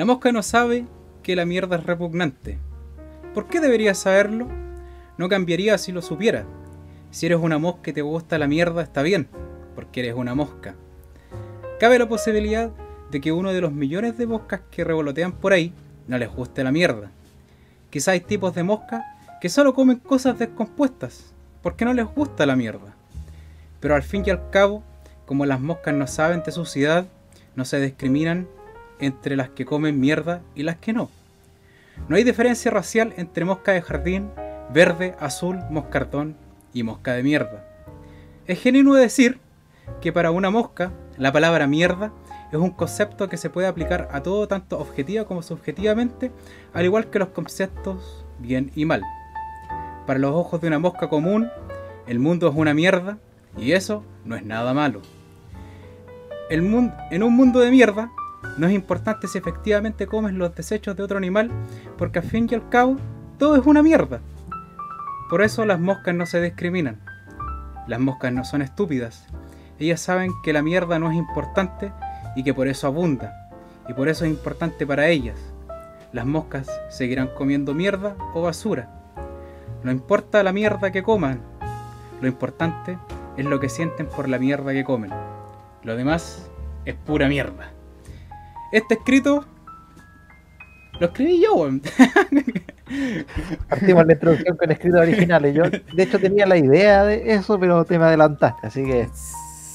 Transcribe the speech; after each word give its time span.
La 0.00 0.06
mosca 0.06 0.32
no 0.32 0.42
sabe 0.42 0.86
que 1.22 1.36
la 1.36 1.44
mierda 1.44 1.76
es 1.76 1.84
repugnante. 1.84 2.56
¿Por 3.34 3.48
qué 3.48 3.60
debería 3.60 3.92
saberlo? 3.92 4.48
No 5.18 5.28
cambiaría 5.28 5.76
si 5.76 5.92
lo 5.92 6.00
supiera. 6.00 6.46
Si 7.10 7.26
eres 7.26 7.38
una 7.38 7.58
mosca 7.58 7.90
y 7.90 7.92
te 7.92 8.00
gusta 8.00 8.38
la 8.38 8.46
mierda, 8.46 8.80
está 8.80 9.02
bien, 9.02 9.28
porque 9.74 10.00
eres 10.00 10.14
una 10.14 10.34
mosca. 10.34 10.74
Cabe 11.78 11.98
la 11.98 12.08
posibilidad 12.08 12.70
de 13.10 13.20
que 13.20 13.30
uno 13.30 13.52
de 13.52 13.60
los 13.60 13.72
millones 13.72 14.16
de 14.16 14.26
moscas 14.26 14.62
que 14.70 14.84
revolotean 14.84 15.32
por 15.32 15.52
ahí 15.52 15.74
no 16.08 16.16
les 16.16 16.30
guste 16.30 16.64
la 16.64 16.72
mierda. 16.72 17.10
Quizá 17.90 18.12
hay 18.12 18.20
tipos 18.20 18.54
de 18.54 18.62
moscas 18.62 19.04
que 19.38 19.50
solo 19.50 19.74
comen 19.74 19.98
cosas 19.98 20.38
descompuestas, 20.38 21.34
porque 21.60 21.84
no 21.84 21.92
les 21.92 22.06
gusta 22.06 22.46
la 22.46 22.56
mierda. 22.56 22.94
Pero 23.80 23.94
al 23.94 24.02
fin 24.02 24.22
y 24.24 24.30
al 24.30 24.48
cabo, 24.48 24.82
como 25.26 25.44
las 25.44 25.60
moscas 25.60 25.92
no 25.92 26.06
saben 26.06 26.42
de 26.42 26.52
suciedad, 26.52 27.04
no 27.54 27.66
se 27.66 27.78
discriminan 27.82 28.48
entre 29.00 29.36
las 29.36 29.50
que 29.50 29.64
comen 29.64 30.00
mierda 30.00 30.42
y 30.54 30.62
las 30.62 30.76
que 30.76 30.92
no. 30.92 31.10
No 32.08 32.16
hay 32.16 32.24
diferencia 32.24 32.70
racial 32.70 33.12
entre 33.16 33.44
mosca 33.44 33.72
de 33.72 33.82
jardín, 33.82 34.30
verde, 34.72 35.14
azul, 35.20 35.58
moscartón 35.70 36.36
y 36.72 36.82
mosca 36.82 37.12
de 37.12 37.22
mierda. 37.22 37.64
Es 38.46 38.60
genuino 38.60 38.94
decir 38.94 39.38
que 40.00 40.12
para 40.12 40.30
una 40.30 40.50
mosca 40.50 40.92
la 41.18 41.32
palabra 41.32 41.66
mierda 41.66 42.12
es 42.52 42.58
un 42.58 42.70
concepto 42.70 43.28
que 43.28 43.36
se 43.36 43.50
puede 43.50 43.68
aplicar 43.68 44.08
a 44.12 44.22
todo 44.22 44.48
tanto 44.48 44.78
objetiva 44.78 45.24
como 45.24 45.42
subjetivamente, 45.42 46.32
al 46.72 46.84
igual 46.84 47.10
que 47.10 47.18
los 47.18 47.28
conceptos 47.28 48.24
bien 48.38 48.72
y 48.74 48.84
mal. 48.84 49.02
Para 50.06 50.18
los 50.18 50.34
ojos 50.34 50.60
de 50.60 50.68
una 50.68 50.78
mosca 50.78 51.08
común, 51.08 51.48
el 52.06 52.18
mundo 52.18 52.48
es 52.48 52.54
una 52.56 52.74
mierda 52.74 53.18
y 53.56 53.72
eso 53.72 54.02
no 54.24 54.34
es 54.34 54.44
nada 54.44 54.74
malo. 54.74 55.00
El 56.48 56.62
mundo, 56.62 56.94
en 57.12 57.22
un 57.22 57.36
mundo 57.36 57.60
de 57.60 57.70
mierda, 57.70 58.10
no 58.56 58.66
es 58.66 58.72
importante 58.72 59.28
si 59.28 59.38
efectivamente 59.38 60.06
comes 60.06 60.34
los 60.34 60.54
desechos 60.54 60.96
de 60.96 61.02
otro 61.02 61.18
animal, 61.18 61.50
porque 61.96 62.18
al 62.18 62.24
fin 62.24 62.48
y 62.50 62.54
al 62.54 62.68
cabo, 62.68 62.96
todo 63.38 63.56
es 63.56 63.66
una 63.66 63.82
mierda. 63.82 64.20
Por 65.28 65.42
eso 65.42 65.64
las 65.64 65.80
moscas 65.80 66.14
no 66.14 66.26
se 66.26 66.40
discriminan. 66.40 67.00
Las 67.86 68.00
moscas 68.00 68.32
no 68.32 68.44
son 68.44 68.62
estúpidas. 68.62 69.26
Ellas 69.78 70.00
saben 70.00 70.32
que 70.42 70.52
la 70.52 70.62
mierda 70.62 70.98
no 70.98 71.10
es 71.10 71.16
importante 71.16 71.92
y 72.36 72.42
que 72.42 72.52
por 72.52 72.68
eso 72.68 72.86
abunda. 72.86 73.50
Y 73.88 73.94
por 73.94 74.08
eso 74.08 74.24
es 74.24 74.30
importante 74.30 74.86
para 74.86 75.08
ellas. 75.08 75.38
Las 76.12 76.26
moscas 76.26 76.68
seguirán 76.90 77.28
comiendo 77.28 77.74
mierda 77.74 78.16
o 78.34 78.42
basura. 78.42 78.88
No 79.82 79.90
importa 79.90 80.42
la 80.42 80.52
mierda 80.52 80.90
que 80.90 81.02
coman. 81.02 81.40
Lo 82.20 82.28
importante 82.28 82.98
es 83.36 83.46
lo 83.46 83.60
que 83.60 83.68
sienten 83.68 84.06
por 84.06 84.28
la 84.28 84.38
mierda 84.38 84.72
que 84.72 84.84
comen. 84.84 85.10
Lo 85.82 85.96
demás 85.96 86.50
es 86.84 86.94
pura 86.94 87.28
mierda. 87.28 87.70
Este 88.72 88.94
escrito 88.94 89.44
lo 91.00 91.06
escribí 91.06 91.40
yo, 91.40 91.54
weón. 91.54 91.80
Partimos 93.70 94.06
la 94.06 94.12
introducción 94.12 94.56
con 94.58 94.70
escritos 94.70 95.00
originales. 95.00 95.54
Yo, 95.54 95.62
de 95.70 96.02
hecho, 96.02 96.18
tenía 96.18 96.44
la 96.44 96.58
idea 96.58 97.04
de 97.04 97.32
eso, 97.32 97.58
pero 97.58 97.86
te 97.86 97.98
me 97.98 98.04
adelantaste, 98.04 98.66
así 98.66 98.84
que 98.84 99.08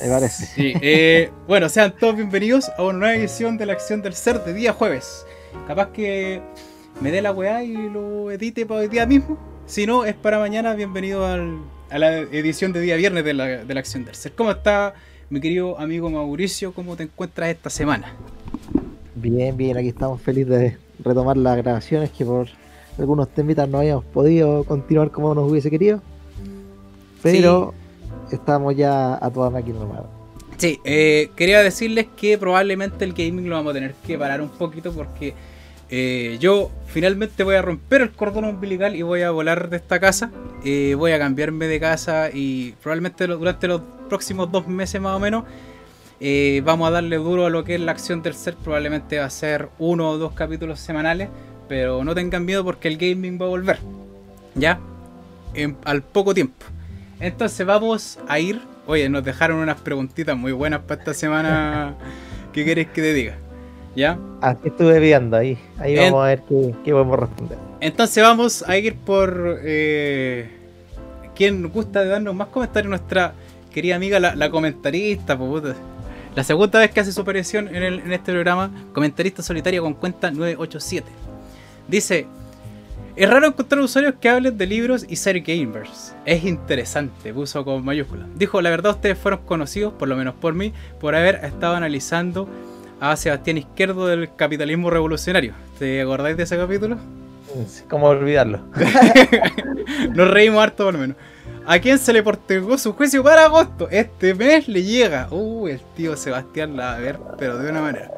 me 0.02 0.10
parece. 0.10 0.46
Sí, 0.46 0.74
eh, 0.82 1.32
bueno, 1.48 1.68
sean 1.68 1.96
todos 1.98 2.16
bienvenidos 2.16 2.70
a 2.78 2.84
una 2.84 3.00
nueva 3.00 3.16
edición 3.16 3.58
de 3.58 3.66
la 3.66 3.74
acción 3.74 4.04
del 4.04 4.14
ser 4.14 4.44
de 4.44 4.54
día 4.54 4.72
jueves. 4.72 5.26
Capaz 5.68 5.88
que 5.94 6.44
me 7.02 7.10
dé 7.10 7.24
la 7.24 7.32
weá 7.32 7.64
y 7.64 7.74
lo 7.74 8.30
edite 8.30 8.68
para 8.68 8.82
hoy 8.82 8.88
día 8.88 9.08
mismo. 9.08 9.40
Si 9.66 9.88
no, 9.88 10.06
es 10.06 10.14
para 10.14 10.38
mañana. 10.38 10.76
Bienvenido 10.76 11.26
al, 11.26 11.58
a 11.90 11.98
la 11.98 12.20
edición 12.20 12.72
de 12.72 12.82
día 12.82 12.98
viernes 12.98 13.26
de 13.26 13.34
la, 13.34 13.46
de 13.46 13.74
la 13.74 13.80
acción 13.80 14.06
del 14.06 14.14
ser. 14.14 14.34
¿Cómo 14.34 14.52
está 14.52 14.94
mi 15.32 15.42
querido 15.42 15.80
amigo 15.80 16.08
Mauricio? 16.08 16.72
¿Cómo 16.72 16.96
te 16.96 17.04
encuentras 17.04 17.50
esta 17.50 17.72
semana? 17.72 18.14
Bien, 19.26 19.58
bien, 19.58 19.76
aquí 19.76 19.88
estamos 19.88 20.22
felices 20.22 20.50
de 20.50 20.78
retomar 21.04 21.36
las 21.36 21.58
grabaciones 21.58 22.12
que 22.12 22.24
por 22.24 22.48
algunos 23.00 23.28
temitas 23.30 23.68
no 23.68 23.80
habíamos 23.80 24.06
podido 24.06 24.64
continuar 24.66 25.10
como 25.10 25.34
nos 25.34 25.50
hubiese 25.50 25.72
querido. 25.72 26.00
Pero 27.24 27.74
estamos 28.32 28.76
ya 28.76 29.16
a 29.16 29.32
toda 29.32 29.50
máquina 29.50 29.80
nomás. 29.80 30.02
Sí, 30.58 30.80
eh, 30.86 31.32
quería 31.36 31.64
decirles 31.64 32.06
que 32.16 32.38
probablemente 32.38 33.04
el 33.04 33.14
gaming 33.14 33.50
lo 33.50 33.56
vamos 33.56 33.72
a 33.72 33.74
tener 33.74 33.96
que 34.06 34.16
parar 34.16 34.42
un 34.42 34.50
poquito 34.50 34.94
porque 34.94 35.34
eh, 35.90 36.38
yo 36.40 36.70
finalmente 36.86 37.44
voy 37.44 37.56
a 37.56 37.64
romper 37.64 38.02
el 38.02 38.12
cordón 38.12 38.46
umbilical 38.46 38.96
y 38.96 39.02
voy 39.02 39.24
a 39.24 39.32
volar 39.32 39.72
de 39.72 39.78
esta 39.78 40.00
casa. 40.00 40.30
Eh, 40.64 40.94
voy 40.96 41.14
a 41.14 41.18
cambiarme 41.18 41.66
de 41.66 41.80
casa 41.80 42.30
y 42.32 42.74
probablemente 42.74 43.26
durante 43.26 43.68
los 43.68 43.82
próximos 44.08 44.52
dos 44.52 44.68
meses 44.68 45.02
más 45.02 45.16
o 45.16 45.20
menos 45.20 45.46
eh, 46.20 46.62
vamos 46.66 46.88
a 46.88 46.92
darle 46.92 47.18
duro 47.18 47.46
a 47.46 47.50
lo 47.50 47.64
que 47.64 47.76
es 47.76 47.82
la 47.82 47.92
acción 47.92 48.22
del 48.22 48.34
ser. 48.34 48.56
Probablemente 48.56 49.20
va 49.20 49.26
a 49.26 49.30
ser 49.30 49.70
uno 49.80 50.10
o 50.12 50.18
dos 50.18 50.34
capítulos 50.34 50.80
semanales, 50.80 51.30
pero 51.68 52.04
no 52.04 52.14
tengan 52.16 52.46
miedo 52.46 52.64
porque 52.64 52.88
el 52.88 52.98
gaming 52.98 53.40
va 53.42 53.46
a 53.46 53.50
volver. 53.50 53.80
¿Ya? 54.56 54.80
En- 55.54 55.78
al 55.86 56.02
poco 56.04 56.34
tiempo. 56.34 56.66
Entonces 57.20 57.66
vamos 57.66 58.20
a 58.28 58.40
ir. 58.40 58.62
Oye, 58.88 59.10
nos 59.10 59.24
dejaron 59.24 59.58
unas 59.58 59.80
preguntitas 59.82 60.38
muy 60.38 60.52
buenas 60.52 60.82
para 60.82 61.00
esta 61.02 61.14
semana. 61.14 61.96
¿Qué 62.54 62.64
quieres 62.64 62.88
que 62.88 63.02
te 63.02 63.14
diga? 63.14 63.36
¿Ya? 63.96 64.18
Así 64.42 64.60
estuve 64.68 65.00
viendo 65.00 65.36
ahí. 65.38 65.58
Ahí 65.80 65.98
En- 65.98 66.12
vamos 66.12 66.24
a 66.26 66.28
ver 66.28 66.42
qué, 66.48 66.74
qué 66.84 66.92
podemos 66.92 67.20
responder. 67.20 67.58
Entonces 67.82 68.24
vamos 68.24 68.64
a 68.68 68.78
ir 68.78 68.96
por 68.96 69.60
eh, 69.64 70.50
quien 71.36 71.68
gusta 71.70 72.02
de 72.04 72.10
darnos 72.10 72.36
más 72.36 72.48
comentarios. 72.50 72.90
Nuestra 72.90 73.34
querida 73.74 73.96
amiga, 73.96 74.20
la, 74.20 74.36
la 74.36 74.50
comentarista. 74.50 75.38
puta. 75.38 75.76
La 76.36 76.44
segunda 76.44 76.80
vez 76.80 76.92
que 76.92 77.00
hace 77.00 77.12
su 77.12 77.22
aparición 77.22 77.68
en, 77.70 77.84
el- 77.84 78.00
en 78.00 78.12
este 78.14 78.32
programa, 78.32 78.70
comentarista 78.94 79.42
solitaria 79.42 79.80
con 79.82 79.94
cuenta 79.94 80.32
987. 80.32 81.08
Dice: 81.88 82.28
Es 83.16 83.30
raro 83.30 83.48
encontrar 83.48 83.82
usuarios 83.82 84.16
que 84.20 84.28
hablen 84.30 84.58
de 84.58 84.66
libros 84.68 85.06
y 85.08 85.16
ser 85.16 85.40
gamers. 85.42 86.14
Es 86.26 86.44
interesante, 86.44 87.34
puso 87.34 87.64
con 87.64 87.86
mayúscula. 87.86 88.26
Dijo: 88.36 88.62
La 88.62 88.70
verdad, 88.70 88.92
ustedes 88.94 89.18
fueron 89.18 89.42
conocidos, 89.46 89.94
por 89.94 90.08
lo 90.10 90.16
menos 90.18 90.34
por 90.36 90.54
mí, 90.54 90.74
por 91.00 91.16
haber 91.16 91.36
estado 91.46 91.76
analizando 91.76 92.50
a 93.00 93.16
Sebastián 93.16 93.58
Izquierdo 93.58 94.08
del 94.08 94.34
capitalismo 94.36 94.90
revolucionario. 94.90 95.54
¿Te 95.80 96.02
acordáis 96.02 96.36
de 96.38 96.44
ese 96.44 96.58
capítulo? 96.58 96.98
¿Cómo 97.90 98.08
olvidarlo? 98.08 98.60
Nos 100.14 100.30
reímos 100.30 100.62
harto 100.62 100.84
por 100.86 100.94
lo 100.94 101.00
menos. 101.00 101.18
¿A 101.68 101.80
quién 101.80 101.98
se 101.98 102.14
le 102.14 102.22
postergó 102.22 102.78
su 102.78 102.94
juicio 102.94 103.24
para 103.24 103.46
agosto? 103.46 103.88
Este 103.90 104.34
mes 104.36 104.68
le 104.68 104.84
llega. 104.84 105.28
Uh, 105.32 105.68
el 105.68 105.80
tío 105.96 106.16
Sebastián 106.16 106.78
la 106.78 106.86
va 106.86 106.96
a 106.96 107.00
ver, 107.00 107.20
pero 107.40 107.58
de 107.58 107.70
una 107.72 107.82
manera. 107.82 108.12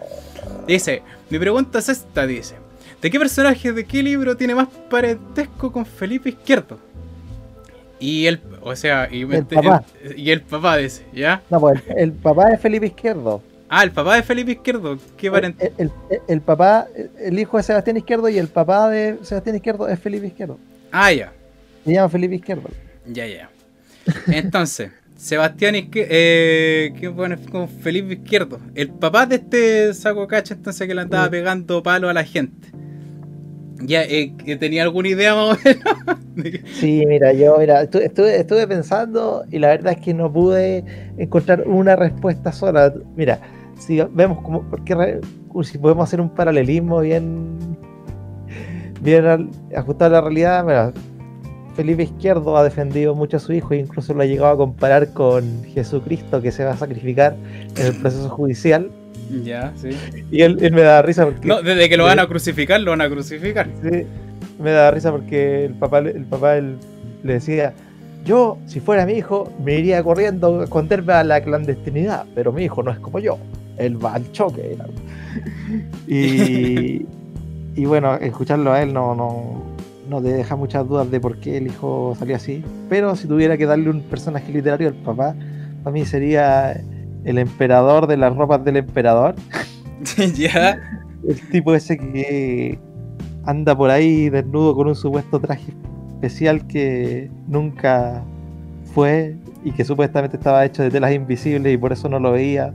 Dice, 0.67 1.01
mi 1.29 1.39
pregunta 1.39 1.79
es 1.79 1.87
esta, 1.89 2.27
dice. 2.27 2.55
¿De 3.01 3.09
qué 3.09 3.17
personaje 3.19 3.71
de 3.71 3.85
qué 3.85 4.03
libro 4.03 4.35
tiene 4.35 4.53
más 4.55 4.67
parentesco 4.89 5.71
con 5.71 5.85
Felipe 5.85 6.29
Izquierdo? 6.29 6.77
Y 7.99 8.25
el, 8.27 8.41
o 8.61 8.75
sea, 8.75 9.07
y, 9.09 9.21
El 9.21 9.45
papá. 9.45 9.83
el- 10.03 10.19
y 10.19 10.31
el 10.31 10.41
papá 10.41 10.77
dice, 10.77 11.05
¿ya? 11.13 11.41
No, 11.49 11.59
pues 11.59 11.81
el, 11.87 11.97
el 11.99 12.11
papá 12.13 12.49
es 12.51 12.59
Felipe 12.59 12.87
Izquierdo. 12.87 13.41
Ah, 13.69 13.83
el 13.83 13.91
papá 13.91 14.15
de 14.15 14.23
Felipe 14.23 14.51
Izquierdo. 14.51 14.97
¿Qué 15.15 15.27
El, 15.27 15.33
parentesco? 15.33 15.75
el- 15.77 15.91
el 16.27 16.41
papá, 16.41 16.87
el 17.19 17.39
hijo 17.39 17.57
de 17.57 17.63
Sebastián 17.63 17.97
Izquierdo 17.97 18.27
y 18.29 18.37
el 18.37 18.47
papá 18.49 18.89
de 18.89 19.17
Sebastián 19.23 19.55
Izquierdo 19.55 19.87
es 19.87 19.99
Felipe 19.99 20.27
Izquierdo. 20.27 20.57
Ah, 20.91 21.11
ya. 21.13 21.31
Se 21.85 21.93
llama 21.93 22.09
Felipe 22.09 22.35
Izquierdo. 22.35 22.69
Ya, 23.07 23.25
ya. 23.25 23.49
Entonces, 24.27 24.91
Sebastián 25.15 25.75
Izquierdo, 25.75 26.09
eh, 26.11 26.93
¿qué 26.99 27.07
bueno 27.07 27.35
con 27.51 27.67
Felipe 27.67 28.13
Izquierdo? 28.13 28.59
El 28.75 28.89
papá 28.89 29.25
de 29.25 29.35
este 29.37 29.93
saco 29.93 30.27
cacha 30.27 30.53
entonces 30.53 30.87
que 30.87 30.93
le 30.95 31.01
andaba 31.01 31.25
Sí. 31.25 31.31
pegando 31.31 31.81
palo 31.83 32.09
a 32.09 32.13
la 32.13 32.23
gente. 32.23 32.69
Ya, 33.79 34.03
eh, 34.03 34.33
tenía 34.59 34.83
alguna 34.83 35.09
idea 35.09 35.35
más 35.35 35.57
o 35.57 35.59
menos. 35.63 35.83
Sí, 36.73 37.03
mira, 37.07 37.33
yo 37.33 37.57
mira, 37.57 37.83
estu- 37.83 37.99
estuve, 38.01 38.39
estuve 38.39 38.67
pensando 38.67 39.43
y 39.51 39.57
la 39.57 39.69
verdad 39.69 39.93
es 39.93 39.99
que 40.01 40.13
no 40.13 40.31
pude 40.31 40.83
encontrar 41.17 41.67
una 41.67 41.95
respuesta 41.95 42.51
sola. 42.51 42.93
Mira, 43.15 43.39
si 43.79 43.99
vemos 44.11 44.41
como, 44.43 44.61
porque 44.69 44.93
re- 44.93 45.21
si 45.63 45.79
podemos 45.79 46.03
hacer 46.07 46.21
un 46.21 46.29
paralelismo 46.29 46.99
bien, 47.01 47.57
bien 49.01 49.49
ajustado 49.75 50.15
a 50.15 50.19
la 50.19 50.21
realidad, 50.21 50.63
mira, 50.63 50.93
Felipe 51.77 52.03
Izquierdo 52.03 52.57
ha 52.57 52.63
defendido 52.63 53.13
mucho 53.13 53.37
a 53.37 53.39
su 53.39 53.53
hijo 53.53 53.75
e 53.75 53.77
incluso 53.77 54.11
lo 54.15 54.23
ha 54.23 54.25
llegado 54.25 54.51
a 54.51 54.57
comparar 54.57 55.13
con 55.13 55.63
Jesucristo 55.63 56.41
que 56.41 56.51
se 56.51 56.65
va 56.65 56.71
a 56.71 56.77
sacrificar 56.77 57.35
en 57.77 57.85
el 57.85 57.95
proceso 57.95 58.27
judicial. 58.29 58.89
ya, 59.43 59.71
sí. 59.75 59.89
Y 60.31 60.41
él, 60.41 60.57
él 60.59 60.73
me 60.73 60.81
da 60.81 61.03
risa 61.03 61.25
porque 61.25 61.47
No, 61.47 61.61
desde 61.61 61.87
que 61.87 61.95
lo 61.95 62.05
van 62.05 62.19
a 62.19 62.27
crucificar, 62.27 62.81
lo 62.81 62.91
van 62.91 63.01
a 63.01 63.09
crucificar. 63.09 63.69
Sí, 63.83 64.07
me 64.59 64.71
da 64.71 64.89
risa 64.89 65.11
porque 65.11 65.65
el 65.65 65.75
papá, 65.75 65.99
el 65.99 66.25
papá 66.25 66.57
él, 66.57 66.77
le 67.23 67.33
decía, 67.33 67.75
yo, 68.25 68.57
si 68.65 68.79
fuera 68.79 69.05
mi 69.05 69.13
hijo, 69.13 69.53
me 69.63 69.75
iría 69.75 70.01
corriendo 70.01 70.61
a 70.61 70.63
esconderme 70.63 71.13
a 71.13 71.23
la 71.23 71.41
clandestinidad, 71.41 72.25
pero 72.33 72.51
mi 72.51 72.63
hijo 72.63 72.81
no 72.81 72.89
es 72.89 72.97
como 72.97 73.19
yo, 73.19 73.37
él 73.77 74.03
va 74.03 74.15
al 74.15 74.31
choque. 74.31 74.75
Y, 76.07 77.05
y 77.75 77.85
bueno, 77.85 78.15
escucharlo 78.15 78.73
a 78.73 78.81
él 78.81 78.93
no, 78.93 79.13
no, 79.13 79.76
no 80.09 80.21
te 80.21 80.29
deja 80.29 80.55
muchas 80.55 80.87
dudas 80.87 81.09
de 81.11 81.19
por 81.19 81.39
qué 81.39 81.57
el 81.57 81.67
hijo 81.67 82.15
salió 82.17 82.35
así, 82.35 82.63
pero 82.89 83.15
si 83.15 83.27
tuviera 83.27 83.57
que 83.57 83.65
darle 83.65 83.89
un 83.89 84.01
personaje 84.01 84.51
literario 84.51 84.87
al 84.87 84.95
papá, 84.95 85.35
para 85.83 85.93
mí 85.93 86.05
sería 86.05 86.81
el 87.23 87.37
emperador 87.37 88.07
de 88.07 88.17
las 88.17 88.35
ropas 88.35 88.63
del 88.63 88.77
emperador. 88.77 89.35
ya. 90.35 90.79
el 91.27 91.49
tipo 91.49 91.73
ese 91.73 91.97
que 91.97 92.79
anda 93.45 93.75
por 93.75 93.89
ahí 93.89 94.29
desnudo 94.29 94.75
con 94.75 94.87
un 94.87 94.95
supuesto 94.95 95.39
traje 95.39 95.73
especial 96.09 96.65
que 96.67 97.29
nunca 97.47 98.23
fue 98.93 99.35
y 99.63 99.71
que 99.71 99.83
supuestamente 99.83 100.37
estaba 100.37 100.65
hecho 100.65 100.83
de 100.83 100.91
telas 100.91 101.13
invisibles 101.13 101.73
y 101.73 101.77
por 101.77 101.93
eso 101.93 102.09
no 102.09 102.19
lo 102.19 102.31
veía. 102.31 102.73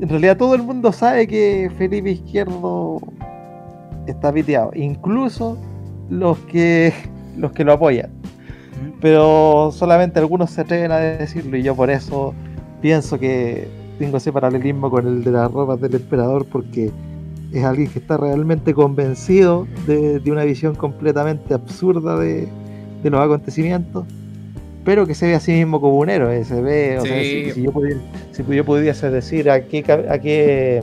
En 0.00 0.08
realidad 0.08 0.36
todo 0.36 0.54
el 0.54 0.62
mundo 0.62 0.92
sabe 0.92 1.26
que 1.26 1.70
Felipe 1.76 2.12
Izquierdo 2.12 3.00
está 4.06 4.32
piteado, 4.32 4.70
incluso 4.74 5.58
los 6.10 6.38
que 6.38 6.92
los 7.36 7.52
que 7.52 7.64
lo 7.64 7.72
apoyan. 7.72 8.10
Pero 9.00 9.70
solamente 9.72 10.18
algunos 10.18 10.50
se 10.50 10.60
atreven 10.60 10.92
a 10.92 10.98
decirlo 10.98 11.56
y 11.56 11.62
yo 11.62 11.74
por 11.74 11.90
eso 11.90 12.34
pienso 12.82 13.18
que 13.18 13.68
tengo 13.98 14.16
ese 14.16 14.32
paralelismo 14.32 14.90
con 14.90 15.06
el 15.06 15.24
de 15.24 15.30
las 15.30 15.50
ropas 15.50 15.80
del 15.80 15.94
emperador 15.94 16.46
porque 16.46 16.90
es 17.52 17.64
alguien 17.64 17.88
que 17.88 17.98
está 17.98 18.16
realmente 18.16 18.74
convencido 18.74 19.66
de, 19.86 20.22
una 20.30 20.44
visión 20.44 20.74
completamente 20.74 21.54
absurda 21.54 22.18
de, 22.18 22.48
los 23.02 23.20
acontecimientos, 23.20 24.06
pero 24.84 25.06
que 25.06 25.14
se 25.14 25.26
ve 25.26 25.34
a 25.34 25.40
sí 25.40 25.52
mismo 25.52 25.80
como 25.80 25.98
un 25.98 26.10
héroe, 26.10 26.44
se 26.44 26.60
ve, 26.60 26.98
o 26.98 27.02
sea, 27.02 27.22
si, 27.22 27.62
yo 27.62 27.72
pudiera, 27.72 28.00
si, 28.32 28.44
yo 28.44 28.64
pudiese 28.64 29.10
decir 29.10 29.50
a 29.50 29.62
qué, 29.62 29.84
a 30.08 30.18
qué 30.18 30.82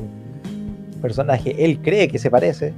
personaje 1.01 1.55
él 1.63 1.79
cree 1.81 2.07
que 2.07 2.19
se 2.19 2.29
parece, 2.29 2.73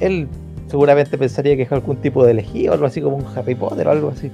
él 0.00 0.28
seguramente 0.68 1.18
pensaría 1.18 1.56
que 1.56 1.62
es 1.62 1.72
algún 1.72 1.96
tipo 1.96 2.24
de 2.24 2.32
elegido, 2.32 2.72
algo 2.74 2.86
así 2.86 3.00
como 3.00 3.16
un 3.16 3.26
Harry 3.36 3.54
Potter 3.54 3.88
o 3.88 3.90
algo 3.90 4.08
así. 4.10 4.30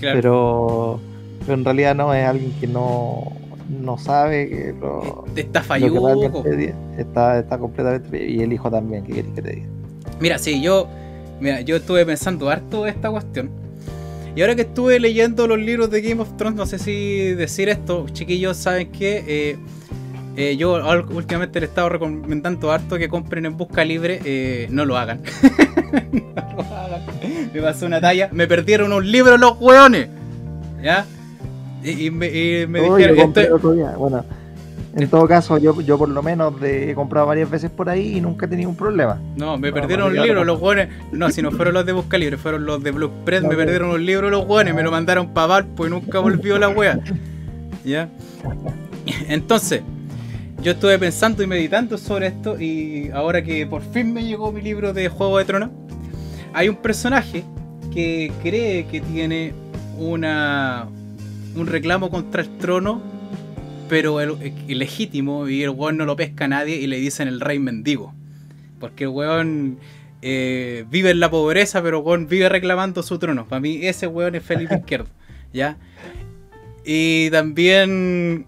Pero, 0.00 1.00
pero 1.40 1.54
en 1.54 1.64
realidad 1.64 1.94
no, 1.94 2.14
es 2.14 2.24
alguien 2.24 2.52
que 2.60 2.66
no, 2.66 3.32
no 3.68 3.98
sabe 3.98 4.48
que 4.48 4.74
lo. 4.78 5.24
Está 5.34 5.62
falluco. 5.62 6.44
Está, 6.96 7.40
está 7.40 7.58
completamente. 7.58 8.28
Y 8.28 8.40
el 8.40 8.52
hijo 8.52 8.70
también, 8.70 9.04
¿qué 9.04 9.12
quieres 9.14 9.32
que 9.34 9.42
te 9.42 9.50
diga? 9.56 9.66
Mira, 10.20 10.38
sí, 10.38 10.60
yo. 10.60 10.88
Mira, 11.40 11.60
yo 11.60 11.76
estuve 11.76 12.04
pensando 12.04 12.48
harto 12.48 12.86
esta 12.86 13.10
cuestión. 13.10 13.50
Y 14.34 14.40
ahora 14.42 14.54
que 14.54 14.62
estuve 14.62 15.00
leyendo 15.00 15.46
los 15.46 15.58
libros 15.58 15.90
de 15.90 16.00
Game 16.00 16.20
of 16.20 16.36
Thrones, 16.36 16.56
no 16.56 16.66
sé 16.66 16.78
si 16.78 17.34
decir 17.34 17.68
esto, 17.68 18.06
chiquillos, 18.12 18.56
saben 18.56 18.90
que 18.92 19.24
eh, 19.26 19.56
eh, 20.40 20.56
yo 20.56 20.80
últimamente 21.10 21.58
le 21.58 21.66
he 21.66 21.68
estado 21.68 21.88
recomendando 21.88 22.70
harto 22.70 22.96
que 22.96 23.08
compren 23.08 23.44
en 23.44 23.56
busca 23.56 23.84
libre. 23.84 24.20
Eh, 24.24 24.68
no 24.70 24.84
lo 24.84 24.96
hagan. 24.96 25.20
no 26.12 26.56
lo 26.56 26.62
hagan. 26.62 27.00
Me 27.52 27.60
pasó 27.60 27.86
una 27.86 28.00
talla. 28.00 28.28
Me 28.30 28.46
perdieron 28.46 28.92
un 28.92 29.10
libro 29.10 29.36
los 29.36 29.58
hueones. 29.58 30.08
¿Ya? 30.80 31.04
Y, 31.82 32.12
me, 32.12 32.30
dijeron. 32.30 33.34
Bueno, 33.98 34.24
en 34.94 35.08
todo 35.10 35.26
caso, 35.26 35.58
yo, 35.58 35.80
yo 35.80 35.98
por 35.98 36.08
lo 36.08 36.22
menos 36.22 36.54
he 36.62 36.94
comprado 36.94 37.26
varias 37.26 37.50
veces 37.50 37.68
por 37.72 37.88
ahí 37.88 38.18
y 38.18 38.20
nunca 38.20 38.46
he 38.46 38.48
tenido 38.48 38.70
un 38.70 38.76
problema. 38.76 39.20
No, 39.34 39.58
me 39.58 39.72
perdieron 39.72 40.12
un 40.12 40.22
libro, 40.22 40.44
los 40.44 40.60
guanes. 40.60 40.88
No, 41.10 41.30
si 41.30 41.42
no 41.42 41.50
fueron 41.50 41.74
los 41.74 41.84
de 41.84 41.92
Busca 41.94 42.16
Libre, 42.16 42.36
fueron 42.36 42.64
los 42.64 42.80
de 42.80 42.92
Blue 42.92 43.10
Press. 43.24 43.42
me 43.42 43.56
perdieron 43.56 43.90
un 43.90 44.06
libro 44.06 44.30
los 44.30 44.46
guanes, 44.46 44.72
me 44.72 44.84
lo 44.84 44.92
mandaron 44.92 45.34
para 45.34 45.48
Valpo 45.48 45.84
y 45.84 45.90
nunca 45.90 46.20
volvió 46.20 46.58
la 46.58 46.68
wea. 46.68 47.00
¿Ya? 47.84 48.08
Entonces, 49.28 49.82
yo 50.60 50.72
estuve 50.72 50.98
pensando 50.98 51.42
y 51.42 51.46
meditando 51.46 51.96
sobre 51.98 52.28
esto 52.28 52.60
y 52.60 53.10
ahora 53.14 53.42
que 53.42 53.66
por 53.66 53.82
fin 53.92 54.12
me 54.12 54.24
llegó 54.24 54.50
mi 54.52 54.60
libro 54.60 54.92
de 54.92 55.08
Juego 55.08 55.38
de 55.38 55.44
Tronos, 55.44 55.70
hay 56.52 56.68
un 56.68 56.76
personaje 56.76 57.44
que 57.92 58.32
cree 58.42 58.86
que 58.86 59.00
tiene 59.00 59.52
una, 59.98 60.88
un 61.54 61.66
reclamo 61.66 62.10
contra 62.10 62.42
el 62.42 62.58
trono, 62.58 63.00
pero 63.88 64.20
el, 64.20 64.36
legítimo, 64.66 65.48
y 65.48 65.62
el 65.62 65.70
weón 65.70 65.96
no 65.96 66.04
lo 66.04 66.16
pesca 66.16 66.46
a 66.46 66.48
nadie 66.48 66.76
y 66.76 66.86
le 66.86 66.98
dicen 66.98 67.28
el 67.28 67.40
rey 67.40 67.58
mendigo. 67.58 68.12
Porque 68.80 69.04
el 69.04 69.10
weón 69.10 69.78
eh, 70.22 70.84
vive 70.90 71.10
en 71.10 71.20
la 71.20 71.30
pobreza, 71.30 71.82
pero 71.82 71.98
el 71.98 72.04
weón 72.04 72.26
vive 72.26 72.48
reclamando 72.48 73.02
su 73.02 73.18
trono. 73.18 73.46
Para 73.46 73.60
mí 73.60 73.80
ese 73.82 74.06
weón 74.06 74.34
es 74.34 74.42
Felipe 74.42 74.76
Izquierdo, 74.80 75.08
¿ya? 75.52 75.76
Y 76.84 77.30
también... 77.30 78.46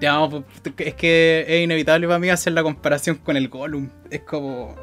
es 0.00 0.94
que 0.94 1.44
es 1.48 1.64
inevitable 1.64 2.06
para 2.06 2.18
mí 2.18 2.30
hacer 2.30 2.52
la 2.52 2.62
comparación 2.62 3.16
con 3.16 3.36
el 3.36 3.48
Gollum. 3.48 3.88
Es 4.10 4.20
como... 4.20 4.76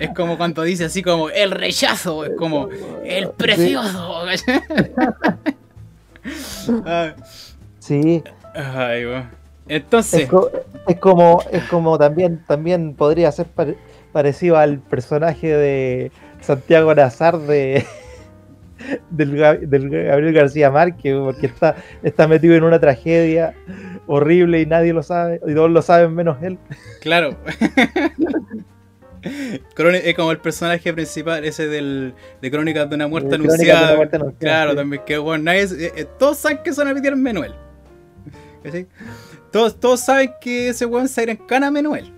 es 0.00 0.10
como 0.14 0.36
cuando 0.36 0.62
dice 0.62 0.84
así 0.84 1.02
como 1.02 1.30
el 1.30 1.50
rechazo, 1.50 2.24
es 2.24 2.32
como 2.36 2.68
el 3.04 3.30
precioso. 3.30 4.24
Sí. 7.78 8.22
Entonces. 9.68 10.28
Es, 10.86 10.98
como, 10.98 11.42
es 11.50 11.64
como 11.64 11.98
también, 11.98 12.44
también 12.46 12.94
podría 12.94 13.32
ser 13.32 13.46
parecido 14.12 14.56
al 14.56 14.78
personaje 14.78 15.48
de 15.48 16.12
Santiago 16.40 16.94
Nazar 16.94 17.38
de. 17.38 17.84
Del, 19.10 19.36
Gabriel 19.36 20.32
García 20.32 20.68
Márquez, 20.68 21.14
porque 21.16 21.46
está, 21.46 21.76
está 22.02 22.26
metido 22.26 22.56
en 22.56 22.64
una 22.64 22.80
tragedia 22.80 23.54
horrible 24.06 24.60
y 24.60 24.66
nadie 24.66 24.92
lo 24.92 25.02
sabe, 25.02 25.40
y 25.46 25.54
todos 25.54 25.70
lo 25.70 25.82
saben 25.82 26.14
menos 26.14 26.42
él. 26.42 26.58
Claro. 27.00 27.36
es 29.22 30.14
como 30.16 30.32
el 30.32 30.38
personaje 30.38 30.92
principal, 30.92 31.44
ese 31.44 31.68
del, 31.68 32.14
de 32.40 32.50
Crónicas 32.50 32.88
de 32.88 32.96
una 32.96 33.08
muerte 33.08 33.34
anunciada. 33.34 33.96
claro, 34.38 34.74
también 34.74 35.02
que 35.06 35.18
bueno, 35.18 35.44
nadie, 35.44 35.62
eh, 35.64 35.92
eh, 35.96 36.06
todos 36.18 36.38
saben 36.38 36.58
que 36.64 36.72
son 36.72 36.88
a 36.88 36.94
Peter 36.94 37.14
Menuel. 37.16 37.54
Todos, 39.50 39.78
todos 39.78 40.00
saben 40.00 40.32
que 40.40 40.68
ese 40.68 40.86
weón 40.86 41.08
se 41.08 41.22
irá 41.24 41.32
en 41.32 41.38
cana 41.38 41.70
Menuel. 41.70 42.12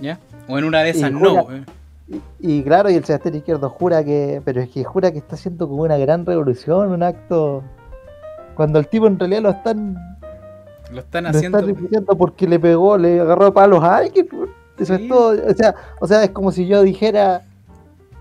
¿Ya? 0.00 0.18
O 0.48 0.58
en 0.58 0.64
una 0.64 0.82
de 0.82 0.90
esas 0.90 1.12
no. 1.12 1.52
Eh. 1.52 1.64
Y, 2.40 2.62
claro, 2.62 2.90
y 2.90 2.94
el 2.94 3.04
Sebastián 3.04 3.36
Izquierdo 3.36 3.68
jura 3.70 4.02
que. 4.04 4.42
Pero 4.44 4.60
es 4.60 4.70
que 4.70 4.82
jura 4.82 5.12
que 5.12 5.18
está 5.18 5.36
haciendo 5.36 5.68
como 5.68 5.82
una 5.82 5.96
gran 5.96 6.26
revolución, 6.26 6.90
un 6.90 7.02
acto. 7.02 7.62
Cuando 8.56 8.78
el 8.78 8.88
tipo 8.88 9.06
en 9.06 9.18
realidad 9.18 9.42
lo 9.42 9.50
están. 9.50 9.96
Lo 10.92 11.00
están 11.00 11.26
haciendo. 11.26 11.60
Lo 11.60 12.16
porque 12.16 12.46
le 12.46 12.58
pegó, 12.58 12.98
le 12.98 13.20
agarró 13.20 13.52
palos 13.52 13.82
a 13.82 13.98
alguien. 13.98 14.28
Eso 14.78 14.94
es 14.94 15.08
todo. 15.08 15.36
O 15.46 15.54
sea, 15.54 15.74
o 16.00 16.06
sea, 16.06 16.24
es 16.24 16.30
como 16.30 16.52
si 16.52 16.66
yo 16.66 16.82
dijera, 16.82 17.42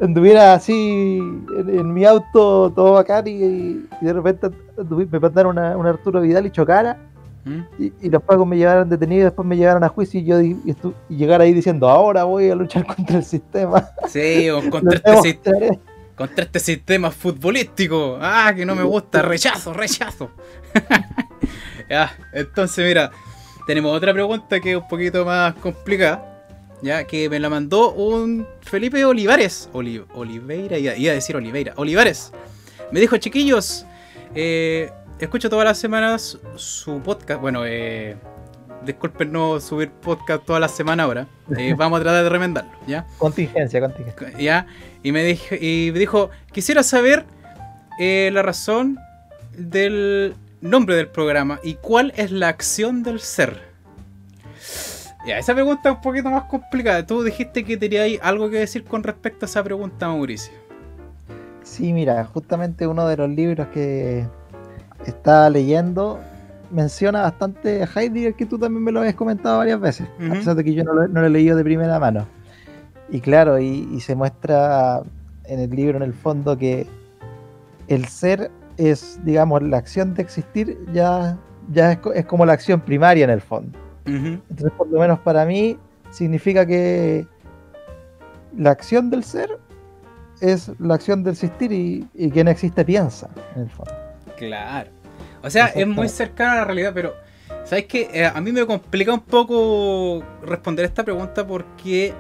anduviera 0.01 0.53
así 0.53 1.19
en, 1.19 1.93
mi 1.93 2.05
auto 2.05 2.71
todo 2.75 2.93
bacán 2.93 3.27
y, 3.27 3.85
de 4.01 4.13
repente 4.13 4.49
me 4.77 5.19
mandaron 5.19 5.57
una, 5.57 5.77
un 5.77 5.85
Arturo 5.85 6.21
Vidal 6.21 6.45
y 6.45 6.51
chocara. 6.51 6.97
¿Mm? 7.45 7.61
Y, 8.01 8.09
los 8.09 8.21
pagos 8.21 8.45
me 8.45 8.57
llevaron 8.57 8.89
detenido 8.89 9.21
y 9.21 9.23
después 9.25 9.47
me 9.47 9.55
llevaron 9.55 9.83
a 9.83 9.87
juicio 9.87 10.19
y 10.19 10.25
yo 10.25 10.41
y, 10.41 10.57
llegar 11.09 11.41
ahí 11.41 11.53
diciendo 11.53 11.89
ahora 11.89 12.25
voy 12.25 12.49
a 12.49 12.55
luchar 12.55 12.85
contra 12.85 13.17
el 13.17 13.23
sistema. 13.23 13.89
Sí, 14.07 14.49
o 14.49 14.61
contra, 14.69 14.99
este, 15.25 15.79
contra 16.15 16.43
este 16.43 16.59
sistema 16.59 17.11
futbolístico. 17.11 18.17
Ah, 18.21 18.51
que 18.55 18.65
no 18.65 18.75
me 18.75 18.83
gusta, 18.83 19.21
rechazo, 19.21 19.73
rechazo. 19.73 20.29
ya, 21.89 22.15
entonces 22.33 22.85
mira, 22.85 23.11
tenemos 23.65 23.95
otra 23.95 24.13
pregunta 24.13 24.59
que 24.59 24.71
es 24.71 24.77
un 24.77 24.87
poquito 24.87 25.25
más 25.25 25.53
complicada 25.55 26.29
ya 26.81 27.03
que 27.03 27.29
me 27.29 27.39
la 27.39 27.49
mandó 27.49 27.91
un 27.91 28.47
Felipe 28.61 29.03
Olivares. 29.05 29.69
Oliveira, 29.73 30.77
iba, 30.77 31.11
a 31.11 31.15
decir 31.15 31.35
Oliveira. 31.35 31.73
Olivares. 31.75 32.31
Me 32.91 32.99
dijo, 32.99 33.17
chiquillos, 33.17 33.85
eh, 34.35 34.89
escucho 35.19 35.49
todas 35.49 35.65
las 35.65 35.77
semanas 35.77 36.37
su 36.55 37.01
podcast. 37.01 37.41
Bueno, 37.41 37.65
eh, 37.65 38.15
disculpen 38.85 39.31
no 39.31 39.59
subir 39.59 39.91
podcast 39.91 40.45
toda 40.45 40.59
la 40.59 40.67
semana 40.67 41.03
ahora. 41.03 41.27
Eh, 41.57 41.73
vamos 41.77 41.99
a 41.99 42.03
tratar 42.03 42.23
de 42.23 42.29
remendarlo, 42.29 42.71
¿ya? 42.87 43.05
Contingencia, 43.17 43.81
contingencia. 43.81 44.39
¿Ya? 44.39 44.67
Y 45.03 45.11
me, 45.11 45.23
dijo, 45.23 45.55
y 45.55 45.91
me 45.93 45.99
dijo, 45.99 46.29
quisiera 46.51 46.83
saber 46.83 47.25
eh, 47.99 48.29
la 48.33 48.41
razón 48.41 48.97
del 49.51 50.35
nombre 50.61 50.95
del 50.95 51.07
programa 51.07 51.59
y 51.63 51.75
cuál 51.75 52.13
es 52.15 52.31
la 52.31 52.49
acción 52.49 53.03
del 53.03 53.19
ser. 53.19 53.69
Ya, 55.25 55.37
esa 55.37 55.53
pregunta 55.53 55.89
es 55.89 55.95
un 55.95 56.01
poquito 56.01 56.29
más 56.29 56.45
complicada. 56.45 57.05
Tú 57.05 57.23
dijiste 57.23 57.63
que 57.63 57.77
tenías 57.77 58.19
algo 58.21 58.49
que 58.49 58.59
decir 58.59 58.83
con 58.83 59.03
respecto 59.03 59.45
a 59.45 59.47
esa 59.47 59.63
pregunta, 59.63 60.07
Mauricio. 60.07 60.53
Sí, 61.63 61.93
mira, 61.93 62.23
justamente 62.25 62.87
uno 62.87 63.07
de 63.07 63.17
los 63.17 63.29
libros 63.29 63.67
que 63.67 64.25
estaba 65.05 65.49
leyendo 65.49 66.19
menciona 66.71 67.21
bastante 67.21 67.83
a 67.83 67.85
Heidegger, 67.85 68.33
que 68.35 68.45
tú 68.45 68.57
también 68.57 68.83
me 68.83 68.91
lo 68.91 68.99
habías 68.99 69.15
comentado 69.15 69.57
varias 69.57 69.79
veces, 69.79 70.07
a 70.29 70.33
pesar 70.33 70.55
de 70.55 70.63
que 70.63 70.73
yo 70.73 70.83
no 70.83 70.93
lo, 70.93 71.25
he 71.25 71.29
leído 71.29 71.57
de 71.57 71.63
primera 71.63 71.99
mano. 71.99 72.27
Y 73.09 73.21
claro, 73.21 73.59
y, 73.59 73.99
se 74.01 74.15
muestra 74.15 75.01
en 75.45 75.59
el 75.59 75.69
libro, 75.71 75.97
en 75.97 76.03
el 76.03 76.13
fondo, 76.13 76.57
que 76.57 76.87
el 77.87 78.05
ser 78.05 78.51
es, 78.79 79.19
digamos, 79.23 79.61
la 79.61 79.77
acción 79.77 80.13
de 80.13 80.21
existir 80.23 80.79
ya, 80.93 81.37
ya 81.71 81.99
es 82.15 82.25
como 82.25 82.45
la 82.45 82.53
acción 82.53 82.79
primaria 82.79 83.25
en 83.25 83.29
el 83.29 83.41
fondo. 83.41 83.77
Entonces, 84.05 84.71
por 84.75 84.87
lo 84.87 84.99
menos 84.99 85.19
para 85.19 85.45
mí, 85.45 85.77
significa 86.09 86.65
que 86.65 87.27
la 88.57 88.71
acción 88.71 89.11
del 89.11 89.23
ser 89.23 89.59
es 90.41 90.71
la 90.79 90.95
acción 90.95 91.23
del 91.23 91.33
existir 91.33 91.71
y, 91.71 92.07
quien 92.31 92.47
existe 92.47 92.83
piensa, 92.83 93.29
en 93.55 93.63
el 93.63 93.69
fondo. 93.69 93.93
Claro. 94.37 94.89
O 95.43 95.49
sea, 95.49 95.67
es 95.67 95.85
muy 95.85 96.09
cercano 96.09 96.53
a 96.53 96.55
la 96.55 96.65
realidad, 96.65 96.91
pero 96.95 97.13
¿Sabes 97.69 97.85
qué? 97.85 98.09
Eh, 98.11 98.25
a 98.25 98.41
mí 98.41 98.51
me 98.51 98.65
complica 98.65 99.13
un 99.13 99.21
poco 99.21 100.23
responder 100.43 100.85
esta 100.85 101.03
pregunta 101.03 101.45
porque 101.45 102.13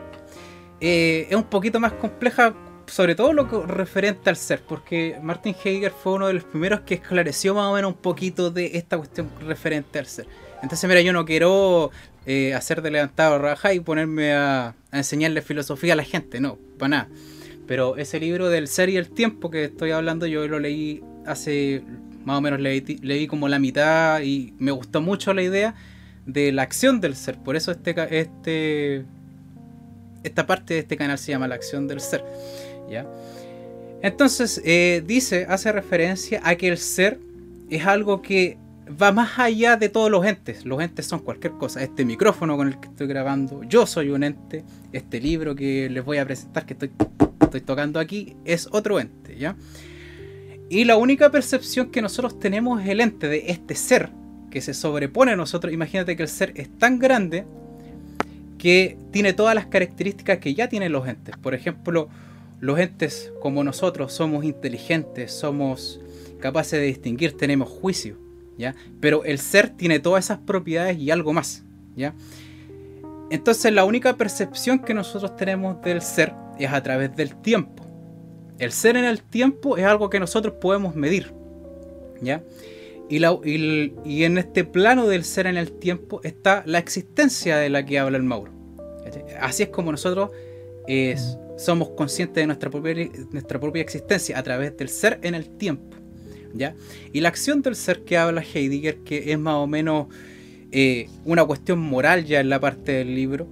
eh, 0.79 1.27
es 1.27 1.35
un 1.35 1.43
poquito 1.43 1.79
más 1.79 1.93
compleja, 1.93 2.53
sobre 2.89 3.15
todo 3.15 3.33
lo 3.33 3.45
referente 3.65 4.29
al 4.29 4.35
ser, 4.35 4.61
porque 4.61 5.17
Martin 5.21 5.55
Heidegger 5.63 5.91
fue 5.91 6.13
uno 6.13 6.27
de 6.27 6.33
los 6.33 6.43
primeros 6.43 6.81
que 6.81 6.95
esclareció 6.95 7.53
más 7.53 7.65
o 7.65 7.73
menos 7.73 7.91
un 7.91 7.97
poquito 7.97 8.51
de 8.51 8.77
esta 8.77 8.97
cuestión 8.97 9.29
referente 9.45 9.99
al 9.99 10.05
ser. 10.05 10.27
Entonces, 10.61 10.87
mira, 10.87 11.01
yo 11.01 11.13
no 11.13 11.25
quiero 11.25 11.91
eh, 12.25 12.53
hacer 12.53 12.81
de 12.81 12.91
levantado 12.91 13.39
raja 13.39 13.73
y 13.73 13.79
ponerme 13.79 14.33
a, 14.33 14.75
enseñarle 14.91 15.41
filosofía 15.41 15.93
a 15.93 15.95
la 15.95 16.03
gente, 16.03 16.39
no, 16.39 16.57
para 16.77 16.89
nada. 16.89 17.09
Pero 17.67 17.97
ese 17.97 18.19
libro 18.19 18.49
del 18.49 18.67
ser 18.67 18.89
y 18.89 18.97
el 18.97 19.09
tiempo 19.09 19.49
que 19.49 19.65
estoy 19.65 19.91
hablando, 19.91 20.25
yo 20.25 20.47
lo 20.47 20.59
leí 20.59 21.03
hace 21.25 21.83
más 22.25 22.37
o 22.37 22.41
menos 22.41 22.59
leí, 22.59 23.27
como 23.27 23.47
la 23.47 23.59
mitad 23.59 24.21
y 24.21 24.53
me 24.59 24.71
gustó 24.71 25.01
mucho 25.01 25.33
la 25.33 25.41
idea 25.41 25.75
de 26.25 26.51
la 26.51 26.63
acción 26.63 26.99
del 26.99 27.15
ser. 27.15 27.37
Por 27.37 27.55
eso 27.55 27.71
este, 27.71 27.95
este, 28.19 29.05
esta 30.23 30.45
parte 30.45 30.75
de 30.75 30.79
este 30.81 30.97
canal 30.97 31.17
se 31.17 31.31
llama 31.31 31.47
la 31.47 31.55
acción 31.55 31.87
del 31.87 32.01
ser. 32.01 32.23
Entonces, 34.01 34.61
eh, 34.65 35.03
dice, 35.05 35.45
hace 35.49 35.71
referencia 35.71 36.41
a 36.43 36.55
que 36.55 36.69
el 36.69 36.77
ser 36.77 37.19
es 37.69 37.85
algo 37.85 38.21
que 38.21 38.57
va 38.89 39.11
más 39.11 39.37
allá 39.37 39.77
de 39.77 39.89
todos 39.89 40.09
los 40.09 40.25
entes. 40.25 40.65
Los 40.65 40.81
entes 40.81 41.05
son 41.05 41.19
cualquier 41.19 41.53
cosa. 41.53 41.83
Este 41.83 42.05
micrófono 42.05 42.57
con 42.57 42.67
el 42.67 42.79
que 42.79 42.87
estoy 42.87 43.07
grabando, 43.07 43.63
yo 43.63 43.85
soy 43.85 44.09
un 44.09 44.23
ente. 44.23 44.63
Este 44.91 45.19
libro 45.19 45.55
que 45.55 45.89
les 45.89 46.03
voy 46.03 46.17
a 46.17 46.25
presentar, 46.25 46.65
que 46.65 46.73
estoy, 46.73 46.89
tocando 47.61 47.99
aquí, 47.99 48.35
es 48.45 48.67
otro 48.71 48.99
ente. 48.99 49.37
Y 50.69 50.85
la 50.85 50.97
única 50.97 51.31
percepción 51.31 51.89
que 51.89 52.01
nosotros 52.01 52.39
tenemos 52.39 52.81
es 52.81 52.89
el 52.89 53.01
ente 53.01 53.27
de 53.27 53.45
este 53.47 53.75
ser 53.75 54.09
que 54.49 54.61
se 54.61 54.73
sobrepone 54.73 55.33
a 55.33 55.35
nosotros. 55.35 55.73
Imagínate 55.73 56.15
que 56.15 56.23
el 56.23 56.29
ser 56.29 56.53
es 56.55 56.69
tan 56.77 56.99
grande 56.99 57.45
que 58.57 58.97
tiene 59.11 59.33
todas 59.33 59.55
las 59.55 59.67
características 59.67 60.39
que 60.39 60.53
ya 60.53 60.67
tienen 60.67 60.91
los 60.91 61.07
entes. 61.07 61.35
Por 61.37 61.53
ejemplo, 61.53 62.09
los 62.59 62.79
entes 62.79 63.31
como 63.41 63.63
nosotros 63.63 64.13
somos 64.13 64.43
inteligentes, 64.43 65.31
somos 65.31 65.99
capaces 66.39 66.79
de 66.79 66.85
distinguir, 66.85 67.35
tenemos 67.37 67.69
juicio, 67.69 68.17
¿ya? 68.57 68.75
Pero 68.99 69.23
el 69.23 69.39
ser 69.39 69.69
tiene 69.69 69.99
todas 69.99 70.25
esas 70.25 70.39
propiedades 70.39 70.97
y 70.97 71.11
algo 71.11 71.33
más, 71.33 71.63
¿ya? 71.95 72.13
Entonces 73.29 73.71
la 73.71 73.85
única 73.85 74.17
percepción 74.17 74.79
que 74.79 74.93
nosotros 74.93 75.35
tenemos 75.35 75.81
del 75.81 76.01
ser 76.01 76.33
es 76.57 76.71
a 76.71 76.81
través 76.81 77.15
del 77.15 77.35
tiempo. 77.35 77.85
El 78.57 78.71
ser 78.71 78.97
en 78.97 79.05
el 79.05 79.23
tiempo 79.23 79.77
es 79.77 79.85
algo 79.85 80.09
que 80.09 80.19
nosotros 80.19 80.55
podemos 80.59 80.95
medir. 80.95 81.33
¿Ya? 82.21 82.43
Y, 83.07 83.25
y, 84.05 84.23
en 84.23 84.37
este 84.37 84.65
plano 84.65 85.07
del 85.07 85.23
ser 85.23 85.47
en 85.47 85.57
el 85.57 85.71
tiempo 85.71 86.19
está 86.23 86.63
la 86.65 86.77
existencia 86.77 87.57
de 87.57 87.69
la 87.69 87.85
que 87.85 87.97
habla 87.97 88.17
el 88.17 88.23
Mauro. 88.23 88.51
Así 89.39 89.63
es 89.63 89.69
como 89.69 89.91
nosotros 89.91 90.31
somos 91.57 91.89
conscientes 91.89 92.35
de 92.35 92.47
nuestra 92.47 92.69
propia, 93.59 93.81
existencia 93.81 94.37
a 94.37 94.43
través 94.43 94.75
del 94.77 94.89
ser 94.89 95.19
en 95.23 95.35
el 95.35 95.49
tiempo. 95.49 95.97
¿ya? 96.53 96.75
Y 97.13 97.21
la 97.21 97.29
acción 97.29 97.61
del 97.61 97.75
ser 97.75 98.03
que 98.03 98.17
habla 98.17 98.41
Heidegger, 98.41 98.99
que 98.99 99.31
es 99.31 99.39
más 99.39 99.55
o 99.55 99.67
menos 99.67 100.07
eh, 100.71 101.09
una 101.25 101.45
cuestión 101.45 101.79
moral 101.79 102.25
ya 102.25 102.39
en 102.39 102.49
la 102.49 102.59
parte 102.59 102.93
del 102.93 103.13
libro, 103.13 103.47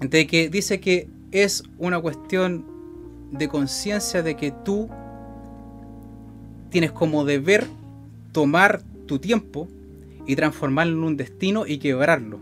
de 0.00 0.26
que 0.26 0.48
dice 0.48 0.80
que 0.80 1.08
es 1.30 1.62
una 1.78 2.00
cuestión 2.00 2.66
de 3.32 3.48
conciencia 3.48 4.22
de 4.22 4.36
que 4.36 4.52
tú 4.64 4.88
tienes 6.70 6.92
como 6.92 7.24
deber 7.24 7.66
tomar 8.32 8.82
tu 9.06 9.18
tiempo 9.18 9.68
y 10.26 10.36
transformarlo 10.36 10.98
en 10.98 11.04
un 11.04 11.16
destino 11.16 11.66
y 11.66 11.78
quebrarlo. 11.78 12.40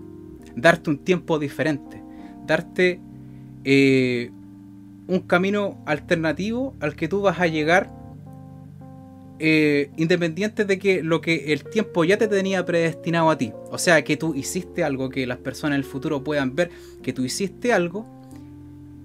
Darte 0.56 0.90
un 0.90 0.98
tiempo 0.98 1.38
diferente. 1.38 2.02
Darte 2.46 3.00
eh, 3.64 4.30
un 5.06 5.20
camino 5.20 5.82
alternativo 5.86 6.74
al 6.80 6.94
que 6.94 7.08
tú 7.08 7.20
vas 7.20 7.40
a 7.40 7.46
llegar 7.46 7.90
eh, 9.42 9.90
independiente 9.96 10.66
de 10.66 10.78
que 10.78 11.02
lo 11.02 11.22
que 11.22 11.54
el 11.54 11.64
tiempo 11.64 12.04
ya 12.04 12.18
te 12.18 12.28
tenía 12.28 12.64
predestinado 12.66 13.30
a 13.30 13.38
ti. 13.38 13.52
O 13.70 13.78
sea, 13.78 14.04
que 14.04 14.18
tú 14.18 14.34
hiciste 14.34 14.84
algo, 14.84 15.08
que 15.08 15.26
las 15.26 15.38
personas 15.38 15.76
en 15.76 15.80
el 15.80 15.84
futuro 15.84 16.22
puedan 16.22 16.54
ver 16.54 16.70
que 17.02 17.14
tú 17.14 17.24
hiciste 17.24 17.72
algo 17.72 18.06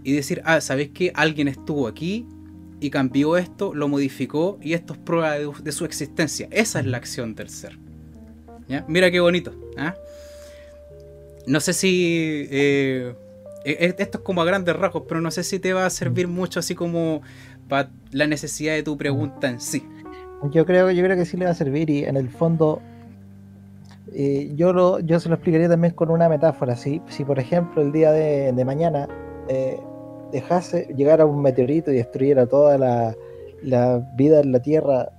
y 0.04 0.12
decir, 0.12 0.42
ah, 0.44 0.60
¿sabéis 0.60 0.90
que 0.90 1.12
alguien 1.16 1.48
estuvo 1.48 1.88
aquí 1.88 2.28
y 2.82 2.90
cambió 2.90 3.38
esto, 3.38 3.74
lo 3.74 3.88
modificó 3.88 4.60
y 4.62 4.74
esto 4.74 4.94
es 4.94 5.00
prueba 5.00 5.38
de, 5.40 5.72
su 5.72 5.86
existencia? 5.86 6.50
Esa 6.52 6.82
es 6.82 6.86
la 6.86 6.98
acción 6.98 7.34
del 7.34 7.50
ser. 7.50 7.80
Mira 8.90 9.10
qué 9.10 9.22
bonito. 9.22 9.54
¿ah? 9.78 9.96
No 11.48 11.62
sé 11.62 11.72
si... 11.72 12.46
Eh, 12.52 13.16
esto 13.66 14.18
es 14.20 14.24
como 14.24 14.42
a 14.42 14.46
grandes 14.46 14.76
rasgos, 14.76 15.04
pero 15.08 15.22
no 15.22 15.32
sé 15.32 15.44
si 15.44 15.60
te 15.60 15.74
va 15.74 15.86
a 15.86 15.90
servir 15.90 16.28
mucho 16.28 16.60
así 16.60 16.76
como 16.76 17.22
para 17.68 17.90
la 18.12 18.28
necesidad 18.28 18.74
de 18.74 18.84
tu 18.84 18.98
pregunta 18.98 19.50
en 19.50 19.60
sí. 19.60 19.84
Yo 20.52 20.66
creo, 20.66 20.92
yo 20.92 21.04
creo 21.04 21.18
que 21.18 21.26
sí 21.26 21.38
le 21.38 21.46
va 21.46 21.52
a 21.52 21.56
servir 21.56 21.90
y 21.90 22.04
en 22.04 22.18
el 22.18 22.30
fondo 22.30 22.82
eh, 24.14 24.52
yo, 24.56 24.72
lo, 24.72 25.00
yo 25.00 25.20
se 25.20 25.30
lo 25.30 25.36
explicaría 25.36 25.68
también 25.68 25.94
con 25.94 26.10
una 26.10 26.30
metáfora. 26.30 26.76
Si, 26.76 27.02
si 27.10 27.26
por 27.26 27.40
ejemplo 27.40 27.82
el 27.82 27.92
día 27.92 28.12
de, 28.12 28.66
mañana 28.66 29.08
eh, 29.50 29.80
dejase 30.32 30.88
llegar 30.96 31.22
a 31.22 31.26
un 31.26 31.42
meteorito 31.42 31.92
y 31.92 31.96
destruyera 31.96 32.46
toda 32.46 32.78
la, 32.78 33.16
vida 34.16 34.42
en 34.42 34.52
la 34.52 34.62
Tierra, 34.62 35.10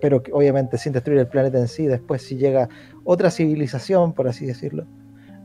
pero 0.00 0.22
obviamente 0.32 0.76
sin 0.76 0.92
destruir 0.92 1.20
el 1.20 1.26
planeta 1.26 1.58
en 1.58 1.68
sí, 1.68 1.86
después 1.86 2.22
si 2.22 2.36
llega 2.36 2.68
otra 3.04 3.30
civilización, 3.30 4.12
por 4.12 4.28
así 4.28 4.44
decirlo, 4.44 4.84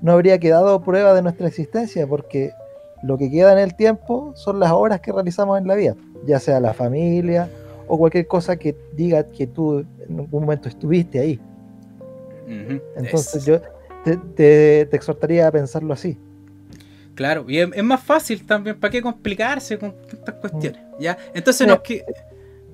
no 0.02 0.14
habría 0.14 0.40
quedado 0.40 0.82
prueba 0.82 1.14
de 1.14 1.22
nuestra 1.22 1.48
existencia, 1.48 2.08
porque 2.08 2.52
lo 3.04 3.18
que 3.18 3.30
queda 3.30 3.54
en 3.54 3.60
el 3.60 3.76
tiempo 3.76 4.34
son 4.36 4.60
las 4.60 4.72
obras 4.72 5.02
que 5.02 5.12
realizamos 5.12 5.60
en 5.60 5.68
la 5.68 5.76
vida, 5.76 5.96
ya 6.26 6.40
sea 6.40 6.60
la 6.60 6.74
familia 6.74 7.50
o 7.88 7.98
cualquier 7.98 8.28
cosa 8.28 8.58
que 8.58 8.76
diga 8.94 9.28
que 9.28 9.48
tú 9.48 9.86
en 10.08 10.20
algún 10.20 10.44
momento 10.44 10.70
estuviste 10.70 11.20
ahí. 11.20 11.40
Entonces 12.98 13.46
yo 13.46 13.62
te 14.36 14.82
exhortaría 14.96 15.48
a 15.48 15.52
pensarlo 15.52 15.94
así. 15.94 16.18
Claro, 17.16 17.46
y 17.48 17.60
es, 17.60 17.84
más 17.84 18.02
fácil 18.02 18.46
también, 18.46 18.80
¿para 18.80 18.92
qué 18.92 19.02
complicarse 19.02 19.78
con 19.78 19.94
estas 20.12 20.36
cuestiones? 20.36 20.82
¿Ya? 21.00 21.18
Entonces 21.34 21.68
no, 21.68 21.82
que... 21.84 22.04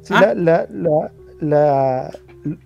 ¿Ah? 0.09 0.33
la, 0.35 0.67
la, 1.41 2.11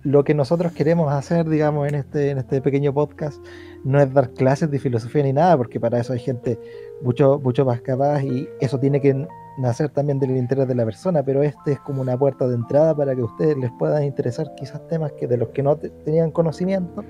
lo 0.04 0.22
que 0.22 0.34
nosotros 0.34 0.72
queremos 0.72 1.12
hacer, 1.12 1.48
digamos, 1.48 1.88
en 1.88 1.96
este, 1.96 2.30
en 2.30 2.38
este 2.38 2.60
pequeño 2.60 2.92
podcast, 2.92 3.42
no 3.84 4.00
es 4.00 4.12
dar 4.12 4.30
clases 4.30 4.70
de 4.70 4.78
filosofía 4.78 5.22
ni 5.22 5.32
nada, 5.32 5.56
porque 5.56 5.80
para 5.80 5.98
eso 6.00 6.12
hay 6.12 6.20
gente 6.20 6.58
mucho, 7.02 7.40
mucho 7.40 7.64
más 7.64 7.80
capaz 7.80 8.22
y 8.22 8.48
eso 8.60 8.78
tiene 8.78 9.00
que 9.00 9.26
nacer 9.58 9.90
también 9.90 10.18
del 10.18 10.36
interés 10.36 10.68
de 10.68 10.74
la 10.74 10.84
persona, 10.84 11.22
pero 11.22 11.42
este 11.42 11.72
es 11.72 11.80
como 11.80 12.00
una 12.00 12.16
puerta 12.16 12.46
de 12.46 12.54
entrada 12.54 12.94
para 12.94 13.14
que 13.14 13.22
a 13.22 13.24
ustedes 13.24 13.56
les 13.58 13.70
puedan 13.78 14.04
interesar 14.04 14.54
quizás 14.56 14.86
temas 14.88 15.12
que 15.12 15.26
de 15.26 15.36
los 15.36 15.48
que 15.48 15.62
no 15.62 15.76
tenían 15.76 16.30
conocimiento 16.30 17.04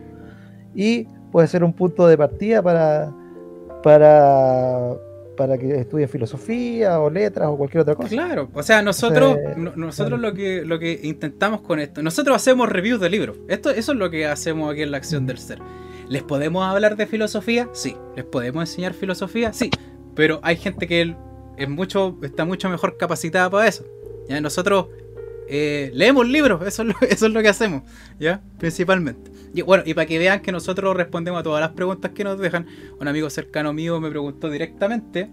y 0.74 1.04
puede 1.30 1.46
ser 1.46 1.62
un 1.62 1.72
punto 1.72 2.06
de 2.06 2.16
partida 2.16 2.62
para 2.62 3.12
para, 3.82 4.94
para 5.36 5.58
que 5.58 5.80
estudien 5.80 6.08
filosofía 6.08 7.00
o 7.00 7.10
letras 7.10 7.48
o 7.48 7.56
cualquier 7.56 7.82
otra 7.82 7.94
cosa. 7.94 8.08
Claro, 8.08 8.48
o 8.54 8.62
sea, 8.62 8.80
nosotros, 8.80 9.36
nosotros 9.76 10.20
lo 10.20 10.32
que 10.32 10.64
lo 10.64 10.78
que 10.78 11.00
intentamos 11.02 11.60
con 11.62 11.80
esto, 11.80 12.02
nosotros 12.02 12.36
hacemos 12.36 12.68
reviews 12.68 13.00
de 13.00 13.10
libros. 13.10 13.38
Esto, 13.48 13.70
eso 13.70 13.92
es 13.92 13.98
lo 13.98 14.10
que 14.10 14.26
hacemos 14.26 14.72
aquí 14.72 14.82
en 14.82 14.92
la 14.92 14.98
acción 14.98 15.26
del 15.26 15.38
ser. 15.38 15.58
¿Les 16.12 16.22
podemos 16.22 16.62
hablar 16.62 16.96
de 16.96 17.06
filosofía? 17.06 17.70
Sí. 17.72 17.96
¿Les 18.16 18.26
podemos 18.26 18.68
enseñar 18.68 18.92
filosofía? 18.92 19.54
Sí. 19.54 19.70
Pero 20.14 20.40
hay 20.42 20.56
gente 20.56 20.86
que 20.86 21.16
es 21.56 21.68
mucho, 21.70 22.18
está 22.20 22.44
mucho 22.44 22.68
mejor 22.68 22.98
capacitada 22.98 23.48
para 23.48 23.66
eso. 23.66 23.86
¿ya? 24.28 24.38
Nosotros 24.42 24.88
eh, 25.48 25.90
leemos 25.94 26.28
libros, 26.28 26.66
eso 26.66 26.82
es, 26.82 26.88
lo, 26.88 26.94
eso 27.08 27.26
es 27.28 27.32
lo 27.32 27.40
que 27.40 27.48
hacemos, 27.48 27.84
¿ya? 28.20 28.42
Principalmente. 28.58 29.30
Y 29.54 29.62
bueno, 29.62 29.84
y 29.86 29.94
para 29.94 30.04
que 30.04 30.18
vean 30.18 30.42
que 30.42 30.52
nosotros 30.52 30.94
respondemos 30.94 31.40
a 31.40 31.42
todas 31.44 31.62
las 31.62 31.70
preguntas 31.70 32.10
que 32.10 32.24
nos 32.24 32.38
dejan, 32.38 32.66
un 33.00 33.08
amigo 33.08 33.30
cercano 33.30 33.72
mío 33.72 33.98
me 33.98 34.10
preguntó 34.10 34.50
directamente. 34.50 35.30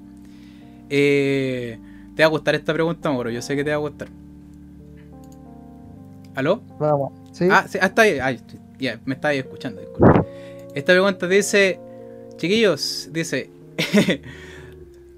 Eh, 0.89 1.77
¿Te 2.15 2.23
va 2.23 2.27
a 2.27 2.29
gustar 2.29 2.55
esta 2.55 2.73
pregunta, 2.73 3.11
Moro? 3.11 3.29
Yo 3.29 3.41
sé 3.41 3.57
que 3.57 3.65
te 3.65 3.71
va 3.71 3.75
a 3.75 3.79
gustar. 3.79 4.07
¿Aló? 6.35 6.61
Vamos. 6.79 7.11
¿Sí? 7.33 7.49
Ah, 7.51 7.65
sí, 7.67 7.79
ah, 7.81 7.87
está 7.87 8.03
ahí. 8.03 8.39
ya, 8.79 8.97
me 9.03 9.15
está 9.15 9.27
ahí 9.27 9.39
escuchando, 9.39 9.81
Esta 10.75 10.93
pregunta 10.93 11.27
dice, 11.27 11.79
chiquillos, 12.37 13.09
dice, 13.11 13.49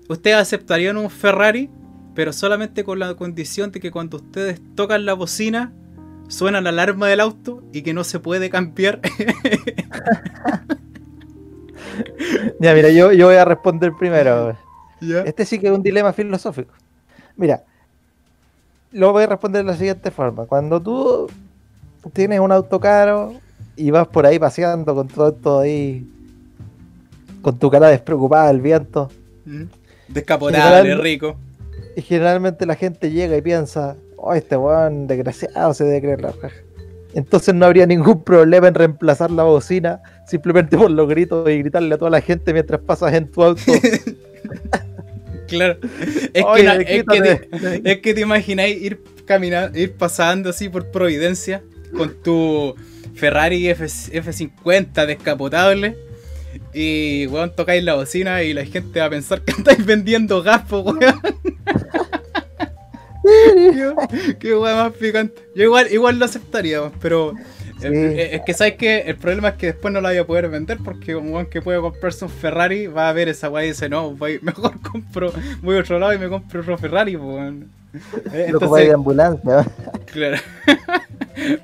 ¿ustedes 0.09 0.37
aceptarían 0.37 0.97
un 0.97 1.09
Ferrari, 1.09 1.69
pero 2.15 2.33
solamente 2.33 2.83
con 2.83 2.99
la 2.99 3.13
condición 3.15 3.71
de 3.71 3.79
que 3.79 3.91
cuando 3.91 4.17
ustedes 4.17 4.59
tocan 4.75 5.05
la 5.05 5.13
bocina 5.13 5.73
suena 6.31 6.61
la 6.61 6.69
alarma 6.69 7.07
del 7.07 7.19
auto 7.19 7.61
y 7.73 7.81
que 7.81 7.93
no 7.93 8.05
se 8.05 8.19
puede 8.19 8.49
cambiar. 8.49 9.01
ya, 12.59 12.73
mira, 12.73 12.89
yo, 12.89 13.11
yo 13.11 13.27
voy 13.27 13.35
a 13.35 13.45
responder 13.45 13.91
primero. 13.97 14.57
Este 15.25 15.45
sí 15.45 15.59
que 15.59 15.67
es 15.67 15.73
un 15.73 15.83
dilema 15.83 16.13
filosófico. 16.13 16.73
Mira, 17.35 17.63
lo 18.91 19.11
voy 19.11 19.23
a 19.23 19.27
responder 19.27 19.65
de 19.65 19.71
la 19.71 19.77
siguiente 19.77 20.11
forma. 20.11 20.45
Cuando 20.45 20.81
tú 20.81 21.29
tienes 22.13 22.39
un 22.39 22.51
auto 22.51 22.79
caro 22.79 23.33
y 23.81 23.91
vas 23.91 24.07
por 24.07 24.25
ahí 24.25 24.37
paseando 24.39 24.93
con 24.95 25.07
todo 25.07 25.29
esto 25.29 25.59
ahí, 25.59 26.05
con 27.41 27.57
tu 27.59 27.69
cara 27.69 27.87
despreocupada 27.89 28.47
del 28.47 28.61
viento. 28.61 29.09
Mm. 29.45 29.63
Descapotable, 30.09 30.77
General- 30.81 31.01
rico. 31.01 31.35
Y 31.95 32.01
generalmente 32.01 32.65
la 32.65 32.75
gente 32.75 33.11
llega 33.11 33.35
y 33.35 33.41
piensa, 33.41 33.95
oh, 34.17 34.33
este 34.33 34.55
weón 34.55 35.07
desgraciado 35.07 35.73
se 35.73 35.83
debe 35.83 36.01
creer 36.01 36.21
la 36.21 36.31
raja. 36.31 36.55
Entonces 37.13 37.53
no 37.53 37.65
habría 37.65 37.85
ningún 37.85 38.23
problema 38.23 38.69
en 38.69 38.73
reemplazar 38.75 39.29
la 39.31 39.43
bocina 39.43 40.01
simplemente 40.27 40.77
por 40.77 40.89
los 40.89 41.09
gritos 41.09 41.49
y 41.49 41.57
gritarle 41.57 41.95
a 41.95 41.97
toda 41.97 42.11
la 42.11 42.21
gente 42.21 42.53
mientras 42.53 42.79
pasas 42.81 43.13
en 43.13 43.29
tu 43.29 43.43
auto. 43.43 43.61
Claro. 45.47 45.77
Es, 46.33 46.43
Oye, 46.45 46.61
que, 46.61 46.63
na- 46.63 46.75
es, 46.75 47.03
que 47.03 47.21
te, 47.21 47.91
es 47.91 47.97
que 47.99 48.13
te 48.13 48.21
imagináis 48.21 48.81
ir 48.81 49.03
caminando, 49.25 49.77
ir 49.77 49.93
pasando 49.93 50.49
así 50.49 50.69
por 50.69 50.89
Providencia 50.91 51.61
con 51.97 52.13
tu 52.23 52.73
Ferrari 53.15 53.67
F, 53.69 53.85
F50 53.85 55.05
descapotable. 55.05 55.95
Y 56.73 57.27
weón, 57.27 57.55
tocáis 57.55 57.83
la 57.83 57.95
bocina 57.95 58.43
y 58.43 58.53
la 58.53 58.65
gente 58.65 58.99
va 58.99 59.05
a 59.05 59.09
pensar 59.09 59.41
que 59.41 59.51
estáis 59.57 59.85
vendiendo 59.85 60.41
gas, 60.43 60.63
weón. 60.71 60.99
qué, 60.99 61.13
qué 64.39 64.55
weón 64.55 64.75
más 64.77 64.93
picante. 64.93 65.41
Yo 65.55 65.63
igual, 65.63 65.87
igual 65.91 66.19
lo 66.19 66.25
aceptaría, 66.25 66.81
weón, 66.81 66.93
pero 67.01 67.33
Sí. 67.79 67.87
eh, 67.87 68.35
es 68.35 68.41
que 68.45 68.53
sabes 68.53 68.75
que 68.75 68.99
el 68.99 69.15
problema 69.15 69.49
es 69.49 69.55
que 69.55 69.65
después 69.67 69.91
no 69.91 70.01
la 70.01 70.09
voy 70.09 70.17
a 70.19 70.27
poder 70.27 70.47
vender 70.49 70.77
porque 70.85 71.15
un 71.15 71.33
weón 71.33 71.47
que 71.47 71.63
puede 71.63 71.81
comprarse 71.81 72.23
un 72.25 72.29
Ferrari 72.29 72.85
va 72.85 73.09
a 73.09 73.13
ver 73.13 73.27
esa 73.27 73.49
weá 73.49 73.65
y 73.65 73.69
dice, 73.69 73.89
no, 73.89 74.11
voy, 74.11 74.37
mejor 74.43 74.79
compro, 74.81 75.33
voy 75.63 75.77
a 75.77 75.79
otro 75.79 75.97
lado 75.97 76.13
y 76.13 76.19
me 76.19 76.29
compro 76.29 76.61
otro 76.61 76.77
Ferrari, 76.77 77.15
weón. 77.15 77.71
Eh, 78.33 78.49
Lo 78.51 78.59
que 78.59 78.65
va 78.67 78.77
de 78.77 78.83
Entonces, 78.85 78.93
ambulancia. 78.93 79.65
claro. 80.05 80.37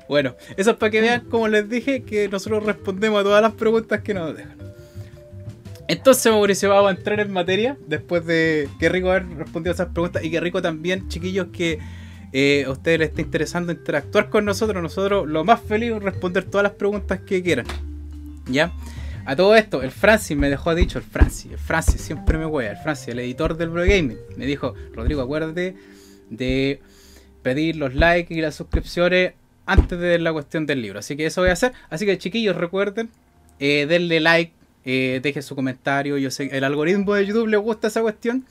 Bueno, 0.08 0.34
eso 0.56 0.70
es 0.72 0.76
para 0.76 0.90
que 0.90 1.00
vean, 1.00 1.24
como 1.28 1.48
les 1.48 1.68
dije, 1.68 2.02
que 2.02 2.28
nosotros 2.28 2.64
respondemos 2.64 3.20
a 3.20 3.24
todas 3.24 3.42
las 3.42 3.52
preguntas 3.52 4.00
que 4.00 4.14
nos 4.14 4.36
dejan. 4.36 4.56
Entonces, 5.88 6.30
Mauricio, 6.30 6.68
vamos 6.68 6.92
a 6.92 6.94
entrar 6.94 7.18
en 7.18 7.32
materia 7.32 7.78
después 7.86 8.26
de 8.26 8.68
que 8.78 8.90
rico 8.90 9.10
haber 9.10 9.26
respondido 9.36 9.72
esas 9.72 9.88
preguntas 9.88 10.22
y 10.22 10.30
que 10.30 10.38
rico 10.38 10.60
también, 10.60 11.08
chiquillos, 11.08 11.48
que 11.50 11.78
eh, 12.32 12.64
a 12.66 12.70
ustedes 12.70 12.98
les 12.98 13.08
esté 13.08 13.22
interesando 13.22 13.72
interactuar 13.72 14.28
con 14.28 14.44
nosotros. 14.44 14.82
Nosotros 14.82 15.26
lo 15.26 15.44
más 15.44 15.62
feliz 15.62 15.92
es 15.92 16.02
responder 16.02 16.44
todas 16.44 16.64
las 16.64 16.72
preguntas 16.72 17.20
que 17.20 17.42
quieran. 17.42 17.66
¿Ya? 18.50 18.72
A 19.24 19.36
todo 19.36 19.56
esto, 19.56 19.82
el 19.82 19.90
Francis 19.90 20.36
me 20.36 20.48
dejó 20.48 20.74
dicho, 20.74 20.98
el 20.98 21.04
Francis, 21.04 21.52
el 21.52 21.58
Francis 21.58 22.00
siempre 22.00 22.38
me 22.38 22.46
wea, 22.46 22.70
el 22.70 22.78
Francis, 22.78 23.08
el 23.08 23.18
editor 23.18 23.56
del 23.58 23.68
Blog 23.68 23.86
Gaming, 23.86 24.16
me 24.36 24.46
dijo, 24.46 24.74
Rodrigo, 24.94 25.20
acuérdate 25.20 25.76
de 26.30 26.80
pedir 27.42 27.76
los 27.76 27.94
likes 27.94 28.32
y 28.32 28.40
las 28.40 28.54
suscripciones 28.54 29.34
antes 29.68 29.98
de 30.00 30.18
la 30.18 30.32
cuestión 30.32 30.66
del 30.66 30.82
libro. 30.82 30.98
Así 30.98 31.16
que 31.16 31.26
eso 31.26 31.42
voy 31.42 31.50
a 31.50 31.52
hacer. 31.52 31.72
Así 31.90 32.06
que 32.06 32.18
chiquillos, 32.18 32.56
recuerden, 32.56 33.10
eh, 33.60 33.86
denle 33.86 34.18
like, 34.18 34.52
eh, 34.84 35.20
dejen 35.22 35.42
su 35.42 35.54
comentario. 35.54 36.16
Yo 36.18 36.30
sé 36.30 36.48
que 36.48 36.56
el 36.56 36.64
algoritmo 36.64 37.14
de 37.14 37.26
YouTube 37.26 37.46
le 37.46 37.58
gusta 37.58 37.88
esa 37.88 38.00
cuestión. 38.00 38.44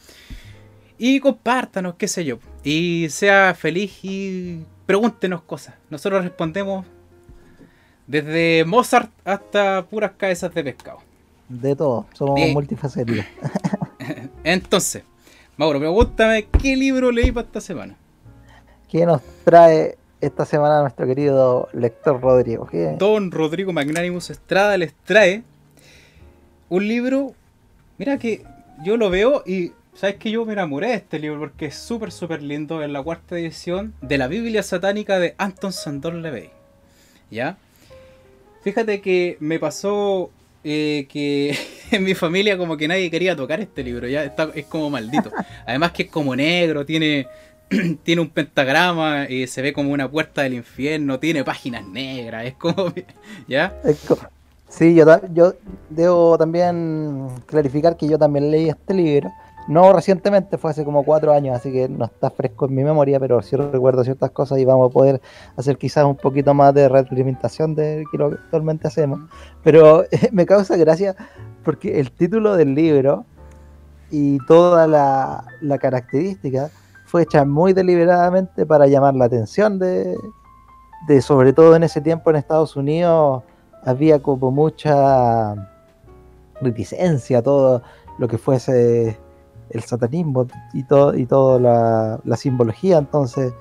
Y 1.00 1.20
compártanos, 1.20 1.96
qué 1.96 2.08
sé 2.08 2.24
yo. 2.24 2.40
Y 2.64 3.08
sea 3.10 3.56
feliz 3.56 4.00
y 4.04 4.60
pregúntenos 4.86 5.42
cosas. 5.42 5.76
Nosotros 5.90 6.24
respondemos 6.24 6.86
desde 8.06 8.64
Mozart 8.66 9.12
hasta 9.26 9.86
puras 9.86 10.12
cabezas 10.18 10.54
de 10.54 10.64
pescado. 10.64 11.00
De 11.50 11.76
todo, 11.76 12.06
somos 12.14 12.36
Bien. 12.36 12.54
multifacéticos. 12.54 13.26
Entonces, 14.44 15.04
Mauro, 15.56 15.80
pregúntame 15.80 16.48
qué 16.62 16.76
libro 16.76 17.12
leí 17.12 17.32
para 17.32 17.48
esta 17.48 17.62
semana. 17.62 17.96
¿Qué 18.90 19.06
nos 19.06 19.22
trae 19.44 19.98
esta 20.22 20.46
semana 20.46 20.82
nuestro 20.82 21.06
querido 21.06 21.70
lector 21.74 22.22
Rodrigo? 22.22 22.68
¿Qué? 22.68 22.96
Don 22.98 23.32
Rodrigo 23.32 23.74
Magnánimos 23.74 24.30
Estrada 24.30 24.78
les 24.78 24.94
trae 24.94 25.44
un 26.70 26.88
libro. 26.88 27.34
Mira 27.98 28.18
que 28.18 28.44
yo 28.84 28.98
lo 28.98 29.10
veo 29.10 29.44
y 29.46 29.74
sabes 29.94 30.16
que 30.16 30.32
yo 30.32 30.46
me 30.46 30.54
enamoré 30.54 30.90
de 30.90 30.96
este 30.96 31.20
libro 31.20 31.40
porque 31.40 31.68
es 31.68 31.76
súper, 31.76 32.12
súper 32.12 32.42
lindo. 32.42 32.82
Es 32.82 32.90
la 32.90 33.02
cuarta 33.02 33.38
edición 33.38 33.94
de 34.02 34.18
la 34.18 34.28
Biblia 34.28 34.64
satánica 34.64 35.20
de 35.20 35.36
Anton 35.38 35.74
Sandor 35.74 36.14
Levey. 36.14 36.50
¿Ya? 37.30 37.58
Fíjate 38.64 39.02
que 39.02 39.38
me 39.40 39.60
pasó 39.60 40.30
eh, 40.64 41.08
que 41.10 41.58
en 41.92 42.04
mi 42.04 42.16
familia 42.16 42.58
como 42.58 42.76
que 42.78 42.88
nadie 42.88 43.10
quería 43.10 43.36
tocar 43.36 43.60
este 43.60 43.84
libro. 43.84 44.08
Ya 44.08 44.24
está, 44.24 44.50
es 44.54 44.66
como 44.66 44.90
maldito. 44.90 45.32
Además 45.66 45.92
que 45.92 46.04
es 46.04 46.10
como 46.10 46.36
negro, 46.36 46.86
tiene 46.86 47.28
tiene 48.04 48.22
un 48.22 48.30
pentagrama, 48.30 49.26
eh, 49.26 49.48
se 49.48 49.62
ve 49.62 49.74
como 49.74 49.92
una 49.92 50.10
puerta 50.10 50.42
del 50.42 50.54
infierno, 50.54 51.20
tiene 51.20 51.44
páginas 51.44 51.86
negras, 51.86 52.46
es 52.46 52.54
como... 52.54 52.94
¿Ya? 53.48 53.76
Sí, 54.70 54.96
yo, 54.96 55.06
yo 55.34 55.54
debo 55.90 56.38
también 56.38 57.28
clarificar 57.46 57.96
que 57.96 58.08
yo 58.08 58.18
también 58.18 58.52
leí 58.52 58.70
este 58.70 58.94
libro. 58.94 59.32
No 59.68 59.92
recientemente, 59.92 60.58
fue 60.58 60.72
hace 60.72 60.86
como 60.86 61.04
cuatro 61.04 61.34
años, 61.34 61.58
así 61.58 61.72
que 61.72 61.90
no 61.90 62.06
está 62.06 62.30
fresco 62.30 62.68
en 62.68 62.76
mi 62.76 62.84
memoria, 62.86 63.20
pero 63.20 63.42
sí 63.42 63.56
recuerdo 63.58 64.04
ciertas 64.04 64.32
cosas 64.32 64.60
y 64.60 64.66
vamos 64.66 64.90
a 64.90 64.94
poder 64.94 65.22
hacer 65.58 65.78
quizás 65.78 66.06
un 66.06 66.16
poquito 66.16 66.54
más 66.54 66.74
de 66.74 66.88
retroalimentación 66.88 67.76
de 67.76 68.06
lo 68.14 68.30
que 68.30 68.36
actualmente 68.36 68.88
hacemos. 68.88 69.20
Pero 69.64 70.06
me 70.32 70.46
causa 70.46 70.78
gracia 70.78 71.16
porque 71.64 72.00
el 72.00 72.12
título 72.12 72.56
del 72.56 72.76
libro 72.76 73.26
y 74.10 74.38
toda 74.46 74.88
la, 74.88 75.46
la 75.60 75.78
característica 75.80 76.72
fue 77.08 77.24
hecha 77.24 77.46
muy 77.46 77.72
deliberadamente 77.72 78.66
para 78.66 78.86
llamar 78.86 79.16
la 79.16 79.26
atención 79.26 79.80
de, 79.80 80.18
de, 81.08 81.22
sobre 81.22 81.54
todo 81.54 81.76
en 81.76 81.84
ese 81.84 82.02
tiempo 82.02 82.30
en 82.30 82.36
Estados 82.36 82.76
Unidos, 82.76 83.44
había 83.86 84.22
como 84.22 84.52
mucha 84.52 85.56
reticencia 86.62 87.42
todo 87.42 87.82
lo 88.18 88.28
que 88.28 88.38
fuese 88.38 89.18
el 89.70 89.84
satanismo 89.84 90.48
y 90.74 90.84
todo 90.84 91.16
y 91.16 91.26
toda 91.26 91.60
la, 91.60 92.20
la 92.26 92.36
simbología. 92.36 92.98
Entonces 92.98 93.54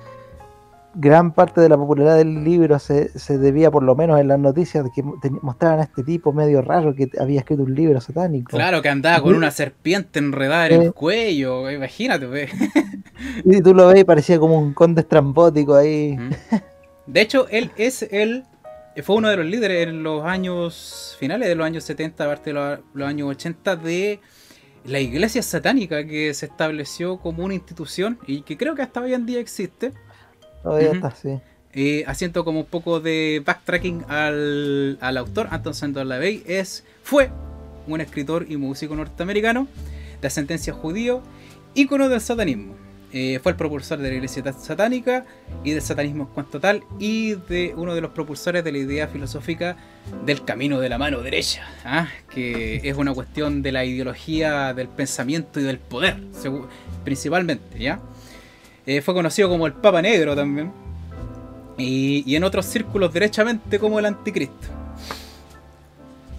gran 0.99 1.33
parte 1.33 1.61
de 1.61 1.69
la 1.69 1.77
popularidad 1.77 2.17
del 2.17 2.43
libro 2.43 2.79
se, 2.79 3.17
se 3.19 3.37
debía 3.37 3.71
por 3.71 3.83
lo 3.83 3.95
menos 3.95 4.19
en 4.19 4.29
las 4.29 4.39
noticias 4.39 4.83
de 4.83 4.91
que 4.91 5.03
mostraban 5.03 5.81
a 5.81 5.83
este 5.83 6.03
tipo 6.03 6.33
medio 6.33 6.63
raro 6.63 6.95
que 6.95 7.11
había 7.21 7.41
escrito 7.41 7.63
un 7.63 7.75
libro 7.75 8.01
satánico 8.01 8.51
Claro 8.51 8.81
que 8.81 8.89
andaba 8.89 9.23
con 9.23 9.35
una 9.35 9.51
serpiente 9.51 10.19
enredada 10.19 10.69
en 10.69 10.83
el 10.83 10.93
cuello, 10.95 11.71
imagínate. 11.71 12.27
ve. 12.27 12.49
y 13.45 13.61
tú 13.61 13.75
lo 13.75 13.89
ves 13.89 14.01
y 14.01 14.05
parecía 14.05 14.39
como 14.39 14.59
un 14.59 14.73
conde 14.73 15.03
estrambótico 15.03 15.75
ahí. 15.75 16.17
De 17.07 17.21
hecho, 17.21 17.47
él 17.51 17.71
es 17.77 18.03
el... 18.03 18.45
Fue 19.03 19.17
uno 19.17 19.29
de 19.29 19.37
los 19.37 19.45
líderes 19.45 19.89
en 19.89 20.03
los 20.03 20.25
años 20.25 21.17
finales 21.21 21.49
de 21.49 21.55
los 21.55 21.67
años 21.67 21.85
70, 21.85 22.27
parte 22.27 22.51
de 22.51 22.55
los, 22.55 22.79
los 22.95 23.07
años 23.07 23.29
80, 23.29 23.77
de 23.77 24.21
la 24.87 25.01
iglesia 25.01 25.43
satánica 25.43 26.07
que 26.07 26.33
se 26.33 26.47
estableció 26.47 27.19
como 27.19 27.45
una 27.45 27.55
institución 27.55 28.19
y 28.27 28.43
que 28.43 28.57
creo 28.57 28.75
que 28.75 28.83
hasta 28.83 29.01
hoy 29.01 29.13
en 29.13 29.27
día 29.27 29.41
existe. 29.41 29.93
Todavía 30.67 30.93
está 30.93 31.09
así 31.09 31.39
Eh, 31.79 32.05
haciendo 32.07 32.43
como 32.45 32.61
un 32.61 32.67
poco 32.67 33.01
de 33.01 33.43
backtracking 33.45 34.07
al, 34.09 34.97
al 35.01 35.17
autor, 35.19 35.49
Anton 35.51 35.75
Sandor 35.75 36.07
Lavey, 36.07 36.43
es, 36.47 36.85
fue 37.03 37.31
un 37.87 38.01
escritor 38.01 38.47
y 38.49 38.57
músico 38.57 38.97
norteamericano 38.97 39.69
de 40.21 40.27
ascendencia 40.27 40.73
judío, 40.73 41.23
ícono 41.75 42.09
del 42.09 42.21
satanismo. 42.21 42.75
Eh, 43.13 43.39
fue 43.43 43.53
el 43.53 43.57
propulsor 43.57 43.99
de 43.99 44.09
la 44.09 44.15
iglesia 44.17 44.43
satánica 44.53 45.25
y 45.65 45.71
del 45.73 45.83
satanismo 45.83 46.25
en 46.25 46.31
cuanto 46.31 46.61
tal, 46.61 46.83
y 46.99 47.35
de 47.35 47.73
uno 47.77 47.95
de 47.95 48.01
los 48.01 48.11
propulsores 48.11 48.65
de 48.65 48.73
la 48.73 48.79
idea 48.79 49.07
filosófica 49.07 49.77
del 50.25 50.45
camino 50.45 50.81
de 50.81 50.89
la 50.89 50.99
mano 50.99 51.21
derecha, 51.21 51.63
¿ah? 51.85 52.09
que 52.31 52.81
es 52.83 52.97
una 52.97 53.15
cuestión 53.15 53.63
de 53.63 53.73
la 53.73 53.85
ideología 53.85 54.75
del 54.75 54.89
pensamiento 54.89 55.61
y 55.61 55.63
del 55.63 55.79
poder, 55.79 56.17
principalmente, 57.05 57.79
¿ya? 57.79 58.01
Eh, 58.87 59.01
fue 59.03 59.15
conocido 59.15 59.49
como 59.49 59.67
el 59.67 59.73
Papa 59.73 60.01
Negro 60.01 60.35
también. 60.35 60.73
Y, 61.77 62.23
y 62.27 62.37
en 62.37 62.45
otros 62.45 62.67
círculos 62.67 63.13
derechamente 63.13 63.79
como 63.79 63.99
el 63.99 64.07
anticristo. 64.07 64.69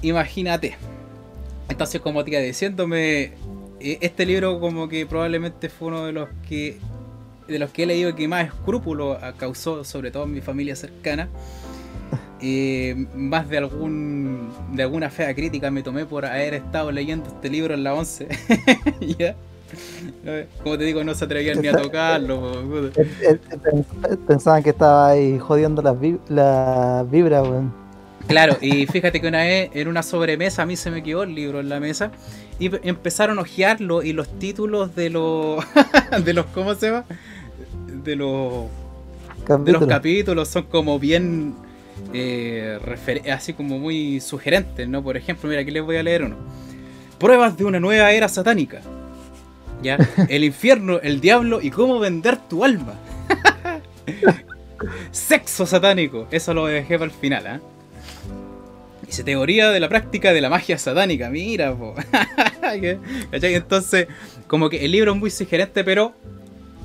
Imagínate. 0.01 0.77
Entonces, 1.69 2.01
como 2.01 2.23
te 2.23 2.31
iba 2.31 2.39
diciéndome, 2.39 3.33
eh, 3.79 3.97
este 4.01 4.25
libro 4.25 4.60
como 4.60 4.88
que 4.88 5.05
probablemente 5.05 5.69
fue 5.69 5.89
uno 5.89 6.05
de 6.05 6.12
los 6.12 6.29
que 6.47 6.79
de 7.47 7.60
los 7.60 7.71
que 7.71 7.83
he 7.83 7.86
leído 7.86 8.13
que 8.13 8.27
más 8.27 8.47
escrúpulo 8.47 9.17
causó, 9.38 9.86
sobre 9.86 10.12
todo 10.12 10.23
en 10.23 10.33
mi 10.33 10.41
familia 10.41 10.75
cercana. 10.75 11.29
Eh, 12.41 13.07
más 13.15 13.49
de 13.49 13.57
algún 13.57 14.49
de 14.73 14.83
alguna 14.83 15.10
fea 15.10 15.33
crítica 15.33 15.71
me 15.71 15.81
tomé 15.81 16.05
por 16.05 16.25
haber 16.25 16.53
estado 16.53 16.91
leyendo 16.91 17.27
este 17.27 17.49
libro 17.49 17.73
en 17.73 17.83
la 17.83 17.93
11. 17.93 18.27
¿Ya? 19.17 19.36
Eh, 20.25 20.47
Como 20.63 20.77
te 20.77 20.84
digo, 20.86 21.03
no 21.03 21.13
se 21.13 21.25
atrevían 21.25 21.62
ni 21.62 21.67
a 21.67 21.73
tocarlo. 21.77 22.89
Eh, 22.95 23.10
eh, 23.21 23.39
pens- 23.63 24.17
Pensaban 24.27 24.63
que 24.63 24.69
estaba 24.71 25.10
ahí 25.10 25.38
jodiendo 25.39 25.82
las 25.82 25.99
vi- 25.99 26.19
las 26.30 27.10
vibras, 27.10 27.43
weón. 27.47 27.73
Claro, 28.27 28.58
y 28.62 28.86
fíjate 28.88 29.21
que 29.21 29.27
una 29.27 29.39
vez 29.43 29.69
en 29.73 29.88
una 29.88 30.03
sobremesa 30.03 30.63
a 30.63 30.65
mí 30.65 30.75
se 30.75 30.91
me 30.91 31.01
quedó 31.01 31.23
el 31.23 31.34
libro 31.34 31.62
en 31.62 31.69
la 31.69 31.80
mesa 31.80 32.12
y 32.60 32.67
pe- 32.69 32.82
empezaron 32.84 33.39
a 33.39 33.43
ojearlo 33.43 34.03
y 34.03 34.12
los 34.12 34.27
títulos 34.39 34.95
de 34.95 35.10
los 35.10 35.63
de 36.25 36.34
los 36.34 36.45
¿cómo 36.47 36.75
se 36.75 36.88
llama? 36.88 37.06
De 38.03 38.15
los 38.17 38.65
de 38.65 38.65
los 38.65 39.45
Capítulo. 39.45 39.88
capítulos 39.88 40.47
son 40.49 40.63
como 40.63 40.99
bien 40.99 41.56
eh, 42.13 42.77
así 43.32 43.53
como 43.53 43.80
muy 43.80 44.19
sugerentes, 44.19 44.88
¿no? 44.89 45.01
Por 45.01 45.15
ejemplo, 45.15 45.47
mira, 45.49 45.62
aquí 45.62 45.71
les 45.71 45.84
voy 45.84 45.95
a 45.95 46.03
leer 46.03 46.23
uno. 46.23 46.36
Pruebas 47.17 47.58
de 47.58 47.63
una 47.63 47.80
nueva 47.80 48.12
era 48.12 48.27
satánica. 48.27 48.82
¿Ya? 49.81 49.97
El 50.29 50.43
infierno, 50.43 50.99
el 51.01 51.21
diablo 51.21 51.61
y 51.61 51.69
cómo 51.69 51.99
vender 51.99 52.37
tu 52.47 52.63
alma. 52.63 52.95
Sexo 55.11 55.65
satánico. 55.65 56.27
Eso 56.31 56.53
lo 56.53 56.65
dejé 56.65 56.97
para 56.97 57.11
el 57.11 57.17
final, 57.17 57.47
¿ah? 57.47 57.59
Dice 59.05 59.23
teoría 59.23 59.69
de 59.71 59.79
la 59.79 59.87
práctica 59.87 60.33
de 60.33 60.41
la 60.41 60.49
magia 60.49 60.77
satánica. 60.77 61.29
Mira, 61.29 61.73
po. 61.73 61.95
Entonces, 63.31 64.07
como 64.47 64.69
que 64.69 64.83
el 64.83 64.91
libro 64.91 65.13
es 65.13 65.17
muy 65.17 65.29
sugerente, 65.29 65.83
pero 65.83 66.13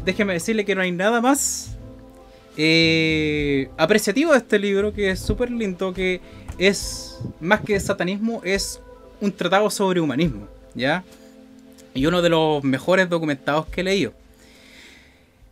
déjeme 0.05 0.35
decirle 0.35 0.65
que 0.65 0.75
no 0.75 0.83
hay 0.83 0.93
nada 0.93 1.21
más 1.21 1.77
eh, 2.57 3.71
apreciativo 3.77 4.33
de 4.33 4.39
este 4.39 4.59
libro, 4.59 4.93
que 4.93 5.11
es 5.11 5.21
súper 5.21 5.51
lindo, 5.51 5.93
que 5.93 6.21
es 6.59 7.19
más 7.41 7.61
que 7.61 7.79
satanismo, 7.81 8.41
es 8.45 8.81
un 9.21 9.33
tratado 9.33 9.69
sobre 9.71 10.01
humanismo, 10.01 10.47
¿ya? 10.75 11.03
Y 11.95 12.07
uno 12.07 12.23
de 12.23 12.29
los 12.29 12.65
mejores 12.65 13.09
documentados 13.09 13.67
que 13.67 13.83
he 13.83 13.85
leído. 13.85 14.13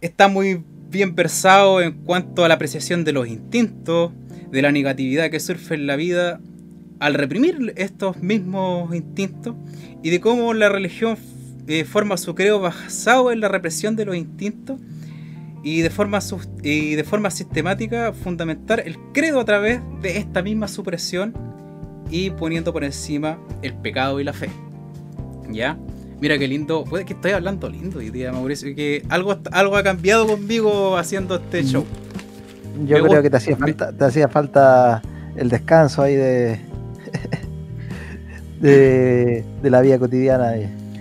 Está 0.00 0.28
muy 0.28 0.62
bien 0.90 1.14
versado 1.14 1.80
en 1.80 1.92
cuanto 1.92 2.44
a 2.44 2.48
la 2.48 2.54
apreciación 2.54 3.04
de 3.04 3.12
los 3.12 3.28
instintos, 3.28 4.12
de 4.50 4.62
la 4.62 4.72
negatividad 4.72 5.30
que 5.30 5.38
surge 5.38 5.74
en 5.74 5.86
la 5.86 5.96
vida 5.96 6.40
al 6.98 7.14
reprimir 7.14 7.72
estos 7.76 8.18
mismos 8.18 8.94
instintos 8.94 9.54
y 10.02 10.10
de 10.10 10.20
cómo 10.20 10.52
la 10.54 10.68
religión 10.68 11.16
eh, 11.66 11.84
forma 11.84 12.16
su 12.16 12.34
creo 12.34 12.60
basado 12.60 13.32
en 13.32 13.40
la 13.40 13.48
represión 13.48 13.96
de 13.96 14.04
los 14.04 14.16
instintos 14.16 14.80
y 15.62 15.82
de 15.82 15.90
forma, 15.90 16.20
y 16.62 16.94
de 16.94 17.04
forma 17.04 17.30
sistemática 17.30 18.12
fundamentar 18.12 18.80
el 18.80 18.98
credo 19.12 19.40
a 19.40 19.44
través 19.44 19.80
de 20.02 20.18
esta 20.18 20.42
misma 20.42 20.68
supresión 20.68 21.34
y 22.10 22.30
poniendo 22.30 22.72
por 22.72 22.82
encima 22.82 23.38
el 23.62 23.74
pecado 23.74 24.20
y 24.20 24.24
la 24.24 24.32
fe. 24.32 24.50
¿Ya? 25.50 25.78
Mira 26.20 26.38
qué 26.38 26.46
lindo, 26.46 26.84
puede 26.84 27.06
que 27.06 27.14
estoy 27.14 27.30
hablando 27.30 27.68
lindo 27.68 27.98
hoy 27.98 28.10
día, 28.10 28.30
Mauricio, 28.30 28.74
que 28.74 29.02
algo, 29.08 29.38
algo 29.52 29.76
ha 29.76 29.82
cambiado 29.82 30.26
conmigo 30.26 30.98
haciendo 30.98 31.36
este 31.36 31.64
show. 31.64 31.84
Yo 32.84 33.02
creo 33.02 33.22
que 33.22 33.30
te 33.30 33.36
hacía 33.38 33.56
falta, 33.56 33.90
te 33.90 34.04
hacía 34.04 34.28
falta 34.28 35.02
el 35.36 35.48
descanso 35.48 36.02
ahí 36.02 36.16
de, 36.16 36.60
de, 38.60 39.70
la 39.70 39.80
vida 39.80 39.98
cotidiana. 39.98 40.54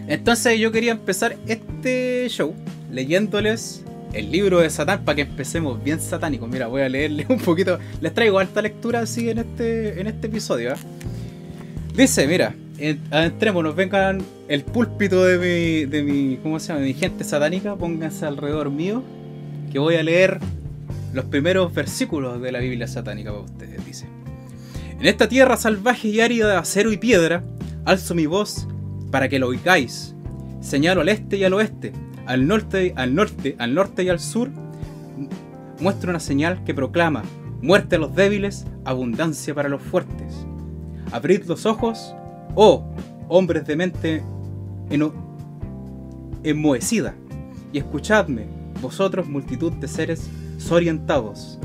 Entonces 0.08 0.58
yo 0.58 0.72
quería 0.72 0.94
empezar 0.94 1.36
este 1.48 2.28
show 2.30 2.54
leyéndoles 2.90 3.84
el 4.14 4.32
libro 4.32 4.60
de 4.62 4.70
Satán 4.70 5.04
para 5.04 5.18
que 5.18 5.22
empecemos 5.24 5.84
bien 5.84 6.00
satánicos. 6.00 6.50
Mira, 6.50 6.68
voy 6.68 6.82
a 6.82 6.90
leerle 6.90 7.26
un 7.30 7.40
poquito. 7.40 7.78
Les 8.00 8.14
traigo 8.14 8.40
alta 8.40 8.62
lectura 8.62 9.02
así 9.02 9.30
en 9.30 9.40
este, 9.40 10.00
en 10.00 10.08
este 10.08 10.28
episodio. 10.28 10.72
¿eh? 10.72 10.78
Dice, 11.94 12.26
mira, 12.26 12.56
nos 13.64 13.76
vengan 13.76 14.22
el 14.48 14.64
púlpito 14.64 15.24
de 15.24 15.38
mi, 15.38 15.86
de 15.86 16.04
mi, 16.04 16.38
¿cómo 16.38 16.60
se 16.60 16.70
llama? 16.70 16.82
De 16.82 16.88
mi 16.88 16.94
gente 16.94 17.24
satánica, 17.24 17.76
pónganse 17.76 18.26
alrededor 18.26 18.70
mío, 18.70 19.04
que 19.72 19.80
voy 19.80 19.96
a 19.96 20.04
leer 20.04 20.40
los 21.14 21.26
primeros 21.26 21.74
versículos 21.74 22.42
de 22.42 22.52
la 22.52 22.60
Biblia 22.60 22.88
satánica 22.88 23.32
para 23.32 23.44
ustedes, 23.44 23.86
dice. 23.86 24.08
En 25.00 25.06
esta 25.06 25.30
tierra 25.30 25.58
salvaje 25.58 26.10
y 26.10 26.20
árida 26.20 26.50
de 26.50 26.56
acero 26.58 26.92
y 26.92 26.98
piedra, 26.98 27.44
alzo 27.86 28.16
mi 28.16 28.26
voz 28.26 28.68
para 29.12 29.30
que 29.30 29.40
lo 29.40 29.48
oigáis. 29.48 30.16
Señalo 30.62 31.02
al 31.02 31.10
este 31.10 31.38
y 31.38 31.44
al 31.44 31.54
oeste, 31.54 31.94
al 32.26 32.48
norte, 32.48 32.94
al 32.96 33.16
norte, 33.16 33.56
al 33.60 33.74
norte 33.74 34.04
y 34.04 34.10
al 34.10 34.20
sur. 34.20 34.50
Muestro 35.80 36.10
una 36.10 36.20
señal 36.20 36.64
que 36.66 36.74
proclama 36.74 37.24
muerte 37.62 37.96
a 37.96 38.00
los 38.00 38.16
débiles, 38.16 38.66
abundancia 38.86 39.54
para 39.54 39.70
los 39.70 39.82
fuertes. 39.82 40.46
Abrid 41.12 41.44
los 41.46 41.66
ojos, 41.66 42.14
oh 42.56 42.84
hombres 43.28 43.66
de 43.66 43.76
mente 43.76 44.24
enmohecida, 46.44 47.16
y 47.72 47.78
escuchadme, 47.78 48.48
vosotros 48.82 49.28
multitud 49.28 49.72
de 49.74 49.88
seres 49.88 50.30
sorientados, 50.58 51.60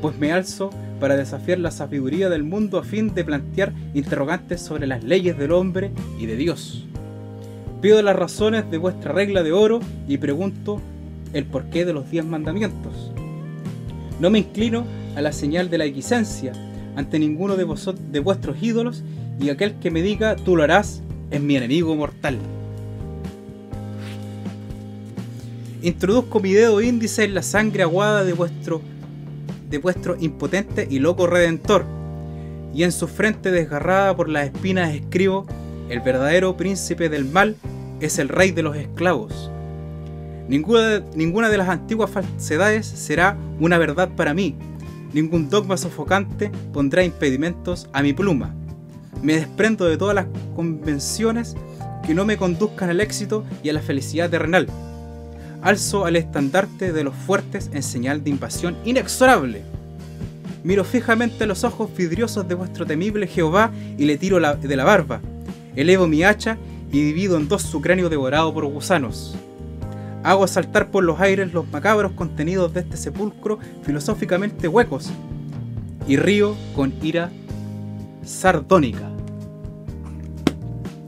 pues 0.00 0.18
me 0.18 0.32
alzo 0.32 0.70
para 1.00 1.16
desafiar 1.16 1.58
la 1.58 1.70
sabiduría 1.70 2.28
del 2.28 2.44
mundo 2.44 2.78
a 2.78 2.84
fin 2.84 3.14
de 3.14 3.24
plantear 3.24 3.72
interrogantes 3.94 4.60
sobre 4.60 4.86
las 4.86 5.02
leyes 5.02 5.36
del 5.38 5.52
hombre 5.52 5.90
y 6.18 6.26
de 6.26 6.36
Dios. 6.36 6.86
Pido 7.80 8.00
las 8.02 8.14
razones 8.14 8.70
de 8.70 8.78
vuestra 8.78 9.12
regla 9.12 9.42
de 9.42 9.52
oro 9.52 9.80
y 10.06 10.18
pregunto 10.18 10.80
el 11.32 11.44
porqué 11.46 11.84
de 11.84 11.92
los 11.92 12.10
diez 12.10 12.24
mandamientos. 12.24 13.12
No 14.20 14.30
me 14.30 14.38
inclino 14.38 14.84
a 15.16 15.22
la 15.22 15.32
señal 15.32 15.70
de 15.70 15.78
la 15.78 15.84
equisencia 15.86 16.52
ante 16.94 17.18
ninguno 17.18 17.56
de, 17.56 17.64
vosotros, 17.64 18.12
de 18.12 18.20
vuestros 18.20 18.62
ídolos 18.62 19.02
y 19.42 19.50
aquel 19.50 19.74
que 19.80 19.90
me 19.90 20.02
diga 20.02 20.36
tú 20.36 20.56
lo 20.56 20.62
harás 20.62 21.02
es 21.30 21.40
mi 21.40 21.56
enemigo 21.56 21.94
mortal. 21.96 22.38
Introduzco 25.82 26.38
mi 26.38 26.52
dedo 26.52 26.80
índice 26.80 27.24
en 27.24 27.34
la 27.34 27.42
sangre 27.42 27.82
aguada 27.82 28.24
de 28.24 28.32
vuestro 28.32 28.80
de 29.68 29.78
vuestro 29.78 30.16
impotente 30.20 30.86
y 30.88 30.98
loco 30.98 31.26
redentor, 31.26 31.86
y 32.74 32.84
en 32.84 32.92
su 32.92 33.08
frente 33.08 33.50
desgarrada 33.50 34.14
por 34.14 34.28
las 34.28 34.44
espinas 34.44 34.94
escribo, 34.94 35.46
el 35.88 36.00
verdadero 36.00 36.58
príncipe 36.58 37.08
del 37.08 37.24
mal 37.24 37.56
es 38.00 38.18
el 38.18 38.28
rey 38.28 38.50
de 38.50 38.62
los 38.62 38.76
esclavos. 38.76 39.50
Ninguna 40.46 41.02
ninguna 41.16 41.48
de 41.48 41.56
las 41.56 41.70
antiguas 41.70 42.10
falsedades 42.10 42.86
será 42.86 43.38
una 43.60 43.78
verdad 43.78 44.10
para 44.14 44.34
mí, 44.34 44.54
ningún 45.14 45.48
dogma 45.48 45.78
sofocante 45.78 46.52
pondrá 46.72 47.02
impedimentos 47.02 47.88
a 47.94 48.02
mi 48.02 48.12
pluma. 48.12 48.54
Me 49.22 49.34
desprendo 49.34 49.86
de 49.86 49.96
todas 49.96 50.14
las 50.14 50.26
convenciones 50.54 51.54
que 52.04 52.14
no 52.14 52.24
me 52.24 52.36
conduzcan 52.36 52.90
al 52.90 53.00
éxito 53.00 53.44
y 53.62 53.70
a 53.70 53.72
la 53.72 53.80
felicidad 53.80 54.28
terrenal 54.28 54.68
alzo 55.62 56.04
al 56.04 56.16
estandarte 56.16 56.92
de 56.92 57.04
los 57.04 57.14
fuertes 57.14 57.70
en 57.72 57.82
señal 57.82 58.22
de 58.22 58.30
invasión 58.30 58.76
inexorable. 58.84 59.62
Miro 60.64 60.84
fijamente 60.84 61.46
los 61.46 61.64
ojos 61.64 61.90
vidriosos 61.96 62.46
de 62.46 62.54
vuestro 62.54 62.84
temible 62.84 63.26
Jehová 63.26 63.70
y 63.96 64.04
le 64.04 64.18
tiro 64.18 64.38
de 64.40 64.76
la 64.76 64.84
barba. 64.84 65.20
Elevo 65.74 66.06
mi 66.06 66.24
hacha 66.24 66.58
y 66.90 67.02
divido 67.02 67.36
en 67.36 67.48
dos 67.48 67.62
su 67.62 67.80
cráneo 67.80 68.08
devorado 68.08 68.52
por 68.52 68.66
gusanos. 68.66 69.34
Hago 70.24 70.46
saltar 70.46 70.90
por 70.90 71.02
los 71.02 71.20
aires 71.20 71.52
los 71.52 71.66
macabros 71.68 72.12
contenidos 72.12 72.74
de 72.74 72.80
este 72.80 72.96
sepulcro 72.96 73.58
filosóficamente 73.82 74.68
huecos 74.68 75.10
y 76.06 76.16
río 76.16 76.54
con 76.76 76.92
ira 77.02 77.30
sardónica. 78.24 79.11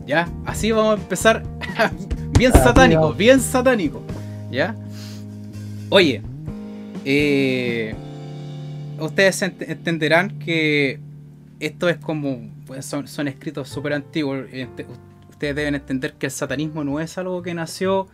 Ya, 0.07 0.29
así 0.45 0.71
vamos 0.73 0.99
a 0.99 1.03
empezar. 1.03 1.43
bien 2.39 2.53
satánico, 2.53 3.13
bien 3.15 3.41
satánico. 3.41 4.03
¿Ya? 4.51 4.75
Oye, 5.89 6.23
eh, 7.05 7.95
ustedes 8.99 9.43
entenderán 9.43 10.39
que 10.39 11.01
esto 11.61 11.89
es 11.89 11.99
como. 11.99 12.51
Pues, 12.67 12.85
son, 12.87 13.09
son 13.09 13.29
escritos 13.29 13.69
súper 13.69 13.95
antiguos. 13.95 14.47
Ustedes 15.31 15.57
deben 15.57 15.75
entender 15.75 16.15
que 16.15 16.27
el 16.27 16.33
satanismo 16.33 16.85
no 16.85 17.01
es 17.01 17.19
algo 17.19 17.43
que 17.43 17.55
nació 17.55 18.09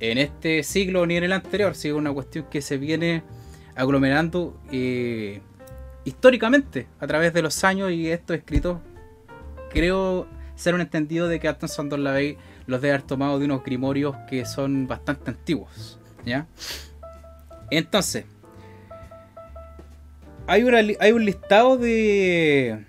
en 0.00 0.18
este 0.18 0.62
siglo 0.62 1.06
ni 1.06 1.16
en 1.16 1.24
el 1.24 1.32
anterior, 1.32 1.74
sino 1.74 1.96
una 1.96 2.12
cuestión 2.12 2.46
que 2.50 2.62
se 2.62 2.78
viene 2.78 3.22
aglomerando 3.74 4.58
eh, 4.72 5.40
históricamente 6.04 6.86
a 7.00 7.06
través 7.06 7.32
de 7.32 7.42
los 7.42 7.64
años 7.64 7.92
y 7.92 8.08
estos 8.08 8.36
escritos 8.36 8.78
creo 9.70 10.26
ser 10.58 10.74
un 10.74 10.80
entendido 10.80 11.28
de 11.28 11.38
que 11.38 11.48
Anton 11.48 11.68
Sandor 11.68 12.00
Lavey 12.00 12.36
los 12.66 12.82
debe 12.82 12.94
haber 12.94 13.06
tomado 13.06 13.38
de 13.38 13.44
unos 13.44 13.62
grimorios 13.64 14.16
que 14.28 14.44
son 14.44 14.86
bastante 14.86 15.30
antiguos. 15.30 15.98
¿Ya? 16.26 16.46
Entonces, 17.70 18.24
hay, 20.46 20.96
hay 20.98 21.12
un 21.12 21.24
listado 21.24 21.76
de. 21.78 22.84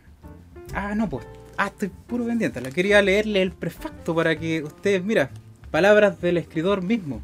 Ah, 0.73 0.95
no, 0.95 1.10
pues. 1.10 1.25
Ah, 1.58 1.67
estoy 1.67 1.89
puro 1.89 2.25
pendiente. 2.25 2.60
La 2.60 2.71
quería 2.71 3.01
leerle 3.01 3.41
el 3.41 3.51
prefacto 3.51 4.15
para 4.15 4.38
que 4.38 4.63
ustedes, 4.63 5.03
mira, 5.03 5.29
palabras 5.69 6.19
del 6.21 6.38
escritor 6.38 6.82
mismo. 6.82 7.21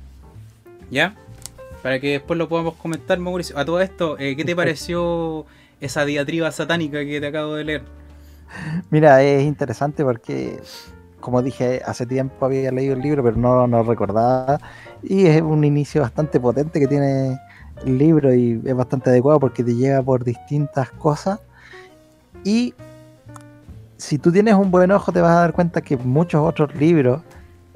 ¿Ya? 0.91 1.15
Para 1.81 1.99
que 1.99 2.11
después 2.11 2.37
lo 2.37 2.47
podamos 2.47 2.75
comentar, 2.75 3.17
Mauricio. 3.17 3.57
A 3.57 3.65
todo 3.65 3.81
esto, 3.81 4.17
eh, 4.19 4.35
¿qué 4.35 4.45
te 4.45 4.55
pareció 4.55 5.45
esa 5.81 6.05
diatriba 6.05 6.51
satánica 6.51 7.03
que 7.03 7.19
te 7.19 7.27
acabo 7.27 7.55
de 7.55 7.63
leer? 7.63 8.04
Mira, 8.89 9.21
es 9.23 9.43
interesante 9.43 10.03
porque 10.03 10.59
como 11.25 11.41
dije, 11.41 11.81
hace 11.83 12.05
tiempo 12.05 12.45
había 12.45 12.71
leído 12.71 12.93
el 12.93 13.01
libro, 13.01 13.23
pero 13.23 13.35
no, 13.35 13.65
no 13.65 13.81
recordaba. 13.81 14.59
Y 15.01 15.25
es 15.25 15.41
un 15.41 15.63
inicio 15.63 16.01
bastante 16.01 16.39
potente 16.39 16.79
que 16.79 16.87
tiene 16.87 17.39
el 17.83 17.97
libro 17.97 18.31
y 18.31 18.61
es 18.63 18.75
bastante 18.75 19.09
adecuado 19.09 19.39
porque 19.39 19.63
te 19.63 19.73
llega 19.73 20.03
por 20.03 20.23
distintas 20.23 20.91
cosas. 20.91 21.39
Y 22.43 22.75
si 23.97 24.19
tú 24.19 24.31
tienes 24.31 24.53
un 24.53 24.69
buen 24.69 24.91
ojo, 24.91 25.11
te 25.11 25.19
vas 25.19 25.31
a 25.31 25.39
dar 25.39 25.53
cuenta 25.53 25.81
que 25.81 25.97
muchos 25.97 26.47
otros 26.47 26.75
libros 26.75 27.23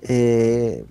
eh, 0.04 0.86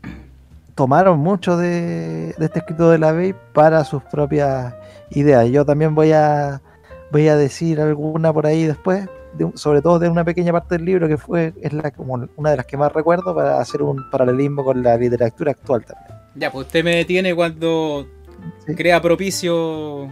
tomaron 0.74 1.20
mucho 1.20 1.56
de, 1.56 2.30
este 2.38 2.58
escrito 2.58 2.90
de 2.90 2.98
la 2.98 3.12
ley 3.12 3.36
para 3.52 3.84
sus 3.84 4.02
propias 4.02 4.74
ideas. 5.10 5.48
Yo 5.48 5.64
también 5.64 5.94
voy 5.94 6.10
a, 6.10 6.60
voy 7.12 7.28
a 7.28 7.36
decir 7.36 7.80
alguna 7.80 8.32
por 8.32 8.46
ahí 8.46 8.66
después, 8.66 9.08
sobre 9.54 9.82
todo 9.82 9.98
de 9.98 10.08
una 10.08 10.24
pequeña 10.24 10.52
parte 10.52 10.76
del 10.76 10.84
libro 10.84 11.08
que 11.08 11.16
fue 11.16 11.52
es 11.60 11.72
la 11.72 11.90
como 11.90 12.28
una 12.36 12.50
de 12.50 12.56
las 12.56 12.66
que 12.66 12.76
más 12.76 12.92
recuerdo 12.92 13.34
para 13.34 13.60
hacer 13.60 13.82
un 13.82 14.08
paralelismo 14.10 14.64
con 14.64 14.82
la 14.82 14.96
literatura 14.96 15.52
actual 15.52 15.84
también. 15.84 16.18
Ya, 16.34 16.52
pues 16.52 16.66
usted 16.66 16.84
me 16.84 16.96
detiene 16.96 17.34
cuando 17.34 18.06
crea 18.76 19.00
propicio 19.00 20.08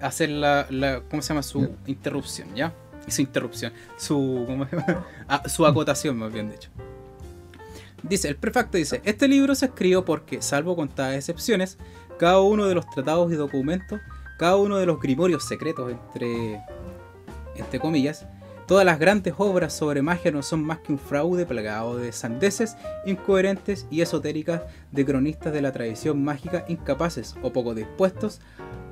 hacer 0.00 0.30
la, 0.30 0.66
¿cómo 1.10 1.22
se 1.22 1.28
llama? 1.28 1.42
Su 1.42 1.70
interrupción, 1.86 2.48
¿ya? 2.54 2.72
Su 3.08 3.22
interrupción, 3.22 3.72
su, 3.96 4.46
ah, 5.28 5.42
su 5.48 5.66
acotación, 5.66 6.16
más 6.18 6.32
bien 6.32 6.50
dicho. 6.50 6.70
Dice, 8.02 8.28
el 8.28 8.36
prefacto 8.36 8.78
dice, 8.78 9.00
este 9.04 9.28
libro 9.28 9.54
se 9.54 9.66
escribió 9.66 10.04
porque, 10.04 10.40
salvo 10.42 10.76
contadas 10.76 11.16
excepciones, 11.16 11.76
cada 12.18 12.40
uno 12.40 12.66
de 12.66 12.74
los 12.74 12.88
tratados 12.88 13.30
y 13.32 13.34
documentos, 13.34 14.00
cada 14.38 14.56
uno 14.56 14.78
de 14.78 14.86
los 14.86 15.00
grimorios 15.00 15.46
secretos, 15.46 15.90
entre, 15.90 16.62
entre 17.56 17.80
comillas, 17.80 18.26
todas 18.70 18.86
las 18.86 19.00
grandes 19.00 19.34
obras 19.36 19.72
sobre 19.72 20.00
magia 20.00 20.30
no 20.30 20.44
son 20.44 20.62
más 20.62 20.78
que 20.78 20.92
un 20.92 20.98
fraude 21.00 21.44
plagado 21.44 21.96
de 21.96 22.12
sandeces 22.12 22.76
incoherentes 23.04 23.88
y 23.90 24.00
esotéricas 24.00 24.62
de 24.92 25.04
cronistas 25.04 25.52
de 25.52 25.60
la 25.60 25.72
tradición 25.72 26.22
mágica 26.22 26.64
incapaces 26.68 27.34
o 27.42 27.52
poco 27.52 27.74
dispuestos 27.74 28.40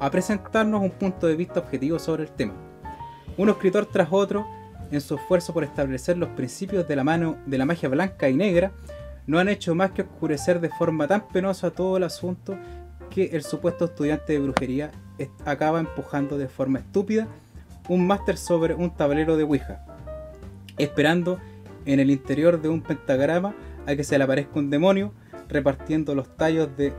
a 0.00 0.10
presentarnos 0.10 0.82
un 0.82 0.90
punto 0.90 1.28
de 1.28 1.36
vista 1.36 1.60
objetivo 1.60 2.00
sobre 2.00 2.24
el 2.24 2.30
tema. 2.30 2.54
Un 3.36 3.50
escritor 3.50 3.86
tras 3.86 4.08
otro, 4.10 4.48
en 4.90 5.00
su 5.00 5.14
esfuerzo 5.14 5.54
por 5.54 5.62
establecer 5.62 6.18
los 6.18 6.30
principios 6.30 6.88
de 6.88 6.96
la 6.96 7.04
mano 7.04 7.38
de 7.46 7.58
la 7.58 7.64
magia 7.64 7.88
blanca 7.88 8.28
y 8.28 8.34
negra, 8.34 8.72
no 9.28 9.38
han 9.38 9.48
hecho 9.48 9.76
más 9.76 9.92
que 9.92 10.02
oscurecer 10.02 10.58
de 10.58 10.70
forma 10.70 11.06
tan 11.06 11.28
penosa 11.28 11.70
todo 11.70 11.98
el 11.98 12.02
asunto 12.02 12.58
que 13.10 13.26
el 13.26 13.44
supuesto 13.44 13.84
estudiante 13.84 14.32
de 14.32 14.40
brujería 14.40 14.90
acaba 15.44 15.78
empujando 15.78 16.36
de 16.36 16.48
forma 16.48 16.80
estúpida 16.80 17.28
un 17.88 18.06
máster 18.06 18.36
sobre 18.36 18.74
un 18.74 18.94
tablero 18.94 19.36
de 19.36 19.44
Ouija, 19.44 19.84
esperando 20.76 21.40
en 21.86 22.00
el 22.00 22.10
interior 22.10 22.60
de 22.60 22.68
un 22.68 22.82
pentagrama 22.82 23.54
a 23.86 23.96
que 23.96 24.04
se 24.04 24.18
le 24.18 24.24
aparezca 24.24 24.58
un 24.58 24.70
demonio 24.70 25.12
repartiendo 25.48 26.14
los 26.14 26.36
tallos 26.36 26.68
de, 26.76 26.92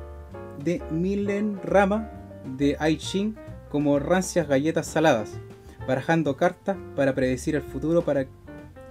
de 0.63 0.81
Milen 0.91 1.59
Rama 1.63 2.09
de 2.57 2.75
I 2.79 2.97
Ching 2.97 3.35
como 3.69 3.99
rancias 3.99 4.47
galletas 4.47 4.87
saladas, 4.87 5.39
barajando 5.87 6.35
cartas 6.35 6.77
para 6.95 7.13
predecir 7.13 7.55
el 7.55 7.61
futuro 7.61 8.03
para 8.03 8.25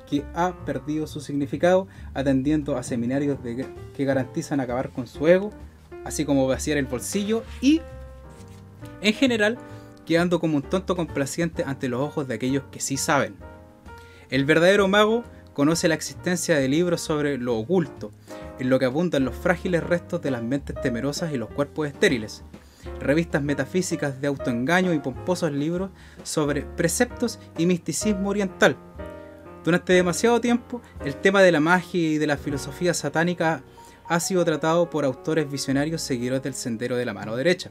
que 0.09 0.25
ha 0.35 0.53
perdido 0.65 1.07
su 1.07 1.21
significado 1.21 1.87
atendiendo 2.15 2.77
a 2.77 2.83
seminarios 2.83 3.43
de, 3.43 3.67
que 3.95 4.05
garantizan 4.05 4.61
acabar 4.61 4.91
con 4.91 5.07
su 5.07 5.27
ego, 5.27 5.51
así 6.05 6.25
como 6.25 6.47
vaciar 6.47 6.79
el 6.79 6.87
bolsillo 6.87 7.43
y, 7.61 7.81
en 9.03 9.13
general, 9.13 9.59
quedando 10.09 10.41
como 10.41 10.57
un 10.57 10.63
tonto 10.63 10.97
complaciente 10.97 11.65
ante 11.67 11.91
los 11.91 12.01
ojos 12.01 12.27
de 12.27 12.35
aquellos 12.35 12.65
que 12.73 12.81
sí 12.81 12.97
saben. 12.97 13.37
El 14.31 14.47
verdadero 14.47 14.89
mago 14.89 15.23
conoce 15.53 15.87
la 15.87 15.95
existencia 15.95 16.57
de 16.57 16.67
libros 16.67 17.03
sobre 17.03 17.37
lo 17.37 17.59
oculto, 17.59 18.11
en 18.59 18.71
lo 18.71 18.79
que 18.79 18.87
abundan 18.87 19.27
los 19.27 19.37
frágiles 19.37 19.83
restos 19.85 20.23
de 20.23 20.31
las 20.31 20.43
mentes 20.43 20.81
temerosas 20.81 21.35
y 21.35 21.37
los 21.37 21.51
cuerpos 21.51 21.89
estériles, 21.89 22.43
revistas 23.01 23.43
metafísicas 23.43 24.19
de 24.23 24.29
autoengaño 24.29 24.95
y 24.95 24.99
pomposos 24.99 25.53
libros 25.53 25.91
sobre 26.23 26.63
preceptos 26.63 27.39
y 27.59 27.67
misticismo 27.67 28.31
oriental, 28.31 28.79
durante 29.63 29.93
demasiado 29.93 30.41
tiempo, 30.41 30.81
el 31.05 31.17
tema 31.17 31.43
de 31.43 31.53
la 31.53 31.61
magia 31.61 32.01
y 32.01 32.17
de 32.17 32.27
la 32.27 32.39
filosofía 32.39 32.95
satánica 32.95 33.63
ha 34.07 34.19
sido 34.19 34.43
tratado 34.43 34.89
por 34.89 35.05
autores 35.05 35.51
visionarios 35.51 36.01
seguidores 36.01 36.43
del 36.43 36.55
sendero 36.55 36.97
de 36.97 37.05
la 37.05 37.13
mano 37.13 37.37
derecha. 37.37 37.71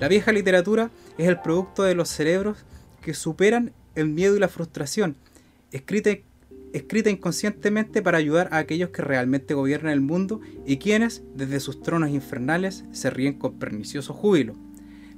La 0.00 0.06
vieja 0.06 0.30
literatura 0.30 0.90
es 1.18 1.26
el 1.26 1.40
producto 1.40 1.82
de 1.82 1.96
los 1.96 2.08
cerebros 2.08 2.58
que 3.02 3.14
superan 3.14 3.72
el 3.96 4.08
miedo 4.08 4.36
y 4.36 4.38
la 4.38 4.46
frustración, 4.46 5.16
escrita, 5.72 7.10
inconscientemente 7.10 8.00
para 8.00 8.18
ayudar 8.18 8.48
a 8.52 8.58
aquellos 8.58 8.90
que 8.90 9.02
realmente 9.02 9.54
gobiernan 9.54 9.92
el 9.92 10.00
mundo 10.00 10.40
y 10.64 10.76
quienes, 10.76 11.24
desde 11.34 11.58
sus 11.58 11.82
tronos 11.82 12.10
infernales, 12.10 12.84
se 12.92 13.10
ríen 13.10 13.34
con 13.34 13.58
pernicioso 13.58 14.14
júbilo. 14.14 14.54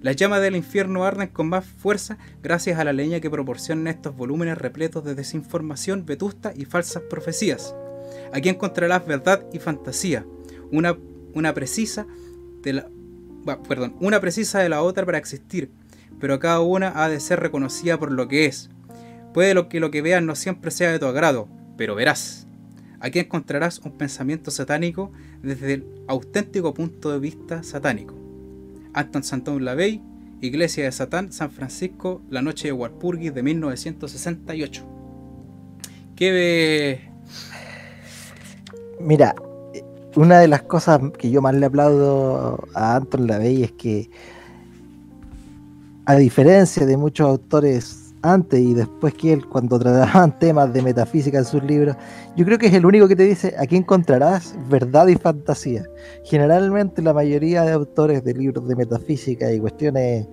Las 0.01 0.17
llamas 0.17 0.41
del 0.41 0.57
infierno 0.57 1.05
arden 1.05 1.29
con 1.29 1.51
más 1.51 1.67
fuerza 1.67 2.17
gracias 2.43 2.79
a 2.79 2.85
la 2.85 2.95
leña 2.95 3.21
que 3.21 3.29
proporcionan 3.29 3.87
estos 3.87 4.17
volúmenes 4.17 4.57
repletos 4.57 5.05
de 5.05 5.15
desinformación 5.15 6.07
vetusta 6.07 6.55
y 6.57 6.65
falsas 6.65 7.03
profecías. 7.03 7.75
Aquí 8.33 8.49
encontrarás 8.49 9.07
verdad 9.07 9.45
y 9.53 9.59
fantasía, 9.59 10.25
una, 10.73 10.97
una 11.35 11.53
precisa 11.53 12.07
de 12.63 12.73
la, 12.73 12.91
perdón, 13.59 13.97
una 14.01 14.21
precisa 14.21 14.61
de 14.61 14.69
la 14.69 14.83
otra 14.83 15.05
para 15.05 15.19
existir, 15.19 15.71
pero 16.19 16.39
cada 16.39 16.61
una 16.61 16.93
ha 17.03 17.09
de 17.09 17.21
ser 17.21 17.41
reconocida 17.41 17.99
por 17.99 18.13
lo 18.13 18.29
que 18.29 18.47
es. 18.47 18.71
Puede 19.33 19.55
lo 19.55 19.69
que 19.69 19.81
lo 19.81 19.91
que 19.91 20.03
veas 20.03 20.23
no 20.23 20.35
siempre 20.35 20.71
sea 20.71 20.91
de 20.91 20.99
tu 20.99 21.07
agrado, 21.07 21.49
pero 21.77 21.95
verás. 21.95 22.47
Aquí 23.01 23.19
encontrarás 23.19 23.79
un 23.79 23.97
pensamiento 23.97 24.51
satánico 24.51 25.11
desde 25.43 25.75
el 25.75 25.87
auténtico 26.07 26.75
punto 26.75 27.11
de 27.11 27.19
vista 27.19 27.63
satánico. 27.63 28.15
Anton 28.93 29.23
Santón 29.23 29.65
Lavey, 29.65 30.03
Iglesia 30.41 30.85
de 30.85 30.93
Satán, 30.93 31.33
San 31.33 31.51
Francisco, 31.51 32.23
La 32.29 32.43
Noche 32.43 32.69
de 32.69 32.73
Walpurgis 32.73 33.33
de 33.35 33.43
1968. 33.43 34.85
¿Qué 36.17 36.31
ve? 36.33 37.11
Mira, 39.01 39.35
una 40.17 40.41
de 40.41 40.49
las 40.49 40.63
cosas 40.63 41.01
que 41.19 41.31
yo 41.31 41.41
más 41.41 41.55
le 41.55 41.67
aplaudo 41.67 42.59
a 42.75 42.97
Anton 42.97 43.27
Lavey 43.27 43.65
es 43.65 43.73
que, 43.73 44.11
a 46.05 46.17
diferencia 46.17 46.85
de 46.87 46.97
muchos 46.97 47.29
autores 47.29 48.15
antes 48.23 48.61
y 48.61 48.75
después 48.75 49.15
que 49.15 49.33
él, 49.33 49.47
cuando 49.47 49.79
trataban 49.79 50.39
temas 50.39 50.73
de 50.73 50.83
metafísica 50.83 51.39
en 51.39 51.45
sus 51.45 51.63
libros, 51.63 51.97
yo 52.37 52.45
creo 52.45 52.59
que 52.59 52.67
es 52.67 52.75
el 52.75 52.85
único 52.85 53.09
que 53.09 53.17
te 53.17 53.23
dice, 53.23 53.55
aquí 53.59 53.77
encontrarás 53.77 54.55
verdad 54.69 55.07
y 55.07 55.15
fantasía. 55.15 55.85
Generalmente 56.25 57.03
la 57.03 57.15
mayoría 57.15 57.63
de 57.63 57.73
autores 57.73 58.25
de 58.25 58.35
libros 58.35 58.67
de 58.69 58.77
metafísica 58.77 59.53
y 59.53 59.61
cuestiones 59.61 60.27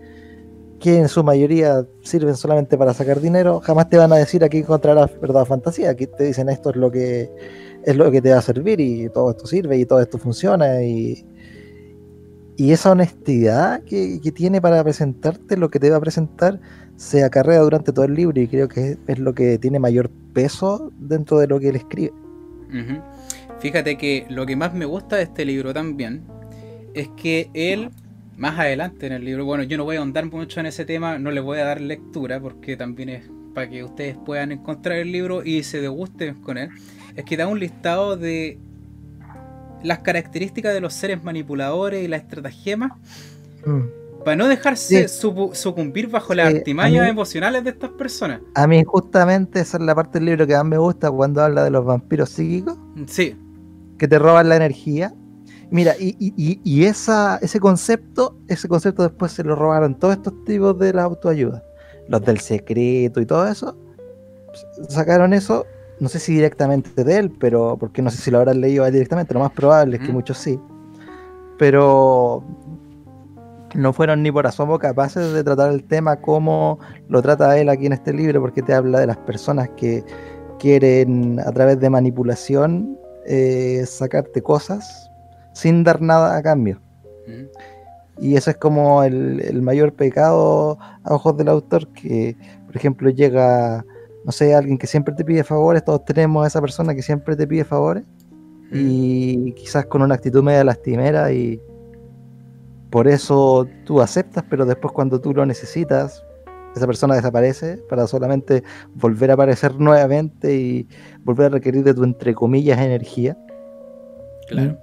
que 0.79 0.99
en 0.99 1.07
su 1.07 1.23
mayoría 1.23 1.87
sirven 2.03 2.35
solamente 2.35 2.77
para 2.77 2.93
sacar 2.93 3.19
dinero, 3.19 3.59
jamás 3.61 3.89
te 3.89 3.97
van 3.97 4.13
a 4.13 4.17
decir 4.17 4.43
aquí 4.43 4.59
encontrarás 4.59 5.19
verdad 5.19 5.43
o 5.43 5.45
fantasía. 5.45 5.89
Aquí 5.89 6.05
te 6.05 6.25
dicen 6.25 6.49
esto 6.49 6.69
es 6.69 6.75
lo 6.75 6.91
que 6.91 7.31
es 7.87 7.95
lo 7.95 8.11
que 8.11 8.21
te 8.21 8.31
va 8.31 8.39
a 8.39 8.41
servir 8.41 8.81
y 8.81 9.07
todo 9.07 9.31
esto 9.31 9.47
sirve 9.47 9.77
y 9.77 9.85
todo 9.85 10.01
esto 10.01 10.17
funciona 10.17 10.83
y, 10.83 11.25
y 12.57 12.73
esa 12.73 12.91
honestidad 12.91 13.81
que, 13.85 14.19
que 14.21 14.33
tiene 14.33 14.59
para 14.59 14.83
presentarte 14.83 15.55
lo 15.55 15.69
que 15.69 15.79
te 15.79 15.89
va 15.89 15.95
a 15.95 16.01
presentar 16.01 16.59
se 16.97 17.23
acarrea 17.23 17.59
durante 17.59 17.93
todo 17.93 18.03
el 18.03 18.13
libro 18.13 18.41
y 18.41 18.47
creo 18.49 18.67
que 18.67 18.97
es, 19.07 19.19
lo 19.19 19.33
que 19.33 19.57
tiene 19.57 19.79
mayor 19.79 20.09
peso 20.33 20.91
dentro 20.99 21.39
de 21.39 21.47
lo 21.47 21.61
que 21.61 21.69
él 21.69 21.77
escribe. 21.77 22.11
Fíjate 23.59 23.97
que 23.97 24.25
lo 24.29 24.45
que 24.45 24.57
más 24.57 24.73
me 24.73 24.83
gusta 24.83 25.15
de 25.15 25.23
este 25.23 25.45
libro 25.45 25.73
también 25.73 26.25
es 26.93 27.07
que 27.15 27.49
él, 27.53 27.91
más 28.35 28.59
adelante 28.59 29.07
en 29.07 29.13
el 29.13 29.23
libro, 29.23 29.45
bueno, 29.45 29.63
yo 29.63 29.77
no 29.77 29.85
voy 29.85 29.95
a 29.95 29.99
ahondar 29.99 30.25
mucho 30.29 30.59
en 30.59 30.65
ese 30.65 30.83
tema, 30.83 31.19
no 31.19 31.31
le 31.31 31.39
voy 31.39 31.59
a 31.59 31.63
dar 31.63 31.79
lectura 31.79 32.41
porque 32.41 32.75
también 32.75 33.07
es 33.07 33.29
para 33.53 33.69
que 33.69 33.83
ustedes 33.83 34.17
puedan 34.25 34.51
encontrar 34.51 34.97
el 34.97 35.11
libro 35.11 35.43
y 35.43 35.63
se 35.63 35.81
degusten 35.81 36.35
con 36.41 36.57
él, 36.57 36.69
es 37.17 37.25
que 37.25 37.35
da 37.35 37.47
un 37.47 37.59
listado 37.59 38.15
de 38.15 38.57
las 39.83 39.99
características 39.99 40.73
de 40.73 40.79
los 40.79 40.93
seres 40.93 41.21
manipuladores 41.21 42.03
y 42.03 42.07
las 42.07 42.21
estratagemas. 42.21 42.93
Mm 43.65 43.97
para 44.27 44.35
no 44.35 44.49
dejarse 44.49 45.07
sucumbir 45.07 46.09
bajo 46.09 46.33
las 46.33 46.53
artimañas 46.53 47.07
emocionales 47.07 47.63
de 47.63 47.69
estas 47.69 47.91
personas. 47.91 48.41
A 48.55 48.67
mí 48.67 48.83
justamente 48.85 49.61
esa 49.61 49.77
es 49.77 49.83
la 49.83 49.95
parte 49.95 50.19
del 50.19 50.25
libro 50.25 50.45
que 50.45 50.53
más 50.53 50.65
me 50.65 50.77
gusta 50.77 51.09
cuando 51.09 51.41
habla 51.41 51.63
de 51.63 51.69
los 51.69 51.85
vampiros 51.85 52.31
psíquicos. 52.31 52.77
Sí. 53.07 53.37
Que 53.97 54.05
te 54.05 54.19
roban 54.19 54.49
la 54.49 54.57
energía. 54.57 55.13
Mira, 55.71 55.95
y, 55.97 56.83
esa, 56.83 57.37
ese 57.41 57.61
concepto, 57.61 58.37
ese 58.49 58.67
concepto 58.67 59.03
después 59.03 59.31
se 59.31 59.45
lo 59.45 59.55
robaron 59.55 59.97
todos 59.97 60.15
estos 60.15 60.33
tipos 60.43 60.77
de 60.77 60.91
la 60.91 61.03
autoayuda. 61.03 61.63
Los 62.09 62.21
del 62.25 62.41
secreto 62.41 63.21
y 63.21 63.25
todo 63.25 63.47
eso. 63.47 63.77
Sacaron 64.89 65.33
eso, 65.33 65.65
no 65.99 66.09
sé 66.09 66.19
si 66.19 66.33
directamente 66.33 67.03
de 67.03 67.17
él, 67.17 67.31
pero 67.39 67.77
porque 67.79 68.01
no 68.01 68.09
sé 68.09 68.17
si 68.17 68.31
lo 68.31 68.39
habrán 68.39 68.61
leído 68.61 68.85
directamente, 68.89 69.33
lo 69.33 69.39
más 69.39 69.51
probable 69.51 69.97
es 69.97 70.03
que 70.03 70.11
muchos 70.11 70.37
sí. 70.37 70.59
Pero 71.57 72.43
no 73.73 73.93
fueron 73.93 74.23
ni 74.23 74.31
por 74.31 74.47
asomo 74.47 74.79
capaces 74.79 75.33
de 75.33 75.43
tratar 75.43 75.71
el 75.71 75.83
tema 75.83 76.17
como 76.17 76.79
lo 77.09 77.21
trata 77.21 77.57
él 77.57 77.69
aquí 77.69 77.85
en 77.85 77.93
este 77.93 78.13
libro, 78.13 78.41
porque 78.41 78.61
te 78.61 78.73
habla 78.73 78.99
de 78.99 79.07
las 79.07 79.17
personas 79.17 79.69
que 79.77 80.03
quieren 80.59 81.39
a 81.39 81.51
través 81.51 81.79
de 81.79 81.89
manipulación 81.89 82.97
eh, 83.25 83.83
sacarte 83.85 84.41
cosas 84.41 85.11
sin 85.53 85.83
dar 85.83 86.01
nada 86.01 86.37
a 86.37 86.41
cambio. 86.41 86.79
Mm. 87.27 87.45
Y 88.19 88.35
eso 88.35 88.49
es 88.49 88.57
como 88.57 89.03
el, 89.03 89.61
mayor 89.61 89.93
pecado 89.93 90.77
a 91.03 91.13
ojos 91.13 91.37
del 91.37 91.49
autor, 91.49 91.87
que 91.89 92.35
por 92.65 92.75
ejemplo 92.75 93.09
llega, 93.09 93.85
no 94.27 94.33
sé, 94.33 94.53
alguien 94.53 94.77
que 94.77 94.87
siempre 94.87 95.15
te 95.15 95.23
pide 95.23 95.45
favores, 95.45 95.85
todos 95.85 96.03
tenemos 96.03 96.43
a 96.43 96.47
esa 96.47 96.59
persona 96.59 96.93
que 96.93 97.01
siempre 97.01 97.37
te 97.37 97.47
pide 97.47 97.63
favores, 97.63 98.03
mm. 98.71 98.75
y 98.75 99.53
quizás 99.53 99.85
con 99.85 100.01
una 100.01 100.15
actitud 100.15 100.43
media 100.43 100.65
lastimera 100.65 101.31
y 101.31 101.61
por 102.89 103.07
eso 103.07 103.65
tú 103.85 104.01
aceptas, 104.01 104.43
pero 104.49 104.65
después 104.65 104.91
cuando 104.91 105.21
tú 105.21 105.33
lo 105.33 105.45
necesitas, 105.45 106.25
esa 106.75 106.85
persona 106.85 107.15
desaparece 107.15 107.77
para 107.89 108.05
solamente 108.05 108.63
volver 108.95 109.31
a 109.31 109.35
aparecer 109.35 109.79
nuevamente 109.79 110.53
y 110.53 110.87
volver 111.23 111.45
a 111.45 111.49
requerir 111.49 111.85
de 111.85 111.93
tu, 111.93 112.03
entre 112.03 112.35
comillas, 112.35 112.79
energía. 112.79 113.37
Claro. 114.49 114.77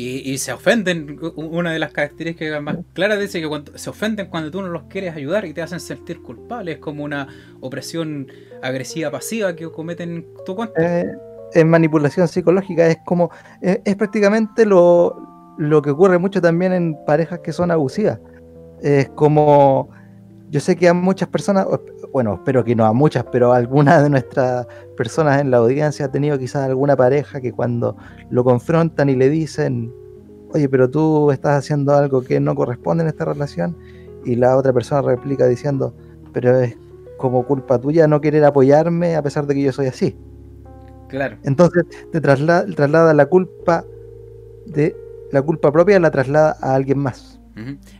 Y, 0.00 0.38
se 0.38 0.52
ofenden, 0.52 1.18
una 1.34 1.72
de 1.72 1.80
las 1.80 1.90
características 1.90 2.62
más 2.62 2.76
claras 2.92 3.18
dice 3.18 3.40
que 3.40 3.48
cuando, 3.48 3.76
se 3.76 3.90
ofenden 3.90 4.28
cuando 4.28 4.48
tú 4.48 4.62
no 4.62 4.68
los 4.68 4.84
quieres 4.84 5.16
ayudar 5.16 5.44
y 5.44 5.52
te 5.52 5.60
hacen 5.60 5.80
sentir 5.80 6.22
culpable. 6.22 6.72
Es 6.72 6.78
como 6.78 7.02
una 7.02 7.26
opresión 7.60 8.28
agresiva 8.62 9.10
pasiva 9.10 9.56
que 9.56 9.68
cometen 9.72 10.24
tu 10.46 10.54
cuenta. 10.54 11.00
Eh, 11.00 11.04
es 11.52 11.66
manipulación 11.66 12.28
psicológica, 12.28 12.86
es 12.86 12.98
como, 13.04 13.32
es, 13.60 13.96
prácticamente 13.96 14.64
lo, 14.64 15.56
lo, 15.58 15.82
que 15.82 15.90
ocurre 15.90 16.18
mucho 16.18 16.40
también 16.40 16.72
en 16.72 16.96
parejas 17.04 17.40
que 17.40 17.52
son 17.52 17.72
abusivas. 17.72 18.20
Es 18.80 19.08
como, 19.16 19.88
yo 20.48 20.60
sé 20.60 20.76
que 20.76 20.86
a 20.88 20.94
muchas 20.94 21.28
personas, 21.28 21.66
bueno, 22.12 22.34
espero 22.34 22.64
que 22.64 22.74
no 22.74 22.84
a 22.84 22.92
muchas, 22.92 23.24
pero 23.30 23.52
algunas 23.52 24.02
de 24.02 24.10
nuestras 24.10 24.66
personas 24.96 25.40
en 25.40 25.50
la 25.50 25.58
audiencia 25.58 26.06
ha 26.06 26.10
tenido 26.10 26.38
quizás 26.38 26.66
alguna 26.66 26.96
pareja 26.96 27.40
que 27.40 27.52
cuando 27.52 27.96
lo 28.30 28.44
confrontan 28.44 29.08
y 29.08 29.16
le 29.16 29.28
dicen, 29.28 29.92
oye, 30.52 30.68
pero 30.68 30.88
tú 30.88 31.30
estás 31.30 31.58
haciendo 31.58 31.94
algo 31.94 32.22
que 32.22 32.40
no 32.40 32.54
corresponde 32.54 33.04
en 33.04 33.08
esta 33.08 33.24
relación, 33.24 33.76
y 34.24 34.36
la 34.36 34.56
otra 34.56 34.72
persona 34.72 35.02
replica 35.02 35.46
diciendo, 35.46 35.94
pero 36.32 36.58
es 36.58 36.76
como 37.16 37.46
culpa 37.46 37.80
tuya 37.80 38.06
no 38.06 38.20
querer 38.20 38.44
apoyarme 38.44 39.16
a 39.16 39.22
pesar 39.22 39.46
de 39.46 39.54
que 39.54 39.62
yo 39.62 39.72
soy 39.72 39.86
así. 39.86 40.16
Claro. 41.08 41.36
Entonces 41.42 41.84
te 42.12 42.20
traslada, 42.20 42.66
traslada 42.74 43.14
la 43.14 43.26
culpa 43.26 43.84
de 44.66 44.94
la 45.32 45.42
culpa 45.42 45.72
propia 45.72 45.98
la 46.00 46.10
traslada 46.10 46.56
a 46.60 46.74
alguien 46.74 46.98
más. 46.98 47.40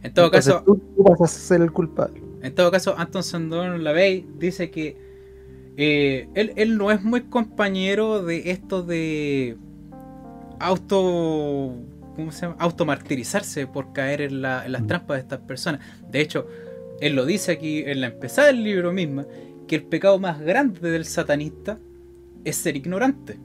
En 0.02 0.14
todo 0.14 0.30
caso, 0.30 0.62
tú, 0.64 0.80
vas 0.98 1.20
a 1.20 1.26
ser 1.26 1.60
el 1.62 1.72
culpable. 1.72 2.22
En 2.42 2.54
todo 2.54 2.70
caso, 2.70 2.94
Anton 2.98 3.22
Sandón 3.22 3.82
Lavey 3.82 4.26
dice 4.38 4.70
que 4.70 4.96
eh, 5.76 6.28
él, 6.34 6.76
no 6.76 6.90
es 6.90 7.02
muy 7.02 7.22
compañero 7.22 8.22
de 8.24 8.50
esto 8.50 8.82
de 8.82 9.56
auto 10.58 11.76
¿cómo 12.16 12.32
se 12.32 12.42
llama? 12.42 12.56
automartirizarse 12.58 13.68
por 13.68 13.92
caer 13.92 14.22
en, 14.22 14.42
las 14.42 14.86
trampas 14.88 15.16
de 15.16 15.20
estas 15.20 15.38
personas. 15.40 15.80
De 16.10 16.20
hecho, 16.20 16.48
él 17.00 17.14
lo 17.14 17.24
dice 17.24 17.52
aquí 17.52 17.84
en 17.86 18.00
la 18.00 18.08
empezada 18.08 18.48
del 18.48 18.64
libro 18.64 18.92
misma, 18.92 19.24
que 19.68 19.76
el 19.76 19.84
pecado 19.84 20.18
más 20.18 20.40
grande 20.40 20.90
del 20.90 21.04
satanista 21.04 21.78
es 22.44 22.56
ser 22.56 22.76
ignorante. 22.76 23.38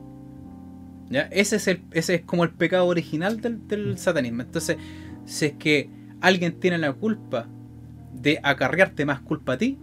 ¿Ya? 1.12 1.24
Ese, 1.32 1.58
es 1.58 1.68
el, 1.68 1.82
ese 1.92 2.16
es 2.16 2.22
como 2.22 2.44
el 2.44 2.50
pecado 2.50 2.88
original 2.88 3.42
del, 3.42 3.98
satanismo. 4.00 4.42
Entonces, 4.42 4.78
si 5.26 5.46
es 5.46 5.54
que 5.54 5.90
alguien 6.20 6.60
tiene 6.60 6.80
la 6.80 6.94
culpa 6.94 7.48
de 8.14 8.40
acarrearte 8.44 9.06
más 9.06 9.20
culpa 9.22 9.54
a 9.54 9.58
ti, 9.58 9.78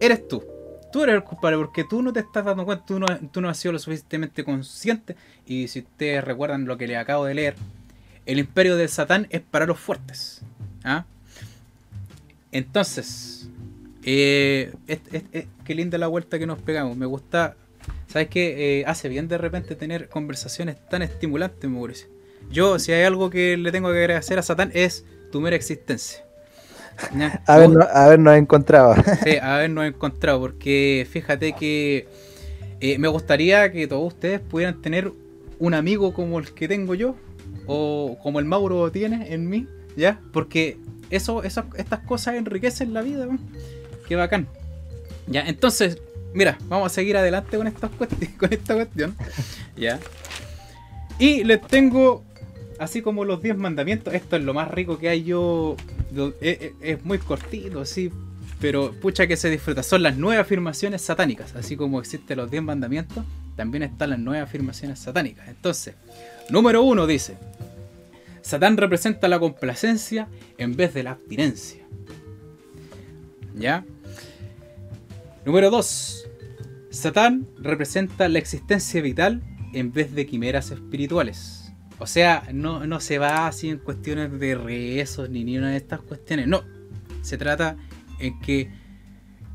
eres 0.00 0.26
tú. 0.28 0.44
Tú 0.92 1.02
eres 1.02 1.14
el 1.14 1.24
culpable 1.24 1.56
porque 1.56 1.84
tú 1.84 2.02
no 2.02 2.12
te 2.12 2.20
estás 2.20 2.44
dando 2.44 2.66
cuenta, 2.66 2.84
tú 2.84 2.98
no, 2.98 3.06
tú 3.30 3.40
no 3.40 3.48
has 3.48 3.56
sido 3.56 3.72
lo 3.72 3.78
suficientemente 3.78 4.44
consciente. 4.44 5.16
Y 5.46 5.68
si 5.68 5.80
ustedes 5.80 6.22
recuerdan 6.22 6.66
lo 6.66 6.76
que 6.76 6.86
les 6.86 6.98
acabo 6.98 7.24
de 7.24 7.34
leer, 7.34 7.54
el 8.26 8.38
imperio 8.38 8.76
de 8.76 8.86
Satán 8.88 9.26
es 9.30 9.40
para 9.40 9.64
los 9.64 9.78
fuertes. 9.78 10.42
¿ah? 10.84 11.06
Entonces, 12.52 13.48
eh, 14.04 14.74
qué 15.64 15.74
linda 15.74 15.96
la 15.96 16.08
vuelta 16.08 16.38
que 16.38 16.46
nos 16.46 16.60
pegamos. 16.60 16.96
Me 16.96 17.06
gusta 17.06 17.56
¿Sabes 18.12 18.28
qué? 18.28 18.80
Eh, 18.80 18.84
hace 18.86 19.08
bien 19.08 19.26
de 19.26 19.38
repente 19.38 19.74
tener 19.74 20.10
conversaciones 20.10 20.76
tan 20.90 21.00
estimulantes, 21.00 21.70
Mauricio. 21.70 22.08
Yo, 22.50 22.78
si 22.78 22.92
hay 22.92 23.04
algo 23.04 23.30
que 23.30 23.56
le 23.56 23.72
tengo 23.72 23.90
que 23.90 23.98
agradecer 24.00 24.38
a 24.38 24.42
Satán, 24.42 24.70
es 24.74 25.06
tu 25.30 25.40
mera 25.40 25.56
existencia. 25.56 26.22
A, 27.46 27.58
ver, 27.58 27.70
no, 27.70 27.82
a 27.82 28.04
habernos 28.04 28.36
encontrado. 28.36 28.94
sí, 29.24 29.36
a 29.36 29.56
habernos 29.56 29.86
encontrado, 29.86 30.40
porque 30.40 31.06
fíjate 31.10 31.52
que 31.52 32.08
eh, 32.80 32.98
me 32.98 33.08
gustaría 33.08 33.70
que 33.70 33.86
todos 33.86 34.12
ustedes 34.12 34.40
pudieran 34.40 34.80
tener 34.82 35.12
un 35.58 35.74
amigo 35.74 36.12
como 36.12 36.38
el 36.38 36.52
que 36.52 36.66
tengo 36.68 36.94
yo, 36.94 37.14
o 37.66 38.18
como 38.22 38.40
el 38.40 38.44
Mauro 38.44 38.90
tiene 38.90 39.32
en 39.32 39.48
mí, 39.48 39.68
¿ya? 39.96 40.20
Porque 40.32 40.78
eso, 41.10 41.42
estas 41.42 42.00
cosas 42.06 42.34
enriquecen 42.34 42.92
la 42.92 43.02
vida, 43.02 43.26
¿no? 43.26 43.38
Qué 44.08 44.16
bacán. 44.16 44.48
Ya, 45.26 45.42
entonces, 45.42 45.98
mira, 46.34 46.58
vamos 46.68 46.90
a 46.90 46.94
seguir 46.94 47.16
adelante 47.16 47.56
con 47.56 47.66
esta, 47.66 47.88
cuestión, 47.88 48.32
con 48.38 48.52
esta 48.52 48.74
cuestión. 48.74 49.14
ya. 49.76 50.00
Y 51.18 51.44
les 51.44 51.60
tengo, 51.62 52.24
así 52.82 53.00
como 53.00 53.24
los 53.24 53.40
10 53.40 53.56
mandamientos, 53.56 54.12
esto 54.12 54.36
es 54.36 54.42
lo 54.42 54.54
más 54.54 54.70
rico 54.70 54.98
que 54.98 55.08
hay 55.08 55.22
yo. 55.22 55.76
Eh, 56.16 56.34
eh, 56.40 56.74
es, 56.80 57.04
muy 57.04 57.18
cortito, 57.18 57.84
sí. 57.84 58.10
Pero 58.60 58.92
pucha 59.00 59.26
que 59.26 59.36
se 59.36 59.50
disfruta. 59.50 59.82
Son 59.82 60.02
las 60.02 60.16
nueve 60.16 60.40
afirmaciones 60.40 61.02
satánicas. 61.02 61.54
Así 61.54 61.76
como 61.76 62.00
existen 62.00 62.38
los 62.38 62.50
10 62.50 62.62
mandamientos, 62.62 63.24
también 63.56 63.84
están 63.84 64.10
las 64.10 64.18
nueve 64.18 64.40
afirmaciones 64.40 64.98
satánicas. 64.98 65.48
Entonces, 65.48 65.94
número 66.50 66.82
uno 66.82 67.06
dice: 67.06 67.36
Satán 68.40 68.76
representa 68.76 69.28
la 69.28 69.38
complacencia 69.38 70.28
en 70.58 70.76
vez 70.76 70.92
de 70.92 71.04
la 71.04 71.12
abstinencia. 71.12 71.82
¿Ya? 73.56 73.84
Número 75.44 75.70
2. 75.70 76.28
Satán 76.90 77.46
representa 77.58 78.28
la 78.28 78.38
existencia 78.38 79.00
vital 79.02 79.42
en 79.72 79.92
vez 79.92 80.14
de 80.14 80.26
quimeras 80.26 80.70
espirituales. 80.70 81.61
O 82.02 82.06
sea, 82.06 82.48
no, 82.52 82.98
se 82.98 83.18
va 83.18 83.46
así 83.46 83.68
en 83.68 83.78
cuestiones 83.78 84.36
de 84.40 84.56
rezos 84.56 85.30
ni 85.30 85.44
ni 85.44 85.56
una 85.56 85.70
de 85.70 85.76
estas 85.76 86.00
cuestiones. 86.00 86.48
No. 86.48 86.64
Se 87.22 87.38
trata 87.38 87.76
en 88.18 88.40
que 88.40 88.72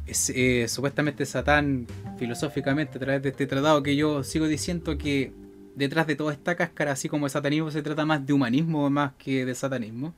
eh, 0.07 0.65
supuestamente 0.69 1.25
Satán, 1.25 1.87
filosóficamente, 2.17 2.97
a 2.97 3.01
través 3.01 3.21
de 3.21 3.29
este 3.29 3.47
tratado, 3.47 3.83
que 3.83 3.97
yo 3.97 4.23
sigo 4.23 4.47
diciendo 4.47 4.97
que 4.97 5.33
detrás 5.75 6.07
de 6.07 6.15
toda 6.15 6.31
esta 6.31 6.55
cáscara, 6.55 6.93
así 6.93 7.09
como 7.09 7.25
el 7.25 7.31
satanismo, 7.31 7.69
se 7.69 7.81
trata 7.81 8.05
más 8.05 8.25
de 8.25 8.31
humanismo 8.31 8.89
más 8.89 9.11
que 9.17 9.45
de 9.45 9.53
satanismo. 9.53 10.13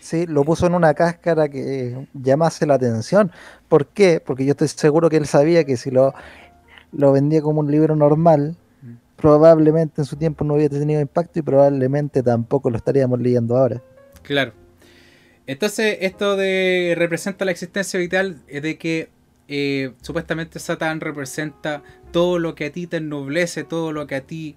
Sí, 0.00 0.24
lo 0.26 0.44
puso 0.44 0.66
en 0.66 0.74
una 0.74 0.94
cáscara 0.94 1.50
que 1.50 2.06
llamase 2.14 2.64
la 2.64 2.74
atención. 2.74 3.30
¿Por 3.68 3.88
qué? 3.88 4.22
Porque 4.24 4.46
yo 4.46 4.52
estoy 4.52 4.68
seguro 4.68 5.10
que 5.10 5.18
él 5.18 5.26
sabía 5.26 5.64
que 5.64 5.76
si 5.76 5.90
lo, 5.90 6.14
lo 6.92 7.12
vendía 7.12 7.42
como 7.42 7.60
un 7.60 7.70
libro 7.70 7.96
normal. 7.96 8.56
Probablemente 9.16 10.02
en 10.02 10.04
su 10.04 10.16
tiempo 10.16 10.44
no 10.44 10.54
hubiera 10.54 10.78
tenido 10.78 11.00
impacto 11.00 11.38
y 11.38 11.42
probablemente 11.42 12.22
tampoco 12.22 12.70
lo 12.70 12.76
estaríamos 12.76 13.20
leyendo 13.20 13.56
ahora. 13.56 13.82
Claro. 14.22 14.52
Entonces, 15.46 15.98
esto 16.00 16.36
de 16.36 16.94
representa 16.96 17.44
la 17.44 17.52
existencia 17.52 17.98
vital 18.00 18.42
es 18.48 18.62
de 18.62 18.78
que 18.78 19.10
eh, 19.48 19.92
supuestamente 20.02 20.58
Satán 20.58 21.00
representa 21.00 21.82
todo 22.10 22.38
lo 22.38 22.54
que 22.54 22.66
a 22.66 22.72
ti 22.72 22.86
te 22.86 22.96
ennoblece, 22.96 23.62
todo 23.62 23.92
lo 23.92 24.06
que 24.06 24.16
a 24.16 24.20
ti 24.22 24.56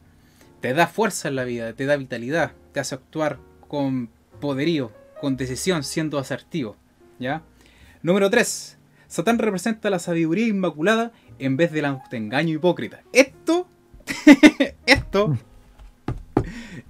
te 0.62 0.74
da 0.74 0.88
fuerza 0.88 1.28
en 1.28 1.36
la 1.36 1.44
vida, 1.44 1.74
te 1.74 1.86
da 1.86 1.96
vitalidad, 1.96 2.54
te 2.74 2.80
hace 2.80 2.96
actuar 2.96 3.40
con 3.68 4.10
poderío, 4.42 4.92
con 5.22 5.38
decisión, 5.38 5.84
siendo 5.84 6.18
asertivo. 6.18 6.76
¿ya? 7.20 7.44
Número 8.02 8.30
3. 8.30 8.78
Satán 9.08 9.40
representa 9.40 9.90
la 9.90 10.00
sabiduría 10.00 10.48
inmaculada 10.48 11.12
en 11.38 11.58
vez 11.58 11.72
del 11.72 11.86
autoengaño 11.86 12.56
hipócrita. 12.56 13.02
Esto, 13.14 13.68
esto, 14.86 15.38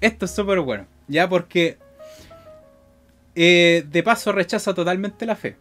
esto 0.02 0.26
es 0.26 0.32
súper 0.32 0.60
bueno, 0.60 0.86
ya 1.08 1.28
porque 1.30 1.78
eh, 3.36 3.86
de 3.90 4.04
paso 4.04 4.32
rechaza 4.32 4.74
totalmente 4.74 5.26
la 5.26 5.36
fe. 5.36 5.56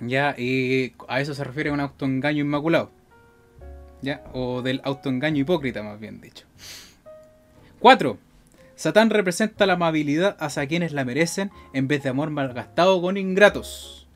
Ya, 0.00 0.34
y 0.38 0.94
a 1.08 1.20
eso 1.20 1.34
se 1.34 1.44
refiere 1.44 1.70
un 1.70 1.80
autoengaño 1.80 2.42
inmaculado. 2.42 2.90
¿Ya? 4.00 4.22
O 4.32 4.62
del 4.62 4.80
autoengaño 4.84 5.40
hipócrita, 5.40 5.82
más 5.82 5.98
bien 5.98 6.20
dicho. 6.20 6.46
4. 7.80 8.16
Satán 8.76 9.10
representa 9.10 9.66
la 9.66 9.72
amabilidad 9.72 10.36
hacia 10.38 10.66
quienes 10.68 10.92
la 10.92 11.04
merecen 11.04 11.50
en 11.72 11.88
vez 11.88 12.04
de 12.04 12.10
amor 12.10 12.30
malgastado 12.30 13.02
con 13.02 13.16
ingratos. 13.16 14.06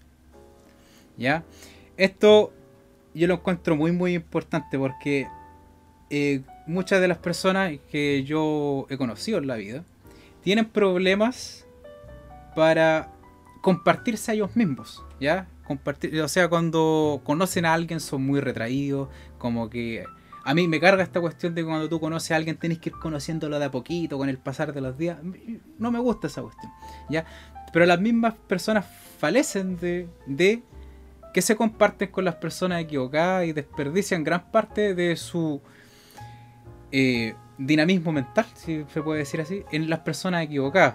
¿Ya? 1.17 1.43
Esto 1.97 2.53
yo 3.15 3.27
lo 3.27 3.35
encuentro 3.35 3.77
muy 3.77 3.93
muy 3.93 4.15
importante 4.15 4.79
porque 4.79 5.27
eh, 6.11 6.43
muchas 6.73 7.01
de 7.01 7.09
las 7.09 7.19
personas 7.19 7.73
que 7.91 8.25
yo 8.25 8.87
he 8.91 8.97
conocido 8.97 9.39
en 9.39 9.47
la 9.47 9.57
vida 9.57 9.85
tienen 10.43 10.67
problemas 10.67 11.67
para 12.55 13.13
compartirse 13.61 14.33
a 14.33 14.35
ellos 14.35 14.57
mismos, 14.57 15.05
¿ya? 15.21 15.49
Compartir, 15.65 16.21
o 16.21 16.29
sea, 16.29 16.49
cuando 16.49 17.21
conocen 17.25 17.65
a 17.65 17.73
alguien 17.73 18.01
son 18.01 18.23
muy 18.23 18.41
retraídos, 18.41 19.09
como 19.39 19.71
que 19.71 20.05
a 20.45 20.55
mí 20.55 20.67
me 20.67 20.81
carga 20.81 21.03
esta 21.03 21.21
cuestión 21.21 21.55
de 21.55 21.63
que 21.63 21.69
cuando 21.69 21.89
tú 21.89 22.01
conoces 22.01 22.33
a 22.33 22.37
alguien 22.37 22.57
tenés 22.57 22.79
que 22.79 22.91
ir 22.91 22.97
conociéndolo 22.97 23.59
de 23.59 23.67
a 23.67 23.71
poquito 23.71 24.19
con 24.19 24.29
el 24.29 24.39
pasar 24.39 24.73
de 24.73 24.81
los 24.81 24.99
días. 24.99 25.19
No 25.79 25.91
me 25.91 26.01
gusta 26.01 26.27
esa 26.27 26.43
cuestión. 26.43 26.73
¿ya? 27.09 27.25
Pero 27.73 27.87
las 27.87 28.01
mismas 28.01 28.35
personas 28.49 28.85
falecen 29.19 29.79
de, 29.79 30.09
de 30.27 30.63
que 31.33 31.43
se 31.43 31.57
comparten 31.57 32.11
con 32.11 32.25
las 32.25 32.35
personas 32.37 32.83
equivocadas 32.83 33.47
y 33.47 33.53
desperdician 33.53 34.25
gran 34.25 34.51
parte 34.51 34.95
de 34.95 35.17
su 35.17 35.63
eh, 36.93 37.35
dinamismo 37.59 38.13
mental, 38.13 38.47
si 38.55 38.85
se 38.93 39.03
puede 39.03 39.21
decir 39.21 39.41
así, 39.41 39.65
en 39.73 39.91
las 39.91 40.01
personas 40.01 40.45
equivocadas. 40.45 40.95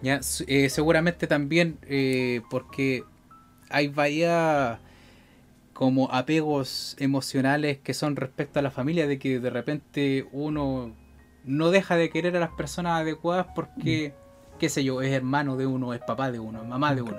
¿ya? 0.00 0.20
Eh, 0.46 0.68
seguramente 0.68 1.26
también 1.26 1.78
eh, 1.86 2.42
porque 2.50 3.04
hay 3.70 3.88
varias 3.88 4.78
como 5.72 6.12
apegos 6.12 6.96
emocionales 6.98 7.78
que 7.78 7.94
son 7.94 8.16
respecto 8.16 8.58
a 8.58 8.62
la 8.62 8.70
familia, 8.70 9.06
de 9.06 9.18
que 9.18 9.40
de 9.40 9.50
repente 9.50 10.28
uno 10.32 10.92
no 11.44 11.70
deja 11.70 11.96
de 11.96 12.10
querer 12.10 12.36
a 12.36 12.40
las 12.40 12.50
personas 12.50 13.00
adecuadas 13.00 13.46
porque, 13.54 14.14
qué 14.58 14.68
sé 14.68 14.84
yo, 14.84 15.02
es 15.02 15.12
hermano 15.12 15.56
de 15.56 15.66
uno, 15.66 15.94
es 15.94 16.00
papá 16.00 16.30
de 16.30 16.38
uno, 16.38 16.62
es 16.62 16.68
mamá 16.68 16.94
de 16.94 17.02
uno. 17.02 17.16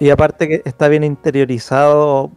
Y 0.00 0.10
aparte 0.10 0.48
que 0.48 0.62
está 0.64 0.88
bien 0.88 1.04
interiorizado, 1.04 2.30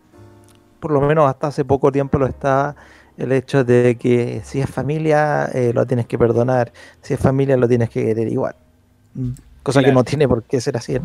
por 0.80 0.92
lo 0.92 1.02
menos 1.02 1.30
hasta 1.30 1.48
hace 1.48 1.66
poco 1.66 1.92
tiempo 1.92 2.18
lo 2.18 2.28
está, 2.28 2.76
el 3.18 3.32
hecho 3.32 3.64
de 3.64 3.98
que 4.00 4.42
si 4.44 4.62
es 4.62 4.70
familia 4.70 5.46
eh, 5.54 5.72
lo 5.74 5.86
tienes 5.86 6.08
que 6.08 6.18
perdonar, 6.18 6.72
si 7.02 7.14
es 7.14 7.20
familia 7.20 7.58
lo 7.58 7.68
tienes 7.68 7.90
que 7.90 8.06
querer 8.06 8.28
igual. 8.28 8.56
Mm. 9.14 9.32
Cosa 9.64 9.84
que 9.84 9.92
no 9.92 10.04
tiene 10.04 10.28
por 10.28 10.44
qué 10.44 10.60
ser 10.60 10.78
así. 10.78 10.98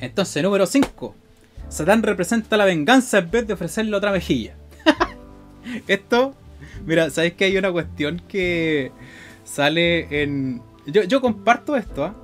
Entonces, 0.00 0.42
número 0.42 0.66
5. 0.66 1.14
Satán 1.68 2.02
representa 2.02 2.56
la 2.56 2.64
venganza 2.64 3.18
en 3.18 3.30
vez 3.30 3.46
de 3.46 3.54
ofrecerle 3.54 3.96
otra 3.96 4.10
mejilla. 4.10 4.54
Esto, 5.86 6.34
mira, 6.84 7.08
¿sabes 7.10 7.34
que 7.34 7.44
hay 7.44 7.56
una 7.56 7.70
cuestión 7.70 8.20
que 8.26 8.90
sale 9.44 10.22
en... 10.22 10.60
Yo, 10.86 11.20
comparto 11.20 11.76
esto, 11.76 12.04
¿ah? 12.04 12.14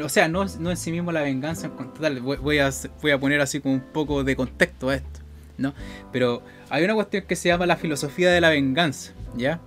O 0.00 0.08
sea, 0.08 0.28
no, 0.28 0.44
no 0.60 0.70
en 0.70 0.76
sí 0.76 0.92
mismo 0.92 1.10
la 1.10 1.22
venganza 1.22 1.66
en 1.66 2.24
Voy, 2.24 2.58
a, 2.60 2.70
voy 3.02 3.10
a 3.10 3.18
poner 3.18 3.40
así 3.40 3.60
como 3.60 3.74
un 3.74 3.80
poco 3.80 4.22
de 4.22 4.36
contexto 4.36 4.90
a 4.90 4.94
esto, 4.94 5.19
¿no? 5.60 5.74
Pero 6.10 6.42
hay 6.70 6.84
una 6.84 6.94
cuestión 6.94 7.24
que 7.28 7.36
se 7.36 7.48
llama 7.48 7.66
la 7.66 7.76
filosofía 7.76 8.30
de 8.30 8.40
la 8.40 8.48
venganza, 8.48 9.12
¿ya? 9.36 9.60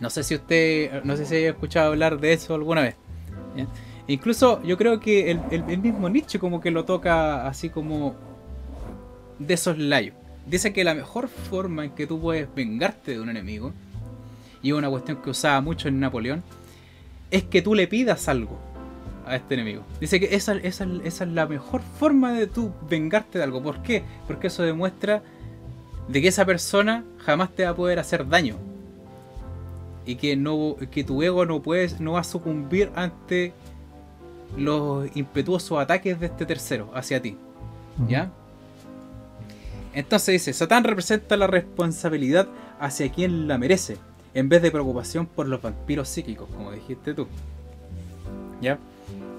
No 0.00 0.10
sé 0.10 0.22
si 0.24 0.34
usted, 0.34 1.04
no 1.04 1.16
sé 1.16 1.26
si 1.26 1.36
haya 1.36 1.50
escuchado 1.50 1.88
hablar 1.88 2.18
de 2.18 2.32
eso 2.32 2.54
alguna 2.54 2.82
vez. 2.82 2.96
Incluso 4.06 4.62
yo 4.62 4.78
creo 4.78 5.00
que 5.00 5.30
el, 5.30 5.78
mismo 5.78 6.08
Nietzsche 6.08 6.38
como 6.38 6.60
que 6.60 6.70
lo 6.70 6.84
toca 6.84 7.46
así 7.46 7.68
como 7.68 8.14
de 9.38 9.54
esos 9.54 9.76
layos. 9.78 10.14
Dice 10.46 10.72
que 10.72 10.82
la 10.82 10.94
mejor 10.94 11.28
forma 11.28 11.84
en 11.84 11.90
que 11.90 12.06
tú 12.06 12.20
puedes 12.20 12.48
vengarte 12.54 13.12
de 13.12 13.20
un 13.20 13.28
enemigo, 13.28 13.72
y 14.62 14.72
una 14.72 14.88
cuestión 14.88 15.20
que 15.22 15.30
usaba 15.30 15.60
mucho 15.60 15.88
en 15.88 16.00
Napoleón, 16.00 16.42
es 17.30 17.44
que 17.44 17.60
tú 17.60 17.74
le 17.74 17.86
pidas 17.86 18.28
algo 18.28 18.58
a 19.28 19.36
este 19.36 19.54
enemigo. 19.54 19.82
Dice 20.00 20.20
que 20.20 20.34
esa, 20.34 20.54
esa 20.54 20.84
es 21.04 21.20
la 21.20 21.46
mejor 21.46 21.82
forma 21.98 22.32
de 22.32 22.46
tú 22.46 22.72
vengarte 22.88 23.38
de 23.38 23.44
algo. 23.44 23.62
¿Por 23.62 23.82
qué? 23.82 24.02
Porque 24.26 24.48
eso 24.48 24.62
demuestra 24.62 25.22
de 26.08 26.22
que 26.22 26.28
esa 26.28 26.44
persona 26.44 27.04
jamás 27.18 27.50
te 27.54 27.64
va 27.64 27.70
a 27.70 27.76
poder 27.76 27.98
hacer 27.98 28.28
daño. 28.28 28.56
Y 30.06 30.16
que, 30.16 30.36
no, 30.36 30.76
que 30.90 31.04
tu 31.04 31.22
ego 31.22 31.44
no, 31.44 31.60
puedes, 31.60 32.00
no 32.00 32.12
va 32.12 32.20
a 32.20 32.24
sucumbir 32.24 32.90
ante 32.94 33.52
los 34.56 35.14
impetuosos 35.14 35.78
ataques 35.78 36.18
de 36.18 36.26
este 36.26 36.46
tercero 36.46 36.90
hacia 36.94 37.20
ti. 37.20 37.36
¿Ya? 38.08 38.30
Entonces 39.92 40.32
dice, 40.32 40.52
Satán 40.52 40.84
representa 40.84 41.36
la 41.36 41.46
responsabilidad 41.46 42.48
hacia 42.78 43.10
quien 43.10 43.48
la 43.48 43.58
merece, 43.58 43.96
en 44.32 44.48
vez 44.48 44.62
de 44.62 44.70
preocupación 44.70 45.26
por 45.26 45.48
los 45.48 45.60
vampiros 45.60 46.08
psíquicos, 46.08 46.48
como 46.48 46.72
dijiste 46.72 47.14
tú. 47.14 47.26
¿Ya? 48.62 48.78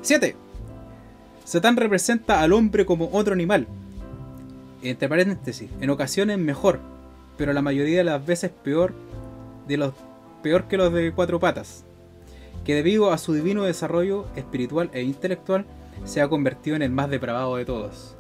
7. 0.02 0.36
Satán 1.45 1.78
representa 1.78 2.41
al 2.41 2.54
hombre 2.54 2.86
como 2.86 3.10
otro 3.12 3.34
animal. 3.34 3.68
Entre 4.82 5.10
paréntesis, 5.10 5.70
en 5.82 5.89
ocasiones 5.89 6.38
mejor, 6.38 6.80
pero 7.38 7.54
la 7.54 7.62
mayoría 7.62 7.97
de 7.97 8.04
las 8.04 8.26
veces 8.26 8.52
peor, 8.64 8.93
de 9.68 9.78
los, 9.78 9.93
peor 10.41 10.68
que 10.68 10.78
los 10.78 10.93
de 10.93 11.12
cuatro 11.12 11.39
patas 11.39 11.84
que 12.64 12.76
debido 12.76 13.12
a 13.12 13.18
su 13.18 13.34
divino 13.34 13.64
desarrollo 13.64 14.28
espiritual 14.36 14.89
e 14.93 15.02
intelectual 15.02 15.66
se 16.06 16.22
ha 16.22 16.28
convertido 16.28 16.76
en 16.76 16.82
el 16.82 16.91
más 16.91 17.10
depravado 17.10 17.56
de 17.56 17.66
todos. 17.66 18.16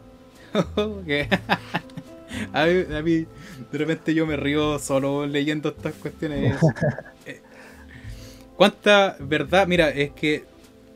a, 2.53 2.65
mí, 2.65 3.25
de 3.71 3.77
repente 3.77 4.13
yo 4.13 4.25
me 4.25 4.35
río 4.35 4.79
solo 4.79 5.25
leyendo 5.25 5.69
estas 5.69 5.93
cuestiones. 5.95 6.57
Eh, 7.25 7.41
¿Cuánta 8.55 9.17
verdad? 9.19 9.67
Mira, 9.67 9.89
es 9.89 10.11
que 10.11 10.45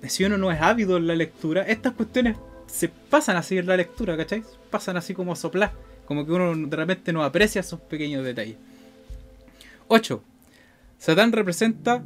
si 0.09 0.23
uno 0.23 0.37
no 0.37 0.51
es 0.51 0.61
ávido 0.61 0.97
en 0.97 1.07
la 1.07 1.15
lectura, 1.15 1.63
estas 1.63 1.93
cuestiones 1.93 2.37
se 2.67 2.89
pasan 2.89 3.37
así 3.37 3.57
en 3.57 3.67
la 3.67 3.77
lectura, 3.77 4.17
¿cacháis? 4.17 4.45
Pasan 4.69 4.97
así 4.97 5.13
como 5.13 5.35
soplar, 5.35 5.73
como 6.05 6.25
que 6.25 6.31
uno 6.31 6.67
de 6.67 6.75
repente 6.75 7.13
no 7.13 7.23
aprecia 7.23 7.61
esos 7.61 7.79
pequeños 7.79 8.25
detalles. 8.25 8.57
8. 9.87 10.23
Satán 10.97 11.31
representa 11.31 12.03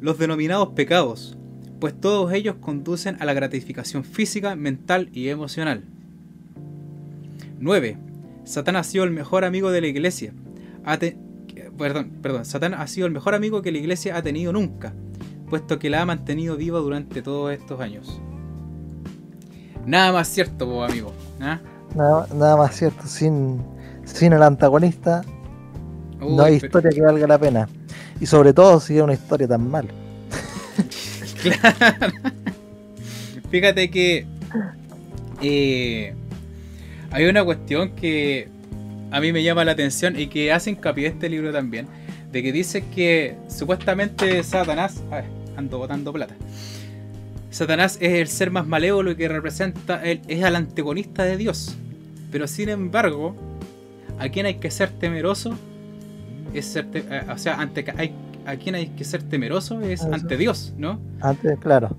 los 0.00 0.18
denominados 0.18 0.70
pecados, 0.70 1.36
pues 1.80 1.98
todos 1.98 2.32
ellos 2.32 2.56
conducen 2.60 3.16
a 3.20 3.24
la 3.24 3.32
gratificación 3.32 4.04
física, 4.04 4.54
mental 4.56 5.08
y 5.12 5.28
emocional. 5.28 5.84
9. 7.58 7.96
Satán 8.44 8.76
ha 8.76 8.84
sido 8.84 9.04
el 9.04 9.10
mejor 9.10 9.44
amigo 9.44 9.70
de 9.70 9.80
la 9.80 9.86
iglesia. 9.86 10.34
perdón, 11.78 12.10
perdón, 12.22 12.44
Satán 12.44 12.74
ha 12.74 12.86
sido 12.86 13.06
el 13.06 13.12
mejor 13.12 13.34
amigo 13.34 13.62
que 13.62 13.72
la 13.72 13.78
iglesia 13.78 14.16
ha 14.16 14.22
tenido 14.22 14.52
nunca, 14.52 14.94
puesto 15.50 15.78
que 15.78 15.90
la 15.90 16.00
ha 16.00 16.06
mantenido 16.06 16.56
viva 16.56 16.78
durante 16.78 17.20
todos 17.20 17.52
estos 17.52 17.80
años. 17.80 18.20
Nada 19.84 20.12
más 20.12 20.28
cierto, 20.28 20.82
amigo. 20.84 21.12
¿ah? 21.40 21.58
Nada, 21.94 22.56
más 22.56 22.76
cierto. 22.76 23.06
Sin, 23.06 23.60
sin 24.04 24.32
el 24.32 24.42
antagonista, 24.42 25.22
no 26.20 26.42
hay 26.42 26.54
historia 26.54 26.90
que 26.90 27.02
valga 27.02 27.26
la 27.26 27.38
pena. 27.38 27.68
Y 28.20 28.26
sobre 28.26 28.52
todo 28.52 28.80
si 28.80 28.96
es 28.96 29.02
una 29.02 29.14
historia 29.14 29.48
tan 29.48 29.68
mal. 29.68 29.88
claro. 31.42 32.12
Fíjate 33.50 33.90
que 33.90 34.26
eh, 35.42 36.14
hay 37.10 37.24
una 37.26 37.44
cuestión 37.44 37.96
que 37.96 38.48
a 39.10 39.20
mí 39.20 39.32
me 39.32 39.42
llama 39.42 39.64
la 39.64 39.72
atención 39.72 40.18
y 40.18 40.28
que 40.28 40.52
hace 40.52 40.70
hincapié 40.70 41.08
este 41.08 41.28
libro 41.28 41.52
también. 41.52 41.88
De 42.30 42.44
que 42.44 42.52
dice 42.52 42.84
que 42.94 43.34
supuestamente 43.48 44.40
Satanás. 44.44 45.02
A 45.10 45.16
ver, 45.16 45.39
ando 45.60 45.78
botando 45.78 46.12
plata. 46.12 46.34
Satanás 47.50 47.98
es 48.00 48.12
el 48.12 48.28
ser 48.28 48.50
más 48.50 48.66
malévolo 48.66 49.12
y 49.12 49.16
que 49.16 49.28
representa. 49.28 50.04
es 50.04 50.20
el 50.28 50.56
antagonista 50.56 51.24
de 51.24 51.36
Dios. 51.36 51.76
Pero 52.30 52.46
sin 52.46 52.68
embargo, 52.68 53.34
a 54.18 54.28
quien 54.28 54.46
hay 54.46 54.54
que 54.54 54.70
ser 54.70 54.90
temeroso 54.90 55.56
es 56.54 56.66
ser, 56.66 56.86
eh, 56.94 57.22
o 57.32 57.38
sea, 57.38 57.60
ante, 57.60 57.84
hay, 57.96 58.12
a 58.46 58.56
quien 58.56 58.74
hay 58.74 58.88
que 58.88 59.04
ser 59.04 59.22
temeroso 59.22 59.80
es 59.80 60.02
ante 60.02 60.36
Dios, 60.36 60.74
¿no? 60.76 61.00
Ante, 61.20 61.56
claro. 61.56 61.96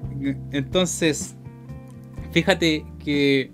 Entonces, 0.51 1.36
fíjate 2.32 2.86
que 3.03 3.51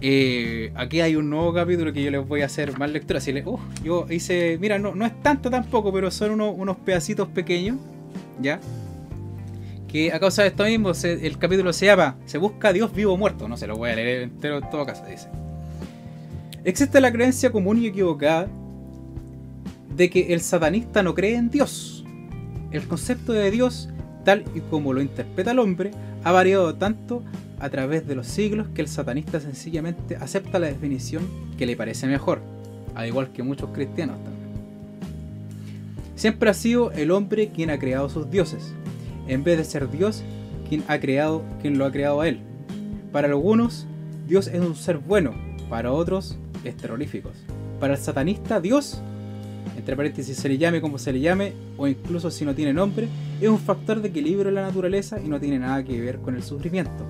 eh, 0.00 0.72
aquí 0.74 1.00
hay 1.00 1.16
un 1.16 1.30
nuevo 1.30 1.54
capítulo 1.54 1.92
que 1.92 2.02
yo 2.02 2.10
les 2.10 2.26
voy 2.26 2.42
a 2.42 2.46
hacer 2.46 2.76
más 2.78 2.90
lectura. 2.90 3.20
Si 3.20 3.32
uh, 3.32 3.58
yo 3.84 4.06
hice, 4.10 4.58
mira, 4.60 4.78
no, 4.78 4.94
no 4.94 5.06
es 5.06 5.22
tanto 5.22 5.48
tampoco, 5.48 5.92
pero 5.92 6.10
son 6.10 6.40
unos 6.40 6.76
pedacitos 6.78 7.28
pequeños, 7.28 7.78
¿ya? 8.40 8.60
Que 9.92 10.10
a 10.10 10.18
causa 10.18 10.40
de 10.40 10.48
esto 10.48 10.64
mismo, 10.64 10.92
el 11.04 11.36
capítulo 11.36 11.70
se 11.74 11.84
llama 11.84 12.16
Se 12.24 12.38
busca 12.38 12.72
Dios 12.72 12.94
vivo 12.94 13.12
o 13.12 13.18
muerto. 13.18 13.46
No 13.46 13.58
se 13.58 13.66
lo 13.66 13.76
voy 13.76 13.90
a 13.90 13.94
leer 13.94 14.22
entero 14.22 14.56
en 14.56 14.70
todo 14.70 14.86
caso, 14.86 15.04
dice. 15.04 15.28
Existe 16.64 16.98
la 16.98 17.12
creencia 17.12 17.52
común 17.52 17.76
y 17.76 17.88
equivocada 17.88 18.48
de 19.94 20.08
que 20.08 20.32
el 20.32 20.40
satanista 20.40 21.02
no 21.02 21.14
cree 21.14 21.36
en 21.36 21.50
Dios. 21.50 22.06
El 22.70 22.88
concepto 22.88 23.34
de 23.34 23.50
Dios, 23.50 23.90
tal 24.24 24.44
y 24.54 24.60
como 24.60 24.94
lo 24.94 25.02
interpreta 25.02 25.50
el 25.50 25.58
hombre, 25.58 25.90
ha 26.24 26.32
variado 26.32 26.74
tanto 26.74 27.22
a 27.60 27.68
través 27.68 28.08
de 28.08 28.14
los 28.14 28.26
siglos 28.26 28.68
que 28.74 28.80
el 28.80 28.88
satanista 28.88 29.40
sencillamente 29.40 30.16
acepta 30.16 30.58
la 30.58 30.68
definición 30.68 31.28
que 31.58 31.66
le 31.66 31.76
parece 31.76 32.06
mejor, 32.06 32.40
al 32.94 33.08
igual 33.08 33.30
que 33.34 33.42
muchos 33.42 33.68
cristianos 33.74 34.16
también. 34.24 34.52
Siempre 36.14 36.48
ha 36.48 36.54
sido 36.54 36.92
el 36.92 37.10
hombre 37.10 37.50
quien 37.50 37.68
ha 37.68 37.78
creado 37.78 38.08
sus 38.08 38.30
dioses, 38.30 38.72
en 39.28 39.44
vez 39.44 39.58
de 39.58 39.64
ser 39.64 39.90
Dios 39.90 40.22
quien 40.68 40.84
ha 40.88 40.98
creado 40.98 41.42
quien 41.60 41.78
lo 41.78 41.84
ha 41.84 41.92
creado 41.92 42.20
a 42.20 42.28
él. 42.28 42.40
Para 43.12 43.28
algunos, 43.28 43.86
Dios 44.26 44.46
es 44.46 44.60
un 44.60 44.74
ser 44.74 44.98
bueno, 44.98 45.32
para 45.68 45.92
otros 45.92 46.38
es 46.64 46.76
terrorífico. 46.76 47.30
Para 47.80 47.94
el 47.94 48.00
satanista, 48.00 48.60
Dios 48.60 49.02
entre 49.76 49.96
paréntesis 49.96 50.36
se 50.36 50.48
le 50.48 50.58
llame 50.58 50.80
como 50.80 50.98
se 50.98 51.12
le 51.12 51.20
llame, 51.20 51.54
o 51.76 51.86
incluso 51.86 52.30
si 52.30 52.44
no 52.44 52.54
tiene 52.54 52.72
nombre, 52.72 53.08
es 53.40 53.48
un 53.48 53.58
factor 53.58 54.00
de 54.00 54.08
equilibrio 54.08 54.48
en 54.48 54.54
la 54.56 54.62
naturaleza 54.62 55.20
y 55.20 55.28
no 55.28 55.40
tiene 55.40 55.58
nada 55.58 55.82
que 55.82 56.00
ver 56.00 56.18
con 56.18 56.36
el 56.36 56.42
sufrimiento. 56.42 57.04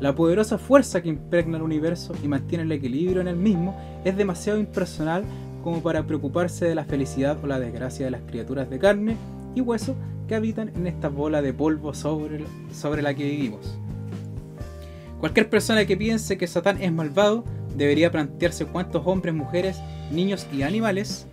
La 0.00 0.14
poderosa 0.14 0.58
fuerza 0.58 1.02
que 1.02 1.08
impregna 1.08 1.58
el 1.58 1.62
universo 1.62 2.14
y 2.22 2.28
mantiene 2.28 2.64
el 2.64 2.72
equilibrio 2.72 3.20
en 3.20 3.28
el 3.28 3.36
mismo 3.36 3.76
es 4.04 4.16
demasiado 4.16 4.58
impersonal 4.58 5.24
como 5.62 5.82
para 5.82 6.06
preocuparse 6.06 6.64
de 6.64 6.74
la 6.74 6.84
felicidad 6.84 7.38
o 7.42 7.46
la 7.46 7.60
desgracia 7.60 8.06
de 8.06 8.10
las 8.10 8.22
criaturas 8.22 8.70
de 8.70 8.78
carne 8.78 9.16
y 9.54 9.60
hueso 9.60 9.94
que 10.30 10.36
habitan 10.36 10.68
en 10.76 10.86
esta 10.86 11.08
bola 11.08 11.42
de 11.42 11.52
polvo 11.52 11.92
sobre, 11.92 12.44
sobre 12.72 13.02
la 13.02 13.14
que 13.14 13.24
vivimos. 13.24 13.76
Cualquier 15.18 15.50
persona 15.50 15.86
que 15.86 15.96
piense 15.96 16.38
que 16.38 16.46
Satán 16.46 16.80
es 16.80 16.92
malvado 16.92 17.44
debería 17.76 18.12
plantearse 18.12 18.64
cuántos 18.64 19.04
hombres, 19.06 19.34
mujeres, 19.34 19.80
niños 20.12 20.46
y 20.52 20.62
animales 20.62 21.26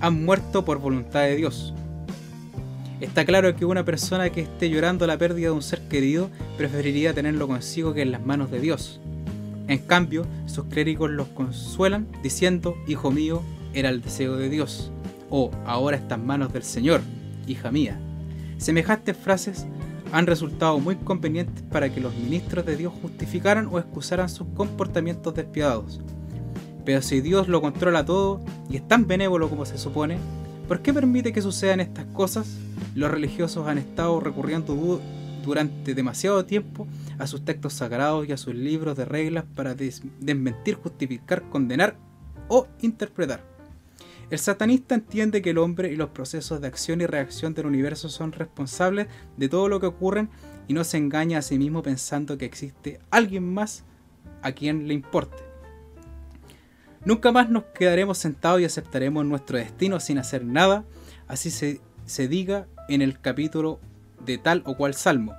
han 0.00 0.24
muerto 0.24 0.64
por 0.64 0.80
voluntad 0.80 1.20
de 1.20 1.36
Dios. 1.36 1.72
Está 3.00 3.24
claro 3.24 3.54
que 3.54 3.64
una 3.64 3.84
persona 3.84 4.30
que 4.30 4.40
esté 4.40 4.68
llorando 4.70 5.06
la 5.06 5.18
pérdida 5.18 5.46
de 5.46 5.54
un 5.54 5.62
ser 5.62 5.82
querido 5.82 6.28
preferiría 6.56 7.14
tenerlo 7.14 7.46
consigo 7.46 7.94
que 7.94 8.02
en 8.02 8.10
las 8.10 8.26
manos 8.26 8.50
de 8.50 8.58
Dios. 8.58 9.00
En 9.68 9.78
cambio, 9.78 10.26
sus 10.46 10.64
clérigos 10.64 11.12
los 11.12 11.28
consuelan 11.28 12.08
diciendo, 12.24 12.74
Hijo 12.88 13.12
mío, 13.12 13.40
era 13.72 13.88
el 13.88 14.02
deseo 14.02 14.34
de 14.34 14.48
Dios, 14.48 14.90
o 15.30 15.52
ahora 15.64 15.96
está 15.96 16.16
en 16.16 16.26
manos 16.26 16.52
del 16.52 16.64
Señor, 16.64 17.02
hija 17.46 17.70
mía. 17.70 18.00
Semejantes 18.62 19.16
frases 19.16 19.66
han 20.12 20.28
resultado 20.28 20.78
muy 20.78 20.94
convenientes 20.94 21.64
para 21.72 21.92
que 21.92 22.00
los 22.00 22.14
ministros 22.14 22.64
de 22.64 22.76
Dios 22.76 22.92
justificaran 23.02 23.66
o 23.66 23.80
excusaran 23.80 24.28
sus 24.28 24.46
comportamientos 24.54 25.34
despiadados. 25.34 26.00
Pero 26.84 27.02
si 27.02 27.20
Dios 27.20 27.48
lo 27.48 27.60
controla 27.60 28.04
todo 28.04 28.40
y 28.70 28.76
es 28.76 28.86
tan 28.86 29.08
benévolo 29.08 29.50
como 29.50 29.64
se 29.64 29.78
supone, 29.78 30.18
¿por 30.68 30.80
qué 30.80 30.94
permite 30.94 31.32
que 31.32 31.42
sucedan 31.42 31.80
estas 31.80 32.06
cosas? 32.12 32.56
Los 32.94 33.10
religiosos 33.10 33.66
han 33.66 33.78
estado 33.78 34.20
recurriendo 34.20 35.00
durante 35.44 35.94
demasiado 35.94 36.44
tiempo 36.44 36.86
a 37.18 37.26
sus 37.26 37.44
textos 37.44 37.72
sagrados 37.72 38.28
y 38.28 38.32
a 38.32 38.36
sus 38.36 38.54
libros 38.54 38.96
de 38.96 39.06
reglas 39.06 39.44
para 39.56 39.74
desmentir, 39.74 40.76
justificar, 40.76 41.42
condenar 41.50 41.96
o 42.46 42.68
interpretar. 42.80 43.51
El 44.32 44.38
satanista 44.38 44.94
entiende 44.94 45.42
que 45.42 45.50
el 45.50 45.58
hombre 45.58 45.92
y 45.92 45.96
los 45.96 46.08
procesos 46.08 46.62
de 46.62 46.66
acción 46.66 47.02
y 47.02 47.06
reacción 47.06 47.52
del 47.52 47.66
universo 47.66 48.08
son 48.08 48.32
responsables 48.32 49.08
de 49.36 49.50
todo 49.50 49.68
lo 49.68 49.78
que 49.78 49.84
ocurre 49.84 50.26
y 50.66 50.72
no 50.72 50.84
se 50.84 50.96
engaña 50.96 51.36
a 51.36 51.42
sí 51.42 51.58
mismo 51.58 51.82
pensando 51.82 52.38
que 52.38 52.46
existe 52.46 52.98
alguien 53.10 53.52
más 53.52 53.84
a 54.40 54.52
quien 54.52 54.88
le 54.88 54.94
importe. 54.94 55.36
Nunca 57.04 57.30
más 57.30 57.50
nos 57.50 57.64
quedaremos 57.74 58.16
sentados 58.16 58.62
y 58.62 58.64
aceptaremos 58.64 59.26
nuestro 59.26 59.58
destino 59.58 60.00
sin 60.00 60.16
hacer 60.16 60.46
nada, 60.46 60.86
así 61.28 61.50
se, 61.50 61.82
se 62.06 62.26
diga 62.26 62.66
en 62.88 63.02
el 63.02 63.20
capítulo 63.20 63.80
de 64.24 64.38
tal 64.38 64.62
o 64.64 64.78
cual 64.78 64.94
salmo. 64.94 65.34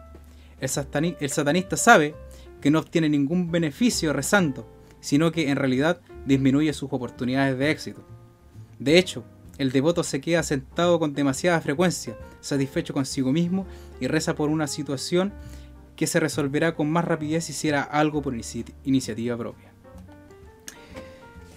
El, 0.60 0.70
satanista 0.70 1.78
sabe 1.78 2.14
que 2.62 2.70
no 2.70 2.78
obtiene 2.78 3.10
ningún 3.10 3.50
beneficio 3.50 4.14
rezando, 4.14 4.72
sino 5.00 5.32
que 5.32 5.50
en 5.50 5.56
realidad 5.56 6.00
disminuye 6.28 6.72
sus 6.74 6.94
oportunidades 6.94 7.58
de 7.58 7.72
éxito. 7.72 8.13
De 8.80 8.98
hecho, 8.98 9.24
el 9.58 9.72
devoto 9.72 10.04
se 10.04 10.22
queda 10.22 10.44
sentado 10.44 11.00
con 11.00 11.14
demasiada 11.14 11.62
frecuencia, 11.62 12.16
satisfecho 12.42 12.94
consigo 12.94 13.32
mismo 13.32 13.66
y 14.00 14.08
reza 14.08 14.36
por 14.36 14.50
una 14.50 14.68
situación 14.68 15.34
que 15.96 16.08
se 16.08 16.20
resolverá 16.20 16.76
con 16.76 16.90
más 16.90 17.06
rapidez 17.06 17.46
si 17.46 17.52
hiciera 17.52 17.84
algo 17.84 18.22
por 18.22 18.36
iniciativa 18.84 19.38
propia. 19.38 19.72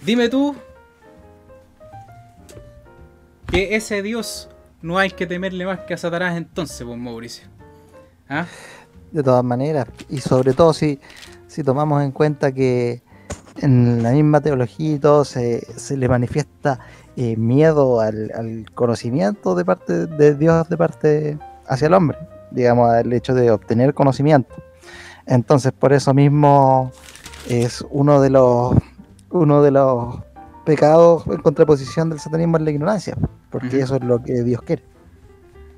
Dime 0.05 0.29
tú 0.29 0.55
que 3.47 3.75
ese 3.75 4.01
Dios 4.01 4.49
no 4.81 4.99
hay 4.99 5.09
que 5.09 5.25
temerle 5.25 5.65
más 5.65 5.79
que 5.81 5.93
a 5.95 5.97
Satanás 5.97 6.37
entonces, 6.37 6.85
pues 6.85 6.97
Mauricio. 6.97 7.47
¿Ah? 8.29 8.45
De 9.11 9.23
todas 9.23 9.43
maneras, 9.43 9.87
y 10.09 10.19
sobre 10.19 10.53
todo 10.53 10.73
si, 10.73 10.99
si 11.47 11.63
tomamos 11.63 12.03
en 12.03 12.11
cuenta 12.11 12.51
que 12.51 13.01
en 13.61 14.03
la 14.03 14.11
misma 14.11 14.41
teología 14.41 14.95
y 14.95 14.99
todo 14.99 15.25
se, 15.25 15.65
le 15.95 16.07
manifiesta 16.07 16.79
eh, 17.19 17.35
miedo 17.35 17.99
al, 17.99 18.65
conocimiento 18.75 19.55
de 19.55 19.65
parte 19.65 20.05
de 20.05 20.35
Dios, 20.35 20.69
de 20.69 20.77
parte 20.77 21.39
hacia 21.65 21.87
el 21.87 21.95
hombre, 21.95 22.15
digamos, 22.51 22.91
al 22.91 23.11
hecho 23.11 23.33
de 23.33 23.49
obtener 23.49 23.95
conocimiento. 23.95 24.53
Entonces, 25.25 25.71
por 25.71 25.93
eso 25.93 26.13
mismo 26.13 26.91
es 27.49 27.83
uno 27.89 28.21
de 28.21 28.29
los 28.29 28.75
uno 29.31 29.63
de 29.63 29.71
los 29.71 30.19
pecados 30.63 31.25
en 31.25 31.41
contraposición 31.41 32.11
del 32.11 32.19
satanismo 32.19 32.57
es 32.57 32.63
la 32.63 32.69
ignorancia, 32.69 33.17
porque 33.49 33.79
eso 33.79 33.95
es 33.95 34.03
lo 34.03 34.21
que 34.21 34.43
Dios 34.43 34.61
quiere. 34.61 34.83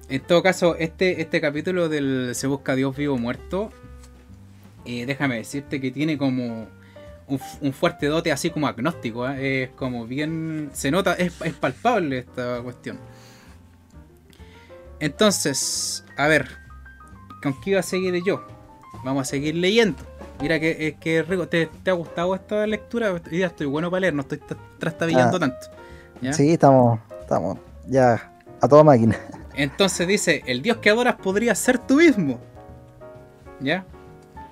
En 0.09 0.21
todo 0.21 0.43
caso, 0.43 0.75
este, 0.75 1.21
este 1.21 1.39
capítulo 1.39 1.87
del 1.87 2.31
Se 2.35 2.47
busca 2.47 2.75
Dios 2.75 2.97
vivo 2.97 3.15
o 3.15 3.17
muerto, 3.17 3.69
eh, 4.85 5.05
déjame 5.05 5.37
decirte 5.37 5.79
que 5.79 5.91
tiene 5.91 6.17
como 6.17 6.67
un, 7.29 7.73
fuerte 7.73 8.07
dote 8.07 8.31
así 8.31 8.49
como 8.49 8.67
agnóstico, 8.67 9.27
¿eh? 9.27 9.63
es 9.63 9.69
como 9.71 10.05
bien, 10.05 10.69
se 10.73 10.91
nota, 10.91 11.13
es, 11.13 11.39
es 11.41 11.53
palpable 11.53 12.19
esta 12.19 12.61
cuestión. 12.61 12.99
Entonces, 14.99 16.03
a 16.17 16.27
ver, 16.27 16.49
¿con 17.41 17.59
qué 17.61 17.71
iba 17.71 17.79
a 17.79 17.83
seguir 17.83 18.21
yo? 18.23 18.45
Vamos 19.03 19.21
a 19.21 19.25
seguir 19.25 19.55
leyendo. 19.55 20.03
Mira 20.41 20.59
que, 20.59 20.97
que 20.99 21.23
rico. 21.23 21.47
¿Te, 21.47 21.69
ha 21.87 21.91
gustado 21.93 22.35
esta 22.35 22.65
lectura? 22.65 23.13
Ya 23.31 23.47
estoy 23.47 23.67
bueno 23.67 23.89
para 23.89 24.01
leer, 24.01 24.13
no 24.13 24.21
estoy 24.21 24.41
trastabillando 24.77 25.37
ah, 25.37 25.39
tanto. 25.39 25.67
Sí, 26.31 26.53
estamos, 26.53 26.99
estamos 27.21 27.57
ya 27.87 28.31
a 28.61 28.67
toda 28.67 28.83
máquina. 28.83 29.17
Entonces 29.55 30.07
dice, 30.07 30.43
el 30.45 30.61
dios 30.61 30.77
que 30.77 30.89
adoras 30.89 31.15
podría 31.15 31.55
ser 31.55 31.77
tú 31.77 31.95
mismo. 31.95 32.39
¿Ya? 33.59 33.85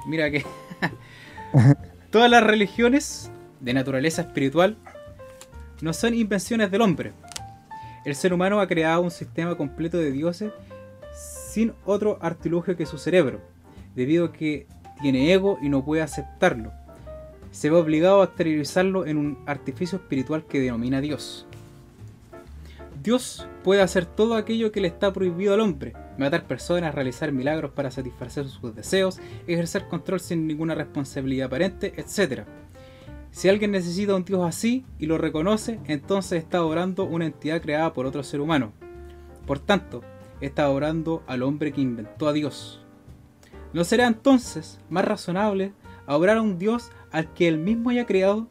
Mira 0.08 0.30
que 0.30 0.46
todas 2.10 2.30
las 2.30 2.44
religiones 2.44 3.32
de 3.60 3.74
naturaleza 3.74 4.22
espiritual 4.22 4.78
no 5.82 5.94
son 5.94 6.14
invenciones 6.14 6.72
del 6.72 6.82
hombre. 6.82 7.14
El 8.06 8.16
ser 8.16 8.34
humano 8.34 8.60
ha 8.60 8.68
creado 8.68 9.02
un 9.02 9.12
sistema 9.12 9.56
completo 9.56 9.98
de 9.98 10.12
dioses 10.12 10.52
sin 11.14 11.74
otro 11.86 12.18
artilugio 12.22 12.78
que 12.78 12.86
su 12.86 12.98
cerebro, 12.98 13.42
debido 13.96 14.26
a 14.26 14.34
que 14.34 14.68
tiene 15.02 15.34
ego 15.34 15.58
y 15.62 15.70
no 15.70 15.84
puede 15.84 16.02
aceptarlo. 16.02 16.72
Se 17.52 17.70
ve 17.70 17.76
obligado 17.76 18.22
a 18.22 18.26
exteriorizarlo 18.26 19.06
en 19.06 19.18
un 19.18 19.38
artificio 19.46 19.98
espiritual 19.98 20.46
que 20.46 20.60
denomina 20.60 21.02
Dios. 21.02 21.48
Dios 23.02 23.48
puede 23.64 23.82
hacer 23.82 24.06
todo 24.06 24.36
aquello 24.36 24.72
que 24.72 24.82
le 24.82 24.88
está 24.88 25.14
prohibido 25.14 25.54
al 25.54 25.62
hombre, 25.62 25.94
matar 26.18 26.46
personas, 26.46 26.96
realizar 26.96 27.32
milagros 27.32 27.72
para 27.72 27.92
satisfacer 27.92 28.48
sus 28.48 28.76
deseos, 28.76 29.20
ejercer 29.48 29.88
control 29.88 30.20
sin 30.20 30.48
ninguna 30.48 30.76
responsabilidad 30.76 31.48
aparente, 31.48 31.94
etc. 31.98 32.44
Si 33.32 33.50
alguien 33.50 33.72
necesita 33.72 34.16
un 34.16 34.26
Dios 34.26 34.44
así 34.46 34.86
y 34.98 35.06
lo 35.06 35.18
reconoce, 35.18 35.80
entonces 35.86 36.44
está 36.44 36.58
adorando 36.58 37.04
una 37.04 37.26
entidad 37.26 37.62
creada 37.62 37.94
por 37.94 38.06
otro 38.06 38.24
ser 38.24 38.42
humano. 38.42 38.74
Por 39.46 39.60
tanto, 39.60 40.02
está 40.42 40.64
adorando 40.64 41.24
al 41.28 41.44
hombre 41.44 41.72
que 41.72 41.82
inventó 41.82 42.28
a 42.28 42.34
Dios. 42.34 42.84
¿No 43.74 43.84
será 43.84 44.08
entonces 44.08 44.80
más 44.90 45.06
razonable 45.06 45.74
adorar 46.06 46.38
a 46.38 46.42
un 46.42 46.58
Dios 46.58 46.90
al 47.12 47.34
que 47.34 47.48
él 47.48 47.58
mismo 47.58 47.90
haya 47.90 48.06
creado, 48.06 48.48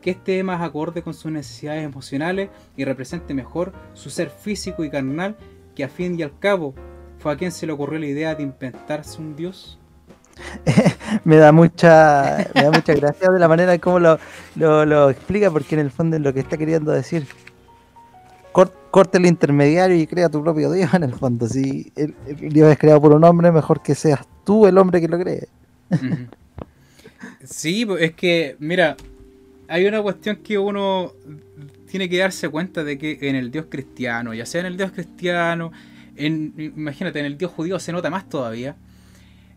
que 0.00 0.10
esté 0.10 0.42
más 0.44 0.62
acorde 0.62 1.02
con 1.02 1.14
sus 1.14 1.32
necesidades 1.32 1.84
emocionales 1.84 2.50
y 2.76 2.84
represente 2.84 3.34
mejor 3.34 3.72
su 3.94 4.10
ser 4.10 4.30
físico 4.30 4.84
y 4.84 4.90
carnal, 4.90 5.36
que 5.74 5.84
a 5.84 5.88
fin 5.88 6.18
y 6.18 6.22
al 6.22 6.38
cabo 6.38 6.74
fue 7.18 7.32
a 7.32 7.36
quien 7.36 7.52
se 7.52 7.66
le 7.66 7.72
ocurrió 7.72 7.98
la 7.98 8.06
idea 8.06 8.34
de 8.34 8.42
inventarse 8.42 9.20
un 9.20 9.36
Dios? 9.36 9.78
me 11.24 11.36
da 11.36 11.50
mucha 11.50 12.46
me 12.54 12.62
da 12.62 12.70
mucha 12.70 12.94
gracia 12.94 13.28
de 13.28 13.40
la 13.40 13.48
manera 13.48 13.74
en 13.74 13.80
cómo 13.80 13.98
lo, 13.98 14.18
lo, 14.54 15.10
explica, 15.10 15.50
porque 15.50 15.74
en 15.74 15.80
el 15.80 15.90
fondo 15.90 16.16
es 16.16 16.22
lo 16.22 16.32
que 16.32 16.40
está 16.40 16.56
queriendo 16.56 16.92
decir 16.92 17.26
corte 18.90 19.18
el 19.18 19.26
intermediario 19.26 19.96
y 19.96 20.06
crea 20.06 20.28
tu 20.28 20.42
propio 20.42 20.72
Dios 20.72 20.92
en 20.94 21.04
el 21.04 21.14
fondo. 21.14 21.46
Si 21.46 21.92
el, 21.96 22.14
Dios 22.52 22.70
es 22.70 22.78
creado 22.78 23.00
por 23.00 23.12
un 23.12 23.24
hombre, 23.24 23.52
mejor 23.52 23.82
que 23.82 23.94
seas 23.94 24.20
tú 24.44 24.66
el 24.66 24.78
hombre 24.78 25.00
que 25.00 25.08
lo 25.08 25.18
cree. 25.18 25.48
Sí, 27.44 27.86
es 27.98 28.12
que, 28.12 28.56
mira, 28.58 28.96
hay 29.68 29.86
una 29.86 30.02
cuestión 30.02 30.36
que 30.36 30.58
uno 30.58 31.12
tiene 31.88 32.08
que 32.08 32.18
darse 32.18 32.48
cuenta 32.48 32.84
de 32.84 32.98
que 32.98 33.18
en 33.22 33.36
el 33.36 33.50
Dios 33.50 33.66
cristiano, 33.68 34.34
ya 34.34 34.46
sea 34.46 34.60
en 34.60 34.66
el 34.66 34.76
Dios 34.76 34.92
cristiano, 34.92 35.72
en, 36.18 36.54
imagínate, 36.58 37.18
en 37.20 37.26
el 37.26 37.38
Dios 37.38 37.50
judío 37.52 37.78
se 37.78 37.92
nota 37.92 38.10
más 38.10 38.28
todavía, 38.28 38.76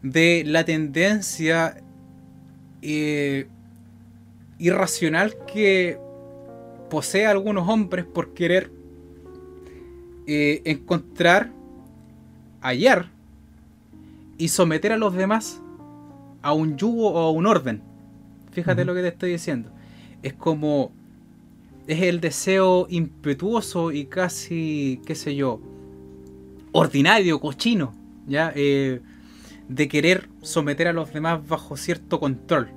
de 0.01 0.43
la 0.45 0.63
tendencia 0.63 1.77
eh, 2.81 3.47
irracional 4.57 5.35
que 5.51 5.99
posee 6.89 7.25
algunos 7.25 7.67
hombres 7.67 8.05
por 8.05 8.33
querer 8.33 8.71
eh, 10.27 10.61
encontrar, 10.65 11.51
hallar 12.61 13.09
y 14.37 14.49
someter 14.49 14.91
a 14.91 14.97
los 14.97 15.13
demás 15.13 15.61
a 16.41 16.53
un 16.53 16.77
yugo 16.77 17.11
o 17.11 17.19
a 17.19 17.31
un 17.31 17.45
orden. 17.45 17.81
Fíjate 18.51 18.85
lo 18.85 18.93
que 18.93 19.01
te 19.01 19.07
estoy 19.09 19.31
diciendo. 19.31 19.69
Es 20.21 20.33
como. 20.33 20.91
Es 21.87 22.01
el 22.03 22.21
deseo 22.21 22.85
impetuoso 22.89 23.91
y 23.91 24.05
casi, 24.05 25.01
qué 25.05 25.15
sé 25.15 25.35
yo, 25.35 25.59
ordinario, 26.71 27.39
cochino, 27.39 27.93
¿ya? 28.27 28.51
Eh, 28.55 29.01
de 29.67 29.87
querer 29.87 30.29
someter 30.41 30.87
a 30.87 30.93
los 30.93 31.13
demás 31.13 31.47
bajo 31.47 31.77
cierto 31.77 32.19
control. 32.19 32.69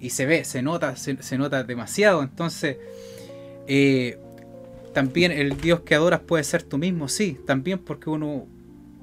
Y 0.00 0.10
se 0.10 0.26
ve, 0.26 0.44
se 0.44 0.62
nota, 0.62 0.96
se, 0.96 1.38
nota 1.38 1.64
demasiado. 1.64 2.22
Entonces, 2.22 2.76
eh, 3.66 4.18
también 4.94 5.32
el 5.32 5.60
Dios 5.60 5.80
que 5.80 5.94
adoras 5.94 6.20
puede 6.20 6.44
ser 6.44 6.62
tú 6.62 6.78
mismo, 6.78 7.08
sí, 7.08 7.38
también 7.46 7.78
porque 7.78 8.10
uno 8.10 8.46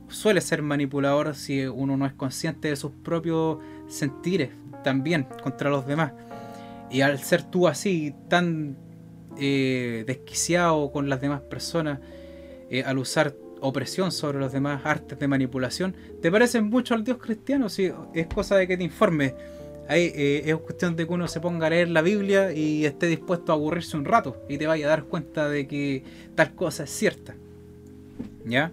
suele 0.08 0.42
ser 0.42 0.62
manipulador 0.62 1.36
si 1.36 1.66
uno 1.66 1.98
no 1.98 2.06
es 2.06 2.14
consciente 2.14 2.70
de 2.70 2.76
sus 2.76 2.92
propios 2.92 3.58
sentires, 3.88 4.50
también 4.84 5.28
contra 5.44 5.70
los 5.70 5.86
demás. 5.86 6.14
Y 6.90 7.02
al 7.02 7.20
ser 7.20 7.44
tú 7.44 7.68
así, 7.68 8.14
tan 8.30 8.78
eh, 9.38 10.04
desquiciado 10.08 10.92
con 10.92 11.10
las 11.10 11.20
demás 11.20 11.42
personas, 11.42 12.00
al 12.86 12.98
usar 12.98 13.36
opresión 13.62 14.12
sobre 14.12 14.40
los 14.40 14.52
demás 14.52 14.82
artes 14.86 15.18
de 15.18 15.28
manipulación, 15.28 15.96
te 16.22 16.32
parecen 16.32 16.66
mucho 16.70 16.94
al 16.94 17.04
Dios 17.04 17.18
cristiano, 17.18 17.70
sí, 17.70 17.92
es 18.14 18.28
cosa 18.28 18.56
de 18.58 18.68
que 18.68 18.78
te 18.78 18.84
informes 18.84 19.34
Ahí, 19.88 20.12
eh, 20.16 20.44
es 20.46 20.56
cuestión 20.58 20.96
de 20.96 21.06
que 21.06 21.14
uno 21.14 21.28
se 21.28 21.40
ponga 21.40 21.68
a 21.68 21.70
leer 21.70 21.90
la 21.90 22.02
Biblia 22.02 22.52
y 22.52 22.86
esté 22.86 23.06
dispuesto 23.06 23.52
a 23.52 23.56
aburrirse 23.56 23.96
un 23.98 24.06
rato 24.06 24.38
y 24.50 24.58
te 24.58 24.66
vaya 24.66 24.88
a 24.88 24.90
dar 24.90 25.04
cuenta 25.04 25.48
de 25.48 25.68
que 25.68 26.04
tal 26.34 26.56
cosa 26.56 26.86
es 26.86 26.90
cierta. 26.90 27.36
¿Ya? 28.46 28.72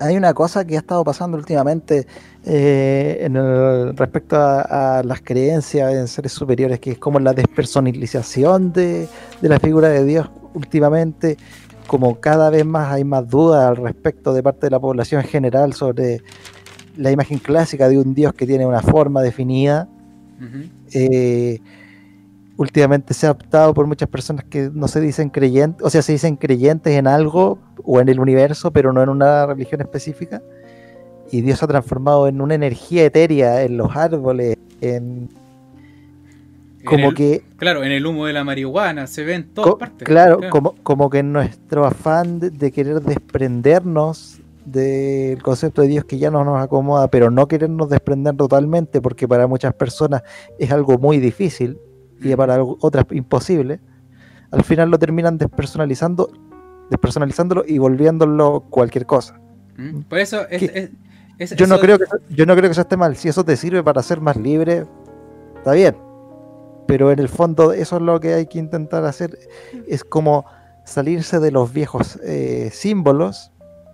Hay 0.00 0.16
una 0.16 0.34
cosa 0.34 0.64
que 0.64 0.76
ha 0.76 0.78
estado 0.78 1.04
pasando 1.04 1.36
últimamente 1.36 2.06
eh, 2.44 3.18
en 3.20 3.36
el, 3.36 3.96
respecto 3.96 4.36
a, 4.36 5.02
las 5.04 5.20
creencias 5.20 5.92
en 5.92 6.08
seres 6.08 6.32
superiores, 6.32 6.80
que 6.80 6.92
es 6.92 6.98
como 6.98 7.20
la 7.20 7.32
despersonalización 7.32 8.72
de, 8.72 9.06
de 9.40 9.48
la 9.48 9.60
figura 9.60 9.90
de 9.90 10.04
Dios 10.04 10.28
últimamente, 10.54 11.36
como 11.90 12.20
cada 12.20 12.50
vez 12.50 12.64
más 12.64 12.92
hay 12.92 13.02
más 13.02 13.28
dudas 13.28 13.64
al 13.64 13.76
respecto 13.76 14.32
de 14.32 14.44
parte 14.44 14.68
de 14.68 14.70
la 14.70 14.78
población 14.78 15.22
en 15.22 15.26
general 15.26 15.72
sobre 15.72 16.22
la 16.96 17.10
imagen 17.10 17.40
clásica 17.40 17.88
de 17.88 17.98
un 17.98 18.14
Dios 18.14 18.32
que 18.32 18.46
tiene 18.46 18.64
una 18.64 18.80
forma 18.80 19.22
definida. 19.22 19.88
Eh, 20.92 21.58
últimamente 22.56 23.12
se 23.12 23.26
ha 23.26 23.32
optado 23.32 23.74
por 23.74 23.88
muchas 23.88 24.08
personas 24.08 24.44
que 24.44 24.70
no 24.72 24.86
se 24.86 25.00
dicen 25.00 25.30
creyentes, 25.30 25.84
o 25.84 25.90
sea, 25.90 26.00
se 26.02 26.12
dicen 26.12 26.36
creyentes 26.36 26.92
en 26.92 27.08
algo 27.08 27.58
o 27.82 28.00
en 28.00 28.08
el 28.08 28.20
universo, 28.20 28.70
pero 28.70 28.92
no 28.92 29.02
en 29.02 29.08
una 29.08 29.46
religión 29.46 29.80
específica. 29.80 30.40
Y 31.32 31.40
Dios 31.40 31.60
ha 31.64 31.66
transformado 31.66 32.28
en 32.28 32.40
una 32.40 32.54
energía 32.54 33.04
etérea 33.04 33.64
en 33.64 33.76
los 33.76 33.96
árboles, 33.96 34.56
en 34.80 35.28
como 36.84 37.12
que 37.12 37.42
claro 37.56 37.84
en 37.84 37.92
el 37.92 38.06
humo 38.06 38.26
de 38.26 38.32
la 38.32 38.44
marihuana 38.44 39.06
se 39.06 39.24
ve 39.24 39.34
en 39.34 39.48
todas 39.52 39.74
partes 39.74 40.06
claro, 40.06 40.40
Como, 40.50 40.74
como 40.82 41.10
que 41.10 41.18
en 41.18 41.32
nuestro 41.32 41.84
afán 41.84 42.40
de, 42.40 42.72
querer 42.72 43.00
desprendernos 43.00 44.40
del 44.64 45.42
concepto 45.42 45.82
de 45.82 45.88
Dios 45.88 46.04
que 46.04 46.18
ya 46.18 46.30
no 46.30 46.44
nos 46.44 46.62
acomoda 46.62 47.08
pero 47.08 47.30
no 47.30 47.48
querernos 47.48 47.88
desprender 47.88 48.36
totalmente 48.36 49.00
porque 49.00 49.28
para 49.28 49.46
muchas 49.46 49.74
personas 49.74 50.22
es 50.58 50.70
algo 50.70 50.98
muy 50.98 51.18
difícil 51.18 51.78
y 52.22 52.34
para 52.36 52.62
otras 52.62 53.04
imposible 53.10 53.80
al 54.50 54.64
final 54.64 54.90
lo 54.90 54.98
terminan 54.98 55.38
despersonalizando 55.38 56.30
despersonalizándolo 56.90 57.64
y 57.66 57.78
volviéndolo 57.78 58.64
cualquier 58.68 59.06
cosa. 59.06 59.40
Por 60.08 60.18
eso 60.18 60.40
es, 60.50 60.90
yo 61.56 61.68
no 61.68 61.78
creo 61.78 61.98
que 61.98 62.04
yo 62.30 62.44
no 62.46 62.54
creo 62.54 62.68
que 62.68 62.72
eso 62.72 62.80
esté 62.80 62.96
mal. 62.96 63.14
Si 63.14 63.28
eso 63.28 63.44
te 63.44 63.56
sirve 63.56 63.82
para 63.84 64.02
ser 64.02 64.20
más 64.20 64.36
libre 64.36 64.86
está 65.56 65.72
bien 65.72 66.09
pero 66.90 67.12
en 67.12 67.20
el 67.20 67.28
fondo 67.28 67.72
eso 67.72 67.96
es 67.98 68.02
lo 68.02 68.18
que 68.18 68.34
hay 68.34 68.46
que 68.46 68.58
intentar 68.58 69.04
hacer, 69.04 69.38
es 69.86 70.02
como 70.02 70.44
salirse 70.84 71.38
de 71.38 71.52
los 71.52 71.72
viejos 71.72 72.18
eh, 72.24 72.68
símbolos, 72.72 73.52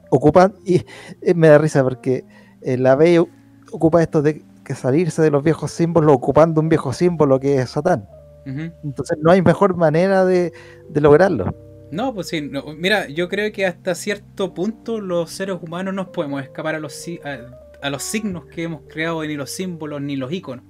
ocupan, 0.09 0.55
y 0.65 0.77
eh, 1.21 1.35
me 1.35 1.49
da 1.49 1.59
risa 1.59 1.83
porque 1.83 2.25
eh, 2.63 2.79
la 2.79 2.97
B 2.97 3.23
ocupa 3.71 4.03
esto 4.03 4.23
de 4.23 4.43
que 4.65 4.75
salirse 4.75 5.21
de 5.21 5.31
los 5.31 5.45
viejos 5.45 5.73
símbolos 5.73 6.11
ocupando 6.17 6.59
un 6.63 6.71
viejo 6.71 6.95
símbolo 6.95 7.39
que 7.39 7.59
es 7.59 7.69
Satán. 7.69 8.09
Entonces 8.47 9.19
no 9.21 9.31
hay 9.31 9.43
mejor 9.43 9.77
manera 9.77 10.25
de, 10.25 10.53
lograrlo. 10.95 11.55
No, 11.91 12.15
pues 12.15 12.29
sí, 12.29 12.51
mira, 12.79 13.09
yo 13.09 13.29
creo 13.29 13.53
que 13.53 13.67
hasta 13.67 13.95
cierto 13.95 14.55
punto 14.55 15.01
los 15.01 15.33
seres 15.33 15.59
humanos 15.61 15.93
no 15.93 16.13
podemos 16.13 16.43
escapar 16.43 16.77
a 16.77 16.79
los, 16.79 17.05
a, 17.25 17.39
a 17.83 17.91
los 17.91 18.03
signos 18.05 18.47
que 18.47 18.63
hemos 18.63 18.83
creado, 18.89 19.23
ni 19.23 19.35
los 19.35 19.51
símbolos, 19.51 20.01
ni 20.01 20.17
los 20.17 20.33
iconos. 20.33 20.65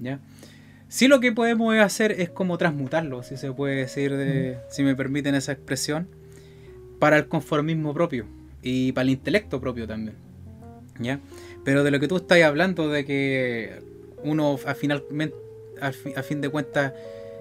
¿ya? 0.00 0.20
Sí 0.94 1.08
lo 1.08 1.18
que 1.18 1.32
podemos 1.32 1.76
hacer 1.78 2.12
es 2.20 2.30
como 2.30 2.56
transmutarlo, 2.56 3.24
si 3.24 3.36
se 3.36 3.50
puede 3.50 3.74
decir, 3.74 4.16
de, 4.16 4.58
si 4.68 4.84
me 4.84 4.94
permiten 4.94 5.34
esa 5.34 5.50
expresión, 5.50 6.06
para 7.00 7.16
el 7.16 7.26
conformismo 7.26 7.92
propio 7.92 8.26
y 8.62 8.92
para 8.92 9.02
el 9.02 9.10
intelecto 9.10 9.60
propio 9.60 9.88
también. 9.88 10.14
¿Ya? 11.00 11.18
Pero 11.64 11.82
de 11.82 11.90
lo 11.90 11.98
que 11.98 12.06
tú 12.06 12.18
estás 12.18 12.40
hablando, 12.44 12.88
de 12.90 13.04
que 13.04 13.80
uno 14.22 14.56
a, 14.64 14.74
finalmente, 14.76 15.34
a, 15.80 16.22
fin 16.22 16.40
de 16.40 16.48
cuentas 16.48 16.92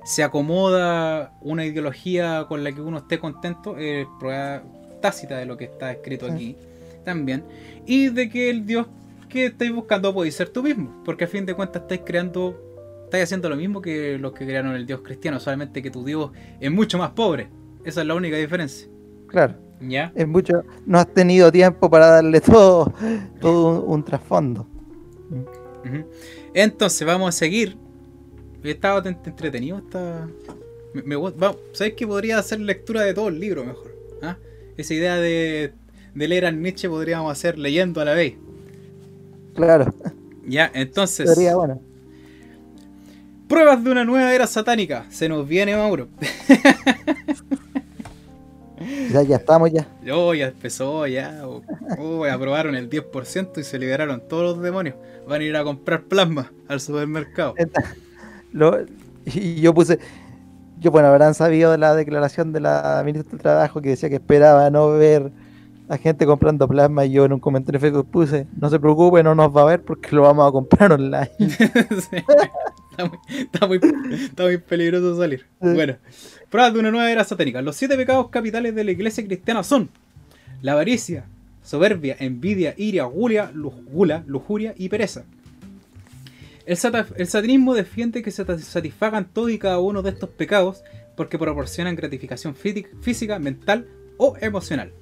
se 0.04 0.24
acomoda 0.24 1.38
una 1.41 1.64
ideología 1.64 2.47
con 2.49 2.64
la 2.64 2.72
que 2.72 2.82
uno 2.82 2.97
esté 2.97 3.20
contento, 3.20 3.78
es 3.78 4.08
prueba 4.20 4.64
tácita 4.99 5.38
de 5.38 5.45
lo 5.45 5.58
que 5.58 5.66
está 5.66 5.91
escrito 5.91 6.26
aquí 6.26 6.58
también. 7.06 7.43
Y 7.86 8.10
de 8.10 8.32
que 8.32 8.49
el 8.49 8.66
Dios 8.66 8.88
que 9.30 9.45
estáis 9.45 9.72
buscando 9.72 10.12
puede 10.12 10.32
ser 10.32 10.49
tú 10.49 10.64
mismo, 10.64 11.04
porque 11.06 11.26
a 11.26 11.28
fin 11.28 11.45
de 11.45 11.54
cuentas 11.54 11.84
estáis 11.84 12.01
creando 12.04 12.72
estás 13.18 13.28
haciendo 13.28 13.47
lo 13.47 13.55
mismo 13.55 13.80
que 13.80 14.18
los 14.18 14.34
que 14.34 14.43
crearon 14.43 14.76
el 14.76 14.88
Dios 14.88 15.01
cristiano, 15.01 15.39
solamente 15.39 15.84
que 15.84 15.91
tu 15.91 16.03
Dios 16.03 16.32
es 16.59 16.72
mucho 16.72 16.97
más 16.97 17.11
pobre. 17.11 17.47
Esa 17.86 18.01
es 18.01 18.07
la 18.07 18.16
única 18.16 18.38
diferencia. 18.38 18.88
Claro. 19.28 19.55
¿Ya? 19.82 20.11
Es 20.16 20.28
mucho, 20.28 20.64
no 20.88 20.97
has 20.97 21.14
tenido 21.14 21.51
tiempo 21.51 21.89
para 21.89 22.07
darle 22.07 22.41
todo, 22.41 22.91
todo 23.39 23.84
un, 23.84 24.03
trasfondo. 24.03 24.68
Entonces, 26.53 27.05
vamos 27.05 27.30
a 27.30 27.32
seguir. 27.38 27.78
He 28.64 28.72
estado 28.72 29.07
entretenido. 29.07 29.78
Está... 29.78 30.28
Me, 30.93 31.16
¿Sabes 31.74 31.93
que 31.93 32.07
podría 32.07 32.39
hacer 32.39 32.61
lectura 32.61 33.01
de 33.01 33.14
todo 33.14 33.28
el 33.28 33.39
libro 33.39 33.64
mejor? 33.64 33.95
¿Ah? 34.22 34.38
Esa 34.78 34.93
idea 34.93 35.18
de, 35.18 35.74
de 36.16 36.28
leer 36.28 36.45
a 36.45 36.51
Nietzsche 36.51 36.89
podríamos 36.89 37.32
hacer 37.32 37.59
leyendo 37.59 38.01
a 38.01 38.05
la 38.05 38.14
vez. 38.14 38.36
Claro. 39.53 39.93
Ya, 40.47 40.72
entonces. 40.74 41.30
Sería 41.32 41.55
bueno. 41.55 41.92
Pruebas 43.54 43.84
de 43.84 43.91
una 43.91 44.04
nueva 44.04 44.34
era 44.34 44.47
satánica. 44.47 45.06
Se 45.12 45.30
nos 45.30 45.47
viene 45.47 45.76
Mauro. 45.76 46.08
ya, 49.12 49.22
ya 49.22 49.36
estamos 49.36 49.72
ya. 49.72 49.88
Oh, 50.12 50.34
ya 50.34 50.47
empezó, 50.47 51.06
ya. 51.06 51.43
Oh, 51.99 52.26
aprobaron 52.26 52.74
el 52.74 52.89
10% 52.89 53.60
y 53.60 53.64
se 53.64 53.78
liberaron 53.78 54.24
todos 54.28 54.56
los 54.56 54.64
demonios. 54.64 54.95
Van 55.28 55.41
a 55.41 55.43
ir 55.43 55.56
a 55.56 55.64
comprar 55.64 56.01
plasma 56.01 56.51
al 56.68 56.82
supermercado. 56.82 57.54
y 59.26 59.62
yo 59.62 59.72
puse, 59.72 59.99
yo 60.80 60.89
bueno, 60.89 61.10
habrán 61.10 61.36
sabido 61.36 61.72
de 61.72 61.78
la 61.78 61.93
declaración 61.93 62.54
de 62.54 62.60
la 62.60 63.04
ministra 63.06 63.34
de 63.34 63.38
Trabajo 63.38 63.84
que 63.84 63.89
decía 63.89 64.10
que 64.10 64.16
esperaba 64.16 64.72
no 64.72 64.93
ver 64.93 65.32
a 65.89 65.97
gente 65.97 66.26
comprando 66.26 66.68
plasma 66.68 67.06
y 67.06 67.12
yo 67.12 67.26
en 67.26 67.34
un 67.34 67.39
comentario 67.39 67.80
Facebook 67.80 68.08
puse, 68.10 68.47
no 68.60 68.72
se 68.72 68.80
preocupe, 68.80 69.22
no 69.22 69.36
nos 69.36 69.56
va 69.56 69.62
a 69.62 69.66
ver 69.66 69.84
porque 69.84 70.16
lo 70.16 70.24
vamos 70.24 70.49
a 70.49 70.51
comprar 70.51 70.91
online. 70.91 71.30
Está 73.27 73.67
muy, 73.67 74.57
peligroso 74.57 75.17
salir. 75.17 75.45
Bueno, 75.59 75.97
pruebas 76.49 76.73
de 76.73 76.79
una 76.79 76.91
nueva 76.91 77.11
era 77.11 77.23
satánica. 77.23 77.61
Los 77.61 77.75
siete 77.75 77.95
pecados 77.97 78.29
capitales 78.29 78.75
de 78.75 78.83
la 78.83 78.91
iglesia 78.91 79.25
cristiana 79.25 79.63
son 79.63 79.89
la 80.61 80.73
avaricia, 80.73 81.25
soberbia, 81.61 82.15
envidia, 82.19 82.73
ira, 82.77 83.05
gula, 83.05 83.51
gula 83.53 84.23
lujuria 84.27 84.73
y 84.77 84.89
pereza. 84.89 85.25
El, 86.65 86.77
satanismo 86.77 87.73
defiende 87.73 88.21
que 88.21 88.31
se 88.31 88.45
satisfagan 88.61 89.27
todos 89.33 89.51
y 89.51 89.59
cada 89.59 89.79
uno 89.79 90.01
de 90.01 90.11
estos 90.11 90.29
pecados 90.29 90.83
porque 91.17 91.37
proporcionan 91.37 91.95
gratificación 91.95 92.55
física, 92.55 93.39
mental 93.39 93.87
o 94.17 94.35
emocional. 94.39 94.93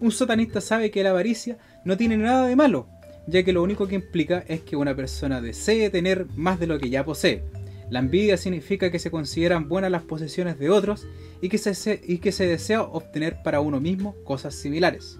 Un 0.00 0.10
satanista 0.10 0.60
sabe 0.60 0.90
que 0.90 1.02
la 1.02 1.10
avaricia 1.10 1.58
no 1.84 1.96
tiene 1.96 2.16
nada 2.16 2.46
de 2.46 2.56
malo, 2.56 2.88
ya 3.26 3.42
que 3.42 3.52
lo 3.52 3.62
único 3.62 3.86
que 3.86 3.94
implica 3.94 4.44
es 4.48 4.60
que 4.60 4.76
una 4.76 4.94
persona 4.94 5.40
desee 5.40 5.90
tener 5.90 6.26
más 6.36 6.60
de 6.60 6.66
lo 6.66 6.78
que 6.78 6.90
ya 6.90 7.04
posee. 7.04 7.42
La 7.90 7.98
envidia 7.98 8.36
significa 8.36 8.90
que 8.90 8.98
se 8.98 9.10
consideran 9.10 9.68
buenas 9.68 9.90
las 9.90 10.02
posesiones 10.02 10.58
de 10.58 10.70
otros 10.70 11.06
y 11.40 11.48
que, 11.48 11.58
se, 11.58 12.00
y 12.02 12.18
que 12.18 12.32
se 12.32 12.46
desea 12.46 12.82
obtener 12.82 13.42
para 13.42 13.60
uno 13.60 13.80
mismo 13.80 14.14
cosas 14.24 14.54
similares. 14.54 15.18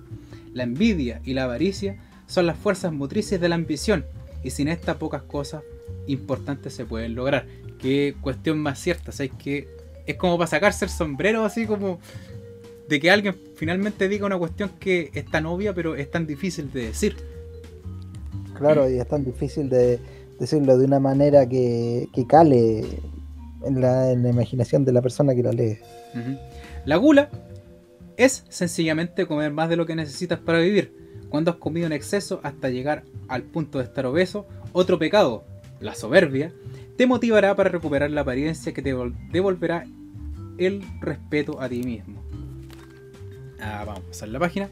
La 0.52 0.62
envidia 0.62 1.20
y 1.24 1.34
la 1.34 1.44
avaricia 1.44 1.98
son 2.26 2.46
las 2.46 2.58
fuerzas 2.58 2.92
motrices 2.92 3.40
de 3.40 3.48
la 3.48 3.54
ambición 3.54 4.06
y 4.42 4.50
sin 4.50 4.68
estas 4.68 4.96
pocas 4.96 5.22
cosas 5.22 5.62
importantes 6.06 6.74
se 6.74 6.84
pueden 6.84 7.14
lograr. 7.14 7.46
Qué 7.78 8.14
cuestión 8.20 8.58
más 8.58 8.78
cierta. 8.78 9.12
Que 9.38 9.68
es 10.06 10.16
como 10.16 10.38
para 10.38 10.48
sacarse 10.48 10.84
el 10.84 10.90
sombrero 10.90 11.44
así 11.44 11.66
como 11.66 11.98
de 12.88 13.00
que 13.00 13.10
alguien 13.10 13.36
finalmente 13.56 14.08
diga 14.08 14.26
una 14.26 14.38
cuestión 14.38 14.70
que 14.78 15.10
es 15.14 15.24
tan 15.24 15.46
obvia 15.46 15.74
pero 15.74 15.96
es 15.96 16.10
tan 16.10 16.26
difícil 16.26 16.72
de 16.72 16.86
decir. 16.86 17.16
Claro, 18.64 18.88
y 18.88 18.98
es 18.98 19.06
tan 19.06 19.24
difícil 19.24 19.68
de 19.68 19.98
decirlo 20.38 20.78
de 20.78 20.86
una 20.86 21.00
manera 21.00 21.46
que, 21.46 22.08
cale 22.26 22.84
en 23.64 23.80
la, 23.80 24.12
imaginación 24.12 24.84
de 24.84 24.92
la 24.92 25.02
persona 25.02 25.34
que 25.34 25.42
la 25.42 25.52
lee. 25.52 25.78
La 26.86 26.96
gula 26.96 27.28
es 28.16 28.44
sencillamente 28.48 29.26
comer 29.26 29.52
más 29.52 29.68
de 29.68 29.76
lo 29.76 29.84
que 29.84 29.94
necesitas 29.94 30.38
para 30.38 30.60
vivir. 30.60 30.96
Cuando 31.28 31.50
has 31.50 31.58
comido 31.58 31.86
en 31.86 31.92
exceso 31.92 32.40
hasta 32.42 32.70
llegar 32.70 33.04
al 33.28 33.42
punto 33.42 33.78
de 33.78 33.84
estar 33.84 34.06
obeso, 34.06 34.46
otro 34.72 34.98
pecado, 34.98 35.44
la 35.80 35.94
soberbia, 35.94 36.52
te 36.96 37.06
motivará 37.06 37.54
para 37.56 37.70
recuperar 37.70 38.10
la 38.10 38.22
apariencia 38.22 38.72
que 38.72 38.80
te 38.80 38.94
devolverá 39.30 39.84
el 40.58 40.82
respeto 41.00 41.60
a 41.60 41.68
ti 41.68 41.82
mismo. 41.82 42.22
Ah, 43.60 43.84
vamos 43.84 44.04
a 44.04 44.08
pasar 44.08 44.28
la 44.28 44.38
página. 44.38 44.70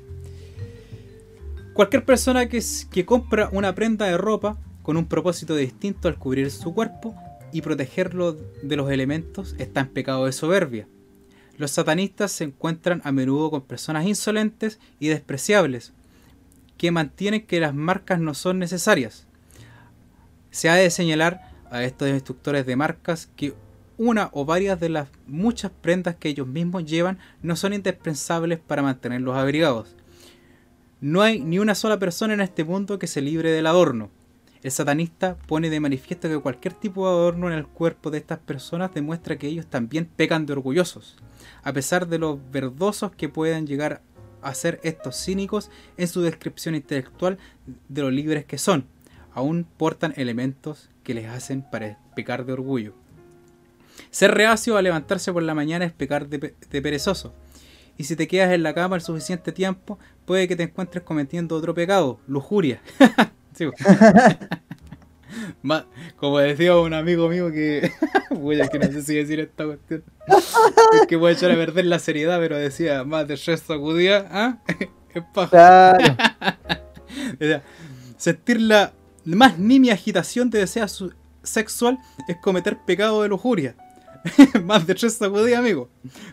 Cualquier 1.75 2.05
persona 2.05 2.49
que, 2.51 3.07
compra 3.07 3.49
una 3.51 3.75
prenda 3.75 4.05
de 4.05 4.19
ropa 4.19 4.59
con 4.83 4.99
un 4.99 5.07
propósito 5.07 5.57
distinto 5.57 6.07
al 6.07 6.19
cubrir 6.19 6.51
su 6.51 6.75
cuerpo 6.75 7.15
y 7.51 7.63
protegerlo 7.63 8.35
de 8.35 8.77
los 8.77 8.91
elementos 8.91 9.55
está 9.59 9.81
en 9.81 9.89
pecado 9.89 10.27
de 10.27 10.33
soberbia. 10.33 10.87
Los 11.57 11.71
satanistas 11.71 12.31
se 12.31 12.45
encuentran 12.45 13.01
a 13.05 13.13
menudo 13.13 13.51
con 13.51 13.63
personas 13.63 14.07
insolentes 14.07 14.81
y 15.01 15.09
despreciables 15.09 15.95
que 16.77 16.91
mantienen 16.91 17.47
que 17.47 17.61
las 17.61 17.75
marcas 17.75 18.21
no 18.21 18.35
son 18.35 18.59
necesarias. 18.59 19.27
Se 20.51 20.69
ha 20.69 20.75
de 20.75 20.91
señalar 20.91 21.53
a 21.71 21.85
estos 21.85 22.11
instructores 22.11 22.67
de 22.67 22.77
marcas 22.77 23.31
que 23.35 23.55
una 23.97 24.29
o 24.33 24.45
varias 24.45 24.79
de 24.79 24.91
las 24.91 25.09
muchas 25.27 25.71
prendas 25.71 26.17
que 26.17 26.29
ellos 26.29 26.47
mismos 26.47 26.85
llevan 26.85 27.19
no 27.41 27.57
son 27.57 27.73
indispensables 27.73 28.59
para 28.59 28.83
mantenerlos 28.83 29.37
abrigados. 29.37 29.97
No 31.03 31.21
hay 31.21 31.41
ni 31.41 31.59
una 31.59 31.75
sola 31.75 31.99
persona 31.99 32.33
en 32.33 32.41
este 32.41 32.63
mundo 32.63 33.01
que 33.01 33.09
se 33.09 33.21
libre 33.21 33.51
del 33.51 33.67
adorno. 33.67 34.09
El 34.63 34.71
satanista 34.71 35.37
pone 35.49 35.69
de 35.69 35.81
manifiesto 35.81 36.29
que 36.29 36.39
cualquier 36.39 36.75
tipo 36.75 37.05
de 37.05 37.13
adorno 37.13 37.49
en 37.49 37.55
el 37.55 37.67
cuerpo 37.67 38.13
de 38.13 38.19
estas 38.19 38.39
personas 38.39 38.95
demuestra 38.95 39.37
que 39.37 39.49
ellos 39.49 39.67
también 39.67 40.07
pecan 40.07 40.47
de 40.47 40.53
orgullosos, 40.53 41.17
a 41.65 41.73
pesar 41.73 42.07
de 42.07 42.21
los 42.21 42.39
verdosos 42.53 43.11
que 43.11 43.29
puedan 43.29 43.67
llegar 43.67 44.01
a 44.43 44.55
ser 44.55 44.79
estos 44.85 45.17
cínicos 45.17 45.73
en 45.97 46.07
su 46.07 46.23
descripción 46.23 46.77
intelectual 46.77 47.37
de 47.89 48.03
lo 48.03 48.13
libres 48.13 48.45
que 48.45 48.59
son, 48.59 48.87
aún 49.35 49.67
portan 49.77 50.15
elementos 50.17 50.89
que 51.03 51.15
les 51.15 51.27
hacen 51.29 51.69
para 51.69 51.99
pecar 52.15 52.47
de 52.47 52.53
orgullo. 52.53 52.95
Ser 54.13 54.31
reacio 54.35 54.77
a 54.77 54.83
levantarse 54.83 55.33
por 55.33 55.43
la 55.43 55.57
mañana 55.57 55.85
es 55.85 55.93
pecar 55.93 56.29
de, 56.29 56.55
perezoso. 56.81 57.35
Y 57.97 58.05
si 58.05 58.17
te 58.17 58.27
quedas 58.27 58.53
en 58.53 58.63
la 58.63 58.75
cama 58.75 58.97
el 58.97 59.03
suficiente 59.03 59.53
tiempo, 59.53 59.99
puede 60.25 60.49
que 60.49 60.57
te 60.57 60.65
encuentres 60.65 61.05
cometiendo 61.05 61.57
otro 61.57 61.75
pecado, 61.75 62.19
lujuria. 62.27 62.81
como 66.17 66.39
decía 66.39 66.77
un 66.77 66.95
amigo 66.95 67.29
mío 67.29 67.51
que. 67.51 67.93
que 68.71 68.79
no 68.79 68.93
sé 68.93 69.03
si 69.03 69.15
decir 69.15 69.41
esta 69.41 69.65
cuestión. 69.65 70.05
Es 70.27 71.07
que 71.07 71.17
voy 71.17 71.31
a 71.31 71.33
echar 71.35 71.51
a 71.51 71.55
perder 71.55 71.87
la 71.87 71.99
seriedad, 71.99 72.39
pero 72.39 72.57
decía, 72.57 73.05
más 73.05 73.27
de 73.29 73.37
resto 73.37 73.75
acudía, 73.75 74.27
¿ah? 74.31 74.59
Es 75.15 75.23
paja. 75.35 75.99
sentir 78.17 78.61
la 78.61 78.93
más 79.25 79.59
nimia 79.59 79.95
agitación 79.95 80.51
de 80.51 80.61
deseo 80.61 80.87
sexual 81.43 81.99
es 82.29 82.37
cometer 82.39 82.79
pecado 82.85 83.23
de 83.23 83.29
lujuria. 83.29 83.75
más 84.65 84.87
de 84.87 84.95
tres 84.95 85.15
sacudidas, 85.15 85.59
amigo. 85.59 85.89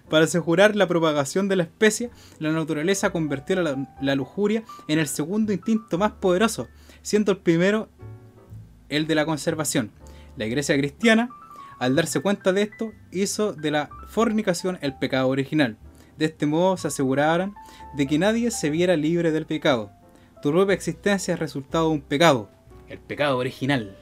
Para 0.09 0.25
asegurar 0.25 0.75
la 0.75 0.87
propagación 0.87 1.47
de 1.47 1.55
la 1.55 1.63
especie, 1.63 2.11
la 2.39 2.51
naturaleza 2.51 3.11
convirtió 3.11 3.61
la, 3.61 4.15
lujuria 4.15 4.63
en 4.87 4.99
el 4.99 5.07
segundo 5.07 5.53
instinto 5.53 5.97
más 5.97 6.11
poderoso, 6.13 6.67
siendo 7.01 7.31
el 7.31 7.37
primero 7.39 7.89
el 8.89 9.07
de 9.07 9.15
la 9.15 9.25
conservación. 9.25 9.91
La 10.37 10.45
iglesia 10.45 10.77
cristiana, 10.77 11.29
al 11.79 11.95
darse 11.95 12.21
cuenta 12.21 12.53
de 12.53 12.63
esto, 12.63 12.91
hizo 13.11 13.53
de 13.53 13.71
la 13.71 13.89
fornicación 14.07 14.77
el 14.81 14.97
pecado 14.97 15.27
original. 15.27 15.77
De 16.17 16.25
este 16.25 16.45
modo 16.45 16.77
se 16.77 16.87
aseguraron 16.87 17.55
de 17.95 18.07
que 18.07 18.19
nadie 18.19 18.51
se 18.51 18.69
viera 18.69 18.95
libre 18.95 19.31
del 19.31 19.45
pecado. 19.45 19.91
Tu 20.41 20.51
propia 20.51 20.73
existencia 20.73 21.33
es 21.33 21.39
resultado 21.39 21.89
de 21.89 21.95
un 21.95 22.01
pecado, 22.01 22.49
el 22.87 22.99
pecado 22.99 23.37
original. 23.37 23.95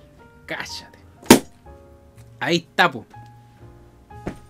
Cállate. 0.46 0.98
Ahí 2.40 2.68
tapo. 2.76 3.06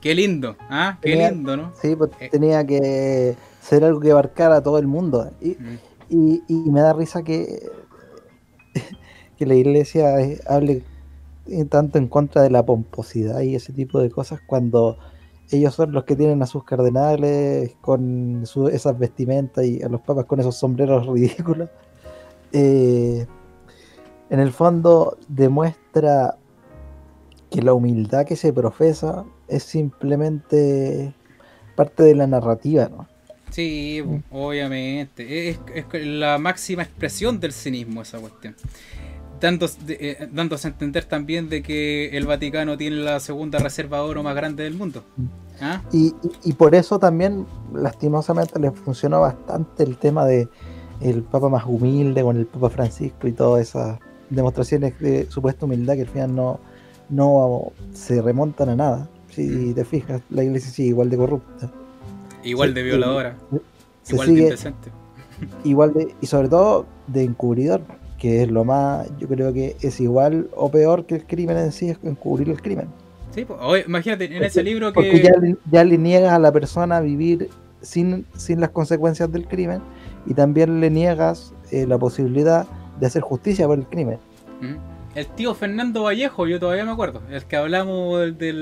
Qué 0.02 0.16
lindo, 0.16 0.56
¿ah? 0.70 0.98
Qué 1.02 1.16
lindo, 1.16 1.58
¿no? 1.58 1.74
Sí, 1.82 1.96
pues 1.96 2.12
eh. 2.20 2.30
tenía 2.32 2.66
que 2.66 3.36
ser 3.62 3.84
algo 3.84 4.00
que 4.00 4.12
abarcara 4.12 4.58
a 4.58 4.64
todo 4.64 4.78
el 4.78 4.88
mundo. 4.88 5.32
Y, 5.42 6.42
me 6.50 6.82
da 6.82 6.94
risa 6.94 7.24
que, 7.24 7.70
que 9.38 9.46
la 9.46 9.56
iglesia 9.56 10.20
eh, 10.22 10.40
hable 10.48 10.84
tanto 11.70 11.98
en 11.98 12.08
contra 12.08 12.42
de 12.42 12.50
la 12.50 12.66
pomposidad 12.66 13.42
y 13.42 13.56
ese 13.56 13.74
tipo 13.74 14.00
de 14.00 14.10
cosas 14.10 14.42
cuando 14.46 14.98
ellos 15.50 15.74
son 15.74 15.94
los 15.94 16.04
que 16.04 16.16
tienen 16.16 16.42
a 16.42 16.46
sus 16.46 16.64
cardenales 16.64 17.76
con 17.80 18.44
esas 18.72 19.00
vestimentas 19.00 19.66
y 19.66 19.82
a 19.82 19.88
los 19.88 20.02
papas 20.02 20.26
con 20.26 20.40
esos 20.40 20.56
sombreros 20.58 21.08
ridículos. 21.14 21.70
Eh, 22.52 23.26
en 24.30 24.40
el 24.40 24.52
fondo 24.52 25.18
demuestra 25.28 26.38
que 27.50 27.62
la 27.62 27.74
humildad 27.74 28.26
que 28.26 28.36
se 28.36 28.52
profesa 28.52 29.26
es 29.48 29.64
simplemente 29.64 31.14
parte 31.76 32.04
de 32.04 32.16
la 32.16 32.28
narrativa, 32.28 32.90
¿no? 32.90 33.08
Sí, 33.52 34.04
mm. 34.06 34.24
obviamente. 34.32 35.50
Es, 35.50 35.60
la 35.94 36.38
máxima 36.38 36.84
expresión 36.84 37.40
del 37.40 37.54
cinismo 37.54 38.02
esa 38.02 38.20
cuestión. 38.20 38.56
Eh, 39.40 40.28
dándose 40.32 40.68
a 40.68 40.72
entender 40.72 41.06
también 41.06 41.48
de 41.48 41.62
que 41.62 42.18
el 42.18 42.26
Vaticano 42.26 42.76
tiene 42.76 42.96
la 42.98 43.20
segunda 43.20 43.60
reserva 43.60 43.98
de 43.98 44.04
oro 44.04 44.24
más 44.24 44.36
grande 44.36 44.64
del 44.64 44.74
mundo. 44.74 45.04
Mm. 45.16 45.26
¿Ah? 45.62 45.82
Y, 45.92 46.14
por 46.54 46.76
eso 46.76 47.00
también, 47.00 47.46
lastimosamente, 47.74 48.60
les 48.60 48.74
funcionó 48.74 49.22
bastante 49.22 49.84
el 49.84 49.98
tema 49.98 50.26
de 50.26 50.48
el 51.02 51.24
Papa 51.24 51.50
más 51.50 51.66
humilde 51.66 52.24
con 52.24 52.38
el 52.38 52.48
Papa 52.48 52.70
Francisco 52.70 53.28
y 53.28 53.32
todas 53.32 53.70
esas 53.70 54.00
demostraciones 54.30 55.00
de 55.00 55.30
supuesta 55.30 55.66
humildad 55.66 55.96
que 55.96 56.02
al 56.02 56.10
final 56.10 56.36
no, 56.36 56.60
no 57.10 57.72
se 57.94 58.22
remontan 58.22 58.70
a 58.70 58.76
nada. 58.76 59.10
Si 59.38 59.72
te 59.76 59.86
fijas, 59.86 60.22
la 60.32 60.44
iglesia 60.44 60.72
sigue 60.72 60.90
igual 60.90 61.12
de 61.12 61.18
corrupta. 61.18 61.72
Igual 62.44 62.74
de 62.74 62.82
violadora. 62.82 63.38
igual 64.10 64.34
de 64.34 64.42
indecente. 64.42 64.90
Igual 65.64 65.94
de, 65.94 66.16
y 66.20 66.26
sobre 66.26 66.50
todo 66.50 66.88
de 67.06 67.24
encubridor, 67.24 67.82
que 68.18 68.42
es 68.42 68.50
lo 68.50 68.64
más, 68.64 69.08
yo 69.20 69.28
creo 69.28 69.54
que 69.54 69.76
es 69.82 70.00
igual 70.00 70.50
o 70.56 70.72
peor 70.72 71.06
que 71.06 71.14
el 71.14 71.26
crimen 71.28 71.58
en 71.58 71.72
sí, 71.72 71.90
es 71.90 72.00
encubrir 72.02 72.50
el 72.50 72.60
crimen. 72.60 72.88
Sí, 73.36 73.46
pues, 73.46 73.86
imagínate, 73.86 74.36
en 74.36 74.44
ese 74.44 74.64
libro 74.64 74.88
que... 74.92 74.94
Porque 74.94 75.56
ya, 75.72 75.84
le 75.84 75.98
niegas 76.00 76.34
a 76.34 76.40
la 76.40 76.52
persona 76.52 77.00
vivir 77.02 77.50
sin, 77.84 78.26
sin 78.36 78.60
las 78.60 78.72
consecuencias 78.72 79.32
del 79.32 79.48
crimen 79.48 79.80
y 80.26 80.34
también 80.34 80.82
le 80.82 80.90
niegas 80.90 81.54
eh, 81.70 81.86
la 81.86 82.00
posibilidad 82.00 82.66
de 83.00 83.06
hacer 83.06 83.22
justicia 83.22 83.68
por 83.68 83.78
el 83.78 83.86
crimen. 83.86 84.18
El 85.18 85.26
tío 85.26 85.54
Fernando 85.56 86.04
Vallejo, 86.04 86.46
yo 86.46 86.60
todavía 86.60 86.86
me 86.86 86.92
acuerdo, 86.92 87.24
el 87.32 87.44
que 87.46 87.56
hablamos 87.56 88.38
de, 88.38 88.54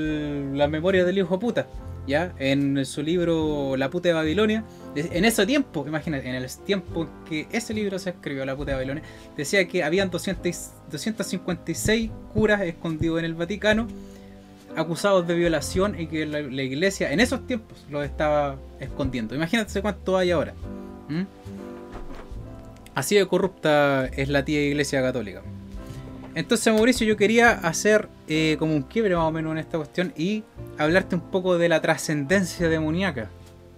la 0.54 0.70
memoria 0.70 1.04
del 1.04 1.18
hijo 1.18 1.38
puta, 1.38 1.68
¿ya? 2.08 2.34
En 2.40 2.86
su 2.86 3.04
libro 3.04 3.76
La 3.76 3.90
puta 3.90 4.08
de 4.08 4.14
Babilonia, 4.14 4.64
en 4.96 5.26
ese 5.26 5.46
tiempo, 5.46 5.84
imagínate, 5.86 6.30
en 6.30 6.36
el 6.36 6.50
tiempo 6.66 7.02
en 7.02 7.10
que 7.26 7.46
ese 7.52 7.74
libro 7.74 8.00
se 8.00 8.12
escribió, 8.12 8.46
La 8.46 8.56
puta 8.56 8.72
de 8.72 8.78
Babilonia, 8.78 9.04
decía 9.36 9.68
que 9.68 9.84
habían 9.84 10.10
256 10.10 12.12
curas 12.34 12.62
escondidos 12.62 13.20
en 13.20 13.26
el 13.26 13.34
Vaticano 13.34 13.88
acusados 14.78 15.28
de 15.28 15.36
violación 15.36 16.00
y 16.00 16.08
que 16.08 16.26
la, 16.26 16.40
iglesia 16.40 17.12
en 17.12 17.20
esos 17.20 17.46
tiempos 17.46 17.86
los 17.90 18.06
estaba 18.06 18.56
escondiendo. 18.80 19.36
Imagínate 19.36 19.82
cuánto 19.82 20.18
hay 20.18 20.32
ahora. 20.32 20.54
Así 22.94 23.16
de 23.16 23.28
corrupta 23.28 24.06
es 24.06 24.30
la 24.30 24.46
tía 24.46 24.62
iglesia 24.62 25.02
católica. 25.02 25.42
Entonces, 26.36 26.74
Mauricio, 26.74 27.08
yo 27.08 27.16
quería 27.16 27.52
hacer 27.52 28.10
eh, 28.28 28.58
como 28.60 28.76
un 28.76 28.84
quiebre 28.84 29.16
más 29.16 29.24
o 29.26 29.32
menos 29.32 29.54
en 29.54 29.58
esta 29.58 29.78
cuestión 29.78 30.14
y 30.18 30.44
hablarte 30.78 31.16
un 31.16 31.22
poco 31.22 31.58
de 31.58 31.70
la 31.70 31.82
trascendencia 31.82 32.68
demoníaca. 32.68 33.30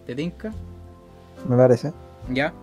¿Te 0.07 0.15
tinca? 0.15 0.51
Me 1.47 1.55
parece. 1.55 1.93
Ya. 2.33 2.53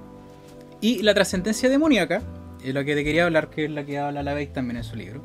Y 0.80 1.02
la 1.02 1.14
trascendencia 1.14 1.68
demoníaca, 1.68 2.22
es 2.64 2.74
lo 2.74 2.84
que 2.84 2.96
te 2.96 3.04
quería 3.04 3.24
hablar, 3.24 3.50
que 3.50 3.66
es 3.66 3.70
la 3.70 3.84
que 3.84 3.98
habla 3.98 4.24
la 4.24 4.34
Veis 4.34 4.52
también 4.52 4.78
en 4.78 4.84
su 4.84 4.96
libro, 4.96 5.22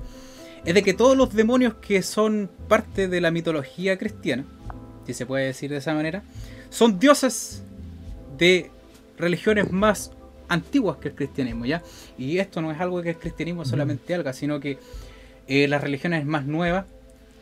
es 0.64 0.74
de 0.74 0.84
que 0.84 0.94
todos 0.94 1.18
los 1.18 1.34
demonios 1.34 1.76
que 1.76 2.04
son 2.04 2.50
parte 2.68 3.08
de 3.08 3.22
la 3.22 3.32
mitología 3.32 3.98
cristiana, 3.98 4.46
si 5.08 5.16
se 5.16 5.26
puede 5.26 5.46
decir 5.46 5.72
de 5.72 5.78
esa 5.78 5.96
manera, 5.96 6.22
son 6.70 7.00
dioses 7.00 7.64
de 8.38 8.70
religiones 9.18 9.72
más 9.72 10.12
antiguas 10.50 10.98
que 10.98 11.10
el 11.10 11.16
cristianismo, 11.16 11.66
¿ya? 11.66 11.82
Y 12.18 12.40
esto 12.40 12.62
no 12.62 12.72
es 12.72 12.80
algo 12.80 13.02
que 13.02 13.12
el 13.12 13.18
cristianismo 13.18 13.64
solamente 13.64 14.14
haga, 14.16 14.34
sino 14.34 14.60
que 14.60 14.78
eh, 15.48 15.68
las 15.68 15.82
religiones 15.82 16.26
más 16.26 16.46
nuevas 16.46 16.86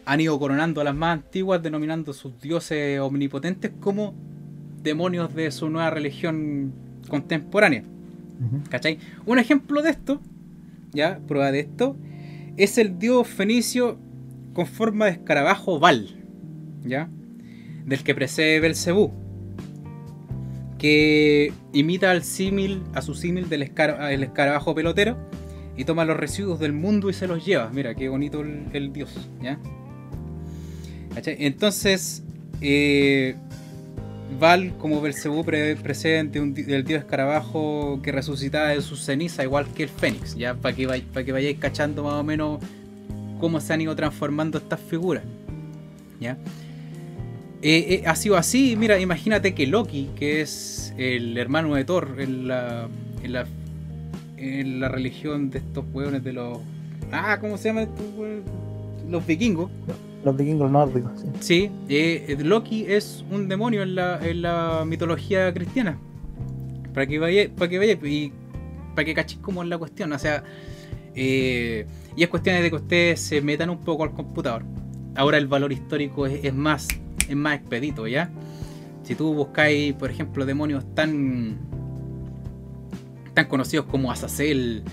han 0.05 0.21
ido 0.21 0.37
coronando 0.39 0.81
a 0.81 0.83
las 0.83 0.95
más 0.95 1.13
antiguas, 1.13 1.63
denominando 1.63 2.13
sus 2.13 2.39
dioses 2.39 2.99
omnipotentes 2.99 3.71
como 3.79 4.13
demonios 4.83 5.33
de 5.33 5.51
su 5.51 5.69
nueva 5.69 5.89
religión 5.89 6.71
contemporánea. 7.09 7.83
¿Cachai? 8.69 8.99
Un 9.25 9.39
ejemplo 9.39 9.81
de 9.81 9.89
esto, 9.89 10.21
ya, 10.93 11.19
prueba 11.27 11.51
de 11.51 11.61
esto, 11.61 11.95
es 12.55 12.77
el 12.77 12.99
dios 12.99 13.27
fenicio 13.27 13.97
con 14.53 14.67
forma 14.67 15.05
de 15.05 15.11
escarabajo 15.11 15.79
Val, 15.79 16.07
¿ya? 16.85 17.09
Del 17.85 18.03
que 18.03 18.13
precede 18.13 18.59
Belcebú 18.59 19.26
que 20.77 21.53
imita 21.73 22.11
al 22.11 22.23
símil, 22.23 22.83
a 22.93 23.01
su 23.01 23.15
símil 23.15 23.49
del 23.49 23.63
escarabajo 23.63 24.75
pelotero 24.75 25.17
y 25.75 25.85
toma 25.85 26.05
los 26.05 26.17
residuos 26.17 26.59
del 26.59 26.73
mundo 26.73 27.09
y 27.09 27.13
se 27.13 27.27
los 27.27 27.45
lleva. 27.45 27.69
Mira, 27.69 27.95
qué 27.95 28.09
bonito 28.09 28.41
el, 28.41 28.93
dios, 28.93 29.29
¿ya? 29.41 29.59
Entonces, 31.15 32.23
eh, 32.61 33.35
Val, 34.39 34.75
como 34.77 35.01
Belcebú 35.01 35.43
presente 35.45 36.39
del 36.39 36.83
dios 36.83 36.99
escarabajo 36.99 37.99
que 38.03 38.11
resucitaba 38.11 38.69
de 38.69 38.81
su 38.81 38.95
ceniza, 38.97 39.43
igual 39.43 39.67
que 39.73 39.83
el 39.83 39.89
Fénix, 39.89 40.35
¿ya? 40.35 40.53
Para 40.55 40.75
que, 40.75 40.87
para 40.87 41.25
que 41.25 41.31
vayáis 41.31 41.57
cachando 41.57 42.03
más 42.03 42.13
o 42.13 42.23
menos 42.23 42.59
cómo 43.39 43.59
se 43.61 43.73
han 43.73 43.81
ido 43.81 43.95
transformando 43.95 44.57
estas 44.57 44.79
figuras, 44.79 45.23
¿ya? 46.19 46.37
Eh, 47.61 47.95
eh, 47.95 48.03
ha 48.05 48.15
sido 48.15 48.37
así, 48.37 48.75
mira, 48.75 48.99
imagínate 48.99 49.55
que 49.55 49.65
Loki, 49.65 50.09
que 50.15 50.41
es 50.41 50.93
el 50.97 51.37
hermano 51.37 51.73
de 51.75 51.85
Thor 51.85 52.17
en 52.19 52.47
la, 52.47 52.87
en 53.23 53.33
la, 53.33 53.45
en 54.37 54.79
la 54.79 54.89
religión 54.89 55.49
de 55.49 55.59
estos 55.59 55.85
hueones 55.91 56.23
de 56.23 56.33
los... 56.33 56.59
Ah, 57.11 57.39
¿cómo 57.39 57.57
se 57.57 57.69
llama 57.69 57.83
estos 57.83 58.05
los 59.09 59.25
vikingos. 59.25 59.71
Los 60.23 60.35
vikingos 60.35 60.69
nórdicos, 60.69 61.11
sí. 61.19 61.27
Sí, 61.39 61.71
eh, 61.89 62.37
Loki 62.39 62.85
es 62.87 63.23
un 63.31 63.47
demonio 63.47 63.83
en 63.83 63.95
la, 63.95 64.19
en 64.21 64.41
la 64.41 64.83
mitología 64.85 65.53
cristiana. 65.53 65.97
Para 66.93 67.07
que 67.07 67.19
vaya, 67.19 67.49
para 67.55 67.69
que 67.69 67.77
vaya 67.77 67.93
y 68.03 68.33
para 68.95 69.05
que 69.05 69.13
cachéis 69.13 69.39
cómo 69.41 69.63
es 69.63 69.69
la 69.69 69.77
cuestión. 69.77 70.11
O 70.11 70.19
sea, 70.19 70.43
eh, 71.15 71.85
y 72.15 72.23
es 72.23 72.29
cuestión 72.29 72.61
de 72.61 72.69
que 72.69 72.75
ustedes 72.75 73.21
se 73.21 73.41
metan 73.41 73.69
un 73.69 73.79
poco 73.79 74.03
al 74.03 74.11
computador. 74.11 74.63
Ahora 75.15 75.37
el 75.37 75.47
valor 75.47 75.71
histórico 75.71 76.25
es, 76.25 76.43
es 76.43 76.53
más, 76.53 76.87
es 77.27 77.35
más 77.35 77.55
expedito, 77.59 78.07
¿ya? 78.07 78.29
Si 79.03 79.15
tú 79.15 79.33
buscáis, 79.33 79.93
por 79.93 80.09
ejemplo, 80.11 80.45
demonios 80.45 80.83
tan 80.95 81.57
tan 83.33 83.45
conocidos 83.45 83.85
como 83.85 84.11
Azazel, 84.11 84.83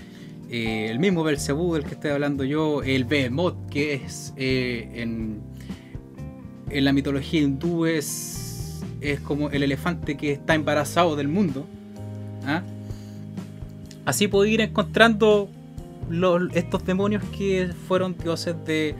eh, 0.51 0.87
el 0.91 0.99
mismo 0.99 1.23
Belzebú 1.23 1.73
del 1.73 1.83
que 1.83 1.95
estoy 1.95 2.11
hablando 2.11 2.43
yo, 2.43 2.83
el 2.83 3.03
Behemoth, 3.05 3.55
que 3.69 3.95
es 3.95 4.33
eh, 4.37 4.89
en, 4.93 5.41
en 6.69 6.85
la 6.85 6.93
mitología 6.93 7.41
hindú 7.41 7.85
es, 7.87 8.81
es 9.01 9.19
como 9.21 9.49
el 9.49 9.63
elefante 9.63 10.15
que 10.15 10.31
está 10.31 10.53
embarazado 10.53 11.15
del 11.15 11.27
mundo. 11.27 11.65
¿ah? 12.45 12.61
Así 14.05 14.27
puedo 14.27 14.45
ir 14.45 14.61
encontrando 14.61 15.49
los- 16.07 16.55
estos 16.55 16.85
demonios 16.85 17.23
que 17.35 17.69
fueron 17.87 18.15
dioses 18.15 18.55
de 18.65 18.93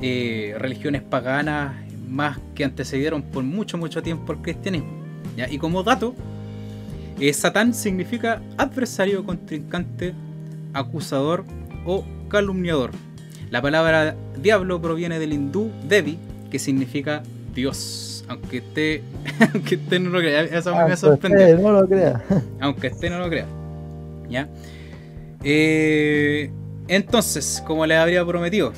eh, 0.00 0.54
religiones 0.58 1.02
paganas 1.02 1.74
más 2.10 2.38
que 2.54 2.64
antecedieron 2.64 3.22
por 3.22 3.44
mucho 3.44 3.78
mucho 3.78 4.02
tiempo 4.02 4.32
el 4.32 4.38
cristianismo. 4.40 4.90
¿ya? 5.36 5.48
Y 5.48 5.58
como 5.58 5.82
dato, 5.82 6.14
eh, 7.18 7.32
Satán 7.32 7.72
significa 7.72 8.42
adversario, 8.58 9.24
contrincante, 9.24 10.14
acusador 10.74 11.44
o 11.86 12.04
calumniador. 12.28 12.90
La 13.50 13.62
palabra 13.62 14.16
diablo 14.40 14.80
proviene 14.80 15.18
del 15.18 15.32
hindú 15.32 15.70
Devi, 15.88 16.18
que 16.50 16.58
significa 16.58 17.22
Dios. 17.54 18.24
Aunque 18.28 18.58
esté, 18.58 19.02
aunque 19.54 19.78
no 19.98 20.10
lo 20.10 20.20
crea, 20.20 20.42
eso 20.42 20.72
Ah, 20.74 20.86
me 20.86 20.96
sorprendió 20.96 21.58
no 21.58 21.72
lo 21.72 21.88
crea. 21.88 22.22
aunque 22.60 22.88
este 22.88 23.10
no 23.10 23.18
lo 23.18 23.28
crea. 23.28 23.46
¿Ya? 24.28 24.48
Eh, 25.42 26.50
entonces, 26.86 27.62
como 27.66 27.86
les 27.86 27.98
habría 27.98 28.24
prometido, 28.24 28.72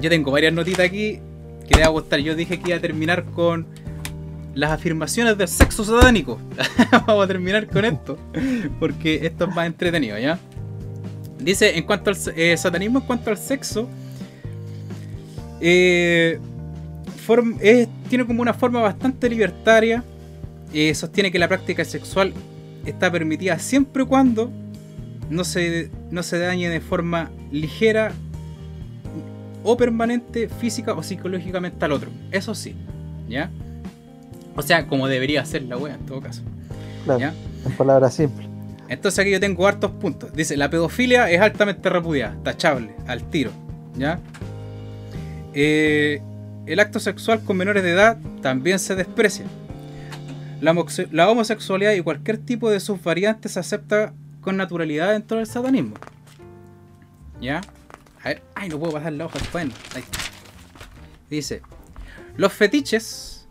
yo 0.00 0.10
tengo 0.10 0.30
varias 0.30 0.52
notitas 0.52 0.86
aquí 0.86 1.20
que 1.68 1.74
les 1.74 1.82
va 1.82 1.86
a 1.86 1.90
gustar. 1.90 2.20
Yo 2.20 2.34
dije 2.34 2.60
que 2.60 2.70
iba 2.70 2.78
a 2.78 2.80
terminar 2.80 3.24
con 3.24 3.66
las 4.54 4.72
afirmaciones 4.72 5.36
del 5.38 5.48
sexo 5.48 5.84
satánico. 5.84 6.38
Vamos 7.06 7.24
a 7.24 7.26
terminar 7.28 7.66
con 7.66 7.84
esto, 7.84 8.18
porque 8.78 9.26
esto 9.26 9.44
es 9.44 9.54
más 9.54 9.66
entretenido, 9.66 10.18
¿ya? 10.18 10.38
Dice, 11.38 11.78
en 11.78 11.84
cuanto 11.84 12.10
al 12.10 12.16
eh, 12.36 12.56
satanismo, 12.56 12.98
en 12.98 13.06
cuanto 13.06 13.30
al 13.30 13.38
sexo, 13.38 13.88
eh, 15.60 16.38
tiene 18.08 18.26
como 18.26 18.42
una 18.42 18.52
forma 18.52 18.80
bastante 18.80 19.28
libertaria 19.28 20.02
eh, 20.72 20.94
sostiene 20.94 21.32
que 21.32 21.38
la 21.38 21.48
práctica 21.48 21.84
sexual 21.84 22.32
está 22.86 23.10
permitida 23.10 23.58
siempre 23.58 24.04
y 24.04 24.06
cuando 24.06 24.52
no 25.28 25.42
se, 25.42 25.90
no 26.10 26.22
se 26.22 26.38
dañe 26.38 26.68
de 26.68 26.80
forma 26.80 27.30
ligera 27.50 28.12
o 29.62 29.76
permanente 29.76 30.48
física 30.48 30.94
o 30.94 31.02
psicológicamente 31.02 31.84
al 31.84 31.92
otro. 31.92 32.10
Eso 32.30 32.54
sí, 32.54 32.74
¿ya? 33.28 33.50
O 34.56 34.62
sea, 34.62 34.86
como 34.86 35.06
debería 35.08 35.44
ser 35.44 35.62
la 35.62 35.76
wea 35.76 35.94
en 35.94 36.06
todo 36.06 36.20
caso, 36.20 36.42
Claro, 37.04 37.20
¿ya? 37.20 37.34
en 37.64 37.72
palabras 37.72 38.14
simples. 38.14 38.48
Entonces 38.88 39.18
aquí 39.20 39.30
yo 39.30 39.38
tengo 39.40 39.66
hartos 39.66 39.92
puntos. 39.92 40.32
Dice, 40.32 40.56
la 40.56 40.68
pedofilia 40.68 41.30
es 41.30 41.40
altamente 41.40 41.88
repudiada, 41.88 42.36
tachable, 42.42 42.90
al 43.06 43.22
tiro, 43.30 43.52
¿ya? 43.96 44.18
Eh, 45.54 46.20
el 46.66 46.80
acto 46.80 46.98
sexual 47.00 47.40
con 47.44 47.56
menores 47.56 47.82
de 47.82 47.90
edad 47.90 48.18
también 48.42 48.78
se 48.78 48.94
desprecia. 48.96 49.44
La, 50.60 50.74
la 51.10 51.30
homosexualidad 51.30 51.92
y 51.92 52.00
cualquier 52.02 52.38
tipo 52.38 52.70
de 52.70 52.80
sus 52.80 53.02
variantes 53.02 53.52
se 53.52 53.60
acepta 53.60 54.12
con 54.40 54.56
naturalidad 54.56 55.12
dentro 55.12 55.38
del 55.38 55.46
satanismo. 55.46 55.94
¿Ya? 57.40 57.60
A 58.22 58.28
ver, 58.28 58.42
ay, 58.54 58.68
no 58.68 58.78
puedo 58.78 58.92
pasar 58.92 59.12
la 59.12 59.26
hoja, 59.26 59.38
bueno, 59.52 59.72
ahí 59.94 60.02
está. 60.02 60.18
Dice, 61.30 61.62
los 62.36 62.52
fetiches 62.52 63.48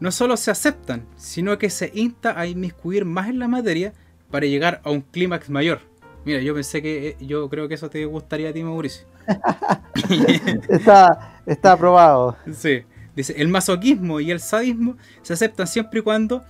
no 0.00 0.10
solo 0.10 0.36
se 0.36 0.50
aceptan, 0.50 1.06
sino 1.16 1.58
que 1.58 1.70
se 1.70 1.90
insta 1.94 2.38
a 2.38 2.46
inmiscuir 2.46 3.04
más 3.04 3.28
en 3.28 3.38
la 3.38 3.48
materia 3.48 3.92
para 4.30 4.46
llegar 4.46 4.80
a 4.84 4.90
un 4.90 5.02
clímax 5.02 5.48
mayor. 5.50 5.80
Mira, 6.24 6.40
yo 6.40 6.54
pensé 6.54 6.82
que 6.82 7.08
eh, 7.08 7.16
yo 7.20 7.48
creo 7.48 7.68
que 7.68 7.74
eso 7.74 7.88
te 7.88 8.04
gustaría 8.04 8.50
a 8.50 8.52
ti, 8.52 8.62
Mauricio. 8.62 9.06
Está, 10.68 11.40
está 11.46 11.72
aprobado. 11.72 12.36
Sí. 12.52 12.82
Dice, 13.14 13.34
el 13.36 13.48
masoquismo 13.48 14.20
y 14.20 14.30
el 14.30 14.40
sadismo 14.40 14.96
se 15.22 15.34
aceptan 15.34 15.66
siempre 15.66 16.00
y 16.00 16.02
cuando 16.02 16.42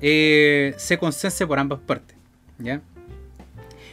eh, 0.00 0.74
se 0.78 0.98
consense 0.98 1.46
por 1.46 1.58
ambas 1.58 1.80
partes. 1.80 2.16
¿Ya? 2.58 2.80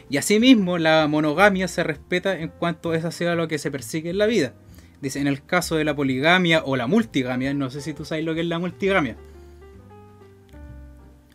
Y 0.08 0.18
asimismo, 0.18 0.78
la 0.78 1.06
monogamia 1.08 1.66
se 1.68 1.82
respeta 1.82 2.38
en 2.38 2.48
cuanto 2.48 2.94
esa 2.94 3.10
sea 3.10 3.34
lo 3.34 3.48
que 3.48 3.58
se 3.58 3.70
persigue 3.70 4.10
en 4.10 4.18
la 4.18 4.26
vida. 4.26 4.52
Dice, 5.00 5.20
en 5.20 5.26
el 5.26 5.44
caso 5.44 5.76
de 5.76 5.84
la 5.84 5.94
poligamia 5.96 6.62
o 6.64 6.76
la 6.76 6.86
multigamia, 6.86 7.52
no 7.54 7.70
sé 7.70 7.80
si 7.80 7.92
tú 7.92 8.04
sabes 8.04 8.24
lo 8.24 8.34
que 8.34 8.40
es 8.40 8.46
la 8.46 8.58
multigamia. 8.58 9.16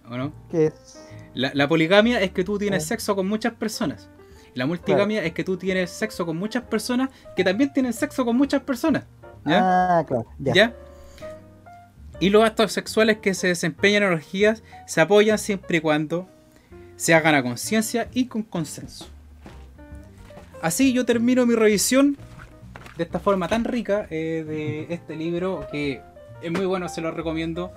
¿O 0.10 0.18
no? 0.18 0.34
Que 0.50 0.68
es 0.68 1.08
La, 1.34 1.52
la 1.54 1.68
poligamia 1.68 2.22
es 2.22 2.32
que 2.32 2.44
tú 2.44 2.58
tienes 2.58 2.84
Ah. 2.84 2.88
sexo 2.88 3.16
con 3.16 3.28
muchas 3.28 3.54
personas. 3.54 4.10
La 4.54 4.66
multigamia 4.66 5.24
es 5.24 5.32
que 5.32 5.44
tú 5.46 5.56
tienes 5.58 5.90
sexo 5.90 6.26
con 6.26 6.38
muchas 6.38 6.64
personas 6.64 7.10
que 7.38 7.44
también 7.44 7.72
tienen 7.72 7.94
sexo 7.94 8.26
con 8.26 8.36
muchas 8.36 8.62
personas. 8.64 9.06
¿Ya? 9.46 10.00
Ah, 10.00 10.06
claro, 10.06 10.26
ya. 10.40 10.54
¿Ya? 10.54 10.76
Y 12.20 12.30
los 12.30 12.44
actos 12.44 12.72
sexuales 12.74 13.18
que 13.18 13.34
se 13.34 13.48
desempeñan 13.48 14.04
en 14.04 14.14
orgías 14.14 14.62
se 14.86 15.00
apoyan 15.02 15.38
siempre 15.38 15.78
y 15.78 15.82
cuando 15.82 16.28
se 17.02 17.16
hagan 17.16 17.34
a 17.34 17.42
conciencia 17.42 18.08
y 18.14 18.28
con 18.28 18.44
consenso. 18.44 19.08
Así 20.62 20.94
yo 20.94 21.04
termino 21.04 21.48
mi 21.48 21.56
revisión 21.56 22.16
de 22.96 23.04
esta 23.04 23.18
forma 23.20 23.48
tan 23.48 23.64
rica 23.64 24.06
eh, 24.12 24.46
de 24.48 24.94
este 24.94 25.16
libro 25.16 25.66
que 25.72 26.00
es 26.44 26.52
muy 26.52 26.68
bueno, 26.68 26.88
se 26.90 27.02
lo 27.02 27.10
recomiendo. 27.10 27.72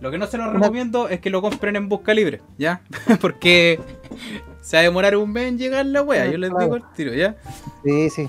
Lo 0.00 0.10
que 0.10 0.18
no 0.18 0.26
se 0.26 0.36
lo 0.36 0.52
recomiendo 0.52 1.08
es 1.08 1.20
que 1.20 1.30
lo 1.30 1.40
compren 1.42 1.76
en 1.76 1.88
busca 1.88 2.12
libre, 2.12 2.40
¿ya? 2.58 2.80
Porque 3.20 3.78
se 4.62 4.76
va 4.76 4.80
a 4.80 4.82
demorar 4.82 5.16
un 5.16 5.30
mes 5.30 5.44
en 5.46 5.58
llegar 5.58 5.86
la 5.86 6.02
wea, 6.02 6.26
yo 6.26 6.36
les 6.36 6.50
digo 6.58 6.74
el 6.74 6.82
tiro, 6.96 7.14
¿ya? 7.14 7.36
Sí, 7.84 8.10
sí. 8.10 8.28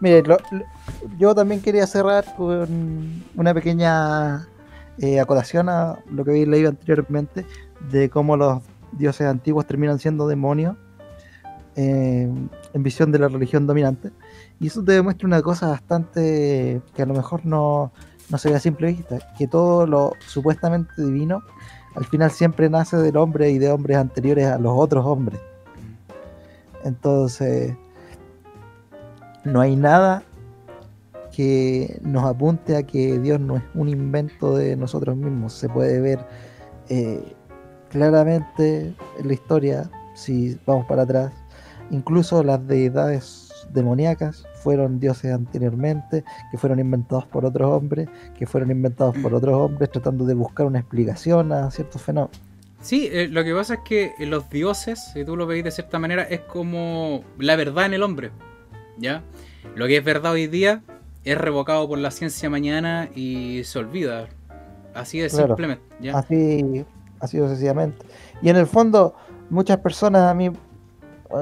Mire, 0.00 0.22
lo- 0.22 0.38
lo- 0.52 0.64
yo 1.18 1.34
también 1.34 1.60
quería 1.60 1.88
cerrar 1.88 2.24
con 2.36 3.24
una 3.34 3.52
pequeña 3.52 4.46
eh, 4.98 5.18
acotación 5.18 5.68
a 5.68 5.98
lo 6.08 6.24
que 6.24 6.30
habéis 6.30 6.46
leído 6.46 6.68
anteriormente 6.70 7.44
de 7.90 8.08
cómo 8.08 8.36
los 8.36 8.62
dioses 8.92 9.26
antiguos 9.26 9.66
terminan 9.66 9.98
siendo 9.98 10.26
demonios 10.26 10.76
eh, 11.76 12.30
en 12.74 12.82
visión 12.82 13.12
de 13.12 13.18
la 13.18 13.28
religión 13.28 13.66
dominante. 13.66 14.10
Y 14.60 14.68
eso 14.68 14.82
te 14.84 14.92
demuestra 14.92 15.26
una 15.26 15.42
cosa 15.42 15.68
bastante 15.68 16.80
que 16.94 17.02
a 17.02 17.06
lo 17.06 17.14
mejor 17.14 17.44
no, 17.46 17.92
no 18.30 18.38
se 18.38 18.50
ve 18.50 18.56
a 18.56 18.60
simple 18.60 18.88
vista, 18.88 19.18
que 19.36 19.46
todo 19.46 19.86
lo 19.86 20.12
supuestamente 20.26 20.92
divino 21.02 21.42
al 21.94 22.04
final 22.06 22.30
siempre 22.30 22.70
nace 22.70 22.96
del 22.96 23.16
hombre 23.16 23.50
y 23.50 23.58
de 23.58 23.70
hombres 23.70 23.98
anteriores 23.98 24.46
a 24.46 24.58
los 24.58 24.72
otros 24.74 25.04
hombres. 25.04 25.40
Entonces, 26.84 27.74
no 29.44 29.60
hay 29.60 29.76
nada 29.76 30.22
que 31.32 31.98
nos 32.02 32.24
apunte 32.24 32.76
a 32.76 32.82
que 32.82 33.18
Dios 33.18 33.40
no 33.40 33.56
es 33.56 33.62
un 33.74 33.88
invento 33.88 34.56
de 34.56 34.76
nosotros 34.76 35.16
mismos. 35.16 35.52
Se 35.52 35.68
puede 35.68 36.00
ver 36.00 36.26
eh, 36.88 37.34
claramente 37.92 38.94
en 39.18 39.28
la 39.28 39.32
historia, 39.32 39.90
si 40.14 40.58
vamos 40.66 40.86
para 40.86 41.02
atrás, 41.02 41.32
incluso 41.90 42.42
las 42.42 42.66
deidades 42.66 43.52
demoníacas 43.72 44.44
fueron 44.62 44.98
dioses 44.98 45.32
anteriormente, 45.32 46.24
que 46.50 46.58
fueron 46.58 46.78
inventados 46.80 47.26
por 47.26 47.44
otros 47.44 47.68
hombres, 47.70 48.08
que 48.36 48.46
fueron 48.46 48.70
inventados 48.70 49.16
por 49.18 49.34
otros 49.34 49.54
hombres 49.54 49.90
tratando 49.90 50.24
de 50.24 50.34
buscar 50.34 50.66
una 50.66 50.78
explicación 50.80 51.52
a 51.52 51.70
ciertos 51.70 52.02
fenómenos. 52.02 52.36
Sí, 52.80 53.08
eh, 53.12 53.28
lo 53.28 53.44
que 53.44 53.54
pasa 53.54 53.74
es 53.74 53.80
que 53.84 54.14
eh, 54.18 54.26
los 54.26 54.48
dioses, 54.50 55.12
si 55.12 55.24
tú 55.24 55.36
lo 55.36 55.46
veis 55.46 55.62
de 55.62 55.70
cierta 55.70 55.98
manera, 55.98 56.22
es 56.24 56.40
como 56.40 57.22
la 57.38 57.54
verdad 57.56 57.86
en 57.86 57.94
el 57.94 58.02
hombre. 58.02 58.30
¿Ya? 58.98 59.22
Lo 59.76 59.86
que 59.86 59.98
es 59.98 60.04
verdad 60.04 60.32
hoy 60.32 60.48
día 60.48 60.82
es 61.24 61.38
revocado 61.38 61.88
por 61.88 61.98
la 61.98 62.10
ciencia 62.10 62.50
mañana 62.50 63.08
y 63.14 63.62
se 63.64 63.78
olvida. 63.78 64.26
Así 64.94 65.18
de 65.20 65.28
Claro. 65.28 65.46
simplemente. 65.48 65.84
¿ya? 66.00 66.18
Así, 66.18 66.84
así 67.22 67.38
sucesivamente. 67.38 68.04
Y 68.42 68.50
en 68.50 68.56
el 68.56 68.66
fondo, 68.66 69.14
muchas 69.48 69.78
personas 69.78 70.22
a 70.22 70.34
mí, 70.34 70.50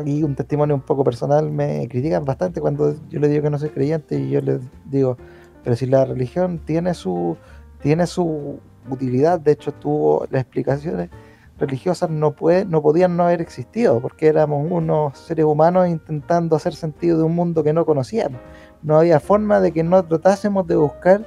y 0.04 0.22
un 0.22 0.36
testimonio 0.36 0.76
un 0.76 0.82
poco 0.82 1.02
personal, 1.02 1.50
me 1.50 1.88
critican 1.88 2.24
bastante 2.24 2.60
cuando 2.60 2.94
yo 3.08 3.18
les 3.18 3.30
digo 3.30 3.42
que 3.42 3.50
no 3.50 3.58
soy 3.58 3.70
creyente 3.70 4.16
y 4.16 4.30
yo 4.30 4.40
les 4.40 4.60
digo, 4.84 5.16
pero 5.64 5.74
si 5.74 5.86
la 5.86 6.04
religión 6.04 6.60
tiene 6.64 6.94
su, 6.94 7.36
tiene 7.82 8.06
su 8.06 8.60
utilidad, 8.88 9.40
de 9.40 9.52
hecho 9.52 9.72
tuvo 9.72 10.26
las 10.30 10.42
explicaciones, 10.42 11.10
religiosas 11.58 12.10
no, 12.10 12.32
puede, 12.32 12.64
no 12.66 12.82
podían 12.82 13.16
no 13.16 13.24
haber 13.24 13.40
existido, 13.40 14.00
porque 14.00 14.28
éramos 14.28 14.66
unos 14.70 15.18
seres 15.18 15.46
humanos 15.46 15.88
intentando 15.88 16.56
hacer 16.56 16.74
sentido 16.74 17.18
de 17.18 17.24
un 17.24 17.34
mundo 17.34 17.64
que 17.64 17.72
no 17.72 17.84
conocíamos. 17.84 18.40
No 18.82 18.98
había 18.98 19.18
forma 19.18 19.60
de 19.60 19.72
que 19.72 19.82
no 19.82 20.02
tratásemos 20.04 20.66
de 20.66 20.76
buscar 20.76 21.26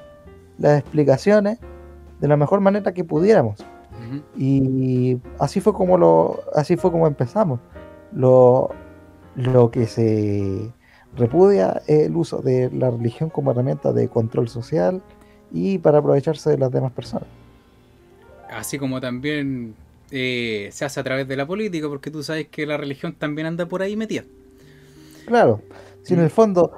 las 0.57 0.79
explicaciones 0.79 1.59
de 2.19 2.27
la 2.27 2.37
mejor 2.37 2.61
manera 2.61 2.93
que 2.93 3.03
pudiéramos. 3.03 3.63
Y 4.37 5.17
así 5.39 5.61
fue 5.61 5.73
como 5.73 5.97
lo, 5.97 6.41
así 6.55 6.75
fue 6.77 6.91
como 6.91 7.07
empezamos. 7.07 7.59
Lo, 8.11 8.69
lo 9.35 9.71
que 9.71 9.87
se 9.87 10.71
repudia 11.15 11.81
es 11.87 12.07
el 12.07 12.15
uso 12.15 12.41
de 12.41 12.69
la 12.71 12.91
religión 12.91 13.29
como 13.29 13.51
herramienta 13.51 13.93
de 13.93 14.07
control 14.07 14.47
social 14.49 15.01
y 15.51 15.77
para 15.77 15.99
aprovecharse 15.99 16.49
de 16.49 16.57
las 16.57 16.71
demás 16.71 16.91
personas. 16.91 17.27
Así 18.49 18.77
como 18.77 19.01
también 19.01 19.75
eh, 20.11 20.69
se 20.71 20.85
hace 20.85 20.99
a 20.99 21.03
través 21.03 21.27
de 21.27 21.35
la 21.35 21.45
política, 21.45 21.87
porque 21.87 22.11
tú 22.11 22.23
sabes 22.23 22.47
que 22.49 22.65
la 22.65 22.77
religión 22.77 23.13
también 23.13 23.47
anda 23.47 23.65
por 23.65 23.81
ahí 23.81 23.95
metida. 23.95 24.23
Claro, 25.25 25.61
si 26.03 26.13
en 26.13 26.19
mm. 26.19 26.23
el 26.23 26.29
fondo 26.29 26.71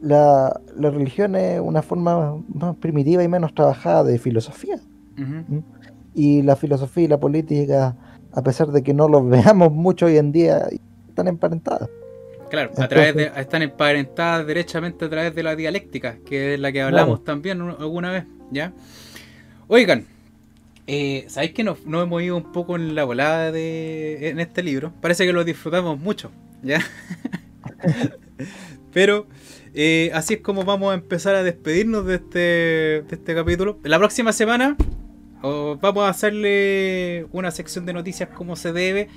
la, 0.00 0.60
religión 0.76 1.34
es 1.34 1.60
una 1.60 1.82
forma 1.82 2.36
más 2.52 2.76
primitiva 2.76 3.22
y 3.22 3.28
menos 3.28 3.54
trabajada 3.54 4.04
de 4.04 4.18
filosofía. 4.18 4.80
Y 6.14 6.42
la 6.42 6.56
filosofía 6.56 7.04
y 7.04 7.08
la 7.08 7.20
política, 7.20 7.96
a 8.32 8.42
pesar 8.42 8.68
de 8.68 8.82
que 8.82 8.94
no 8.94 9.08
los 9.08 9.28
veamos 9.28 9.72
mucho 9.72 10.06
hoy 10.06 10.16
en 10.16 10.32
día, 10.32 10.68
están 11.08 11.28
emparentadas. 11.28 11.88
Claro, 12.50 12.72
a 12.78 12.88
través 12.88 13.14
de, 13.14 13.30
están 13.36 13.62
emparentadas 13.62 14.44
derechamente 14.44 15.04
a 15.04 15.08
través 15.08 15.34
de 15.34 15.42
la 15.44 15.54
dialéctica, 15.54 16.16
que 16.26 16.54
es 16.54 16.60
la 16.60 16.72
que 16.72 16.82
hablamos 16.82 17.22
también 17.22 17.60
alguna 17.60 18.10
vez, 18.10 18.24
¿ya? 18.50 18.72
Oigan, 19.68 20.04
eh, 20.88 21.26
¿sabéis 21.28 21.52
que 21.52 21.62
nos, 21.62 21.78
hemos 21.86 22.20
ido 22.20 22.36
un 22.36 22.50
poco 22.50 22.74
en 22.74 22.96
la 22.96 23.04
volada 23.04 23.52
de, 23.52 24.30
en 24.30 24.40
este 24.40 24.64
libro? 24.64 24.92
Parece 25.00 25.24
que 25.24 25.32
lo 25.32 25.44
disfrutamos 25.44 26.00
mucho, 26.00 26.32
¿ya? 26.64 26.80
Pero 28.92 29.28
eh, 29.72 30.10
así 30.12 30.34
es 30.34 30.40
como 30.40 30.64
vamos 30.64 30.90
a 30.90 30.94
empezar 30.94 31.36
a 31.36 31.44
despedirnos 31.44 32.04
de 32.04 32.16
este, 32.16 32.38
de 32.38 33.06
este 33.12 33.34
capítulo. 33.36 33.78
La 33.84 33.98
próxima 33.98 34.32
semana 34.32 34.76
vamos 35.42 36.04
a 36.04 36.08
hacerle 36.08 37.26
una 37.32 37.50
sección 37.50 37.86
de 37.86 37.92
noticias 37.92 38.28
como 38.28 38.56
se 38.56 38.72
debe. 38.72 39.08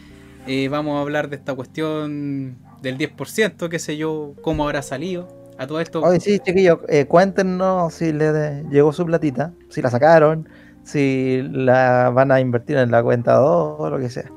Eh, 0.47 0.67
vamos 0.67 0.97
a 0.97 1.01
hablar 1.01 1.29
de 1.29 1.37
esta 1.37 1.53
cuestión 1.53 2.57
del 2.81 2.97
10%, 2.97 3.69
qué 3.69 3.79
sé 3.79 3.97
yo, 3.97 4.33
cómo 4.41 4.65
habrá 4.65 4.81
salido. 4.81 5.27
A 5.57 5.67
todo 5.67 5.79
esto. 5.79 6.01
Oye, 6.01 6.19
sí, 6.19 6.39
chiquillos, 6.39 6.79
eh, 6.89 7.05
cuéntenos 7.05 7.93
si 7.93 8.11
le 8.11 8.63
llegó 8.71 8.91
su 8.91 9.05
platita, 9.05 9.53
si 9.69 9.83
la 9.83 9.91
sacaron, 9.91 10.49
si 10.83 11.43
la 11.51 12.09
van 12.09 12.31
a 12.31 12.39
invertir 12.39 12.77
en 12.77 12.89
la 12.89 13.03
cuenta 13.03 13.35
2 13.35 13.75
o 13.79 13.89
lo 13.89 13.99
que 13.99 14.09
sea. 14.09 14.29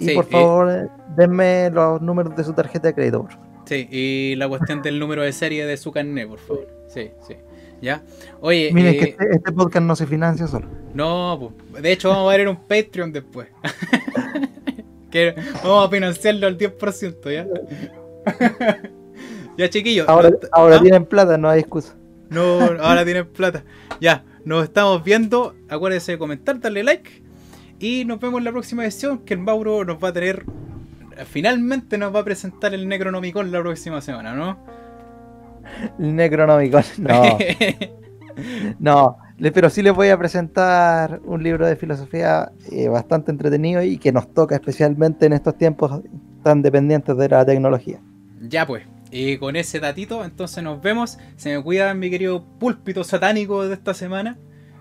Y 0.00 0.14
por 0.14 0.26
favor, 0.26 0.90
denme 1.16 1.70
los 1.70 2.02
números 2.02 2.34
de 2.34 2.42
su 2.42 2.52
tarjeta 2.52 2.88
de 2.88 2.94
crédito. 2.94 3.22
Por 3.22 3.30
Sí, 3.66 3.88
y 3.90 4.34
la 4.36 4.48
cuestión 4.48 4.82
del 4.82 4.98
número 4.98 5.22
de 5.22 5.32
serie 5.32 5.64
de 5.64 5.76
su 5.76 5.90
carnet, 5.90 6.28
por 6.28 6.38
favor. 6.38 6.66
Sí, 6.88 7.10
sí. 7.26 7.36
¿Ya? 7.84 8.02
Oye. 8.40 8.70
Mire, 8.72 8.96
que 8.96 9.04
eh, 9.04 9.16
este, 9.20 9.36
este, 9.36 9.52
podcast 9.52 9.84
no 9.84 9.94
se 9.94 10.06
financia 10.06 10.46
solo. 10.46 10.66
No, 10.94 11.52
pues. 11.70 11.82
De 11.82 11.92
hecho, 11.92 12.08
vamos 12.08 12.32
a 12.32 12.36
ver 12.36 12.48
un 12.48 12.56
Patreon 12.56 13.12
después. 13.12 13.48
que 15.10 15.34
vamos 15.62 15.86
a 15.86 15.90
financiarlo 15.90 16.46
al 16.46 16.56
10%, 16.56 17.30
¿ya? 17.30 17.46
ya, 19.58 19.68
chiquillos. 19.68 20.08
Ahora, 20.08 20.30
ahora 20.52 20.76
¿Ah? 20.76 20.80
tienen 20.80 21.04
plata, 21.04 21.36
no 21.36 21.50
hay 21.50 21.60
excusa. 21.60 21.94
No, 22.30 22.58
ahora 22.80 23.04
tienen 23.04 23.26
plata. 23.26 23.64
Ya, 24.00 24.24
nos 24.46 24.64
estamos 24.64 25.04
viendo. 25.04 25.54
Acuérdense 25.68 26.12
de 26.12 26.18
comentar, 26.18 26.58
darle 26.58 26.84
like. 26.84 27.22
Y 27.78 28.06
nos 28.06 28.18
vemos 28.18 28.38
en 28.38 28.44
la 28.44 28.52
próxima 28.52 28.82
edición 28.82 29.18
que 29.18 29.34
el 29.34 29.40
Mauro 29.40 29.84
nos 29.84 30.02
va 30.02 30.08
a 30.08 30.12
tener 30.14 30.46
finalmente 31.26 31.96
nos 31.98 32.14
va 32.14 32.20
a 32.20 32.24
presentar 32.24 32.74
el 32.74 32.88
Necronomicon 32.88 33.52
la 33.52 33.60
próxima 33.60 34.00
semana, 34.00 34.34
¿no? 34.34 34.58
Necronomicon, 35.98 36.84
no. 36.98 37.38
no, 38.78 39.16
pero 39.54 39.70
sí 39.70 39.82
les 39.82 39.94
voy 39.94 40.08
a 40.08 40.18
presentar 40.18 41.20
un 41.24 41.42
libro 41.42 41.66
de 41.66 41.76
filosofía 41.76 42.52
eh, 42.70 42.88
bastante 42.88 43.30
entretenido 43.30 43.82
y 43.82 43.98
que 43.98 44.12
nos 44.12 44.32
toca 44.32 44.54
especialmente 44.54 45.26
en 45.26 45.32
estos 45.32 45.56
tiempos 45.56 46.02
tan 46.42 46.62
dependientes 46.62 47.16
de 47.16 47.28
la 47.28 47.44
tecnología. 47.44 48.00
Ya 48.40 48.66
pues, 48.66 48.84
y 49.10 49.38
con 49.38 49.54
ese 49.54 49.78
datito, 49.78 50.24
entonces 50.24 50.64
nos 50.64 50.82
vemos. 50.82 51.18
Se 51.36 51.56
me 51.56 51.62
cuidan, 51.62 51.98
mi 51.98 52.10
querido 52.10 52.44
púlpito 52.58 53.04
satánico 53.04 53.66
de 53.66 53.74
esta 53.74 53.94
semana. 53.94 54.38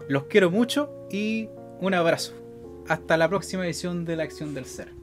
Los 0.09 0.23
quiero 0.23 0.49
mucho 0.49 0.89
y 1.11 1.49
un 1.79 1.93
abrazo. 1.93 2.33
Hasta 2.87 3.15
la 3.15 3.29
próxima 3.29 3.63
edición 3.65 4.05
de 4.05 4.15
La 4.15 4.23
Acción 4.23 4.53
del 4.53 4.65
Ser. 4.65 5.02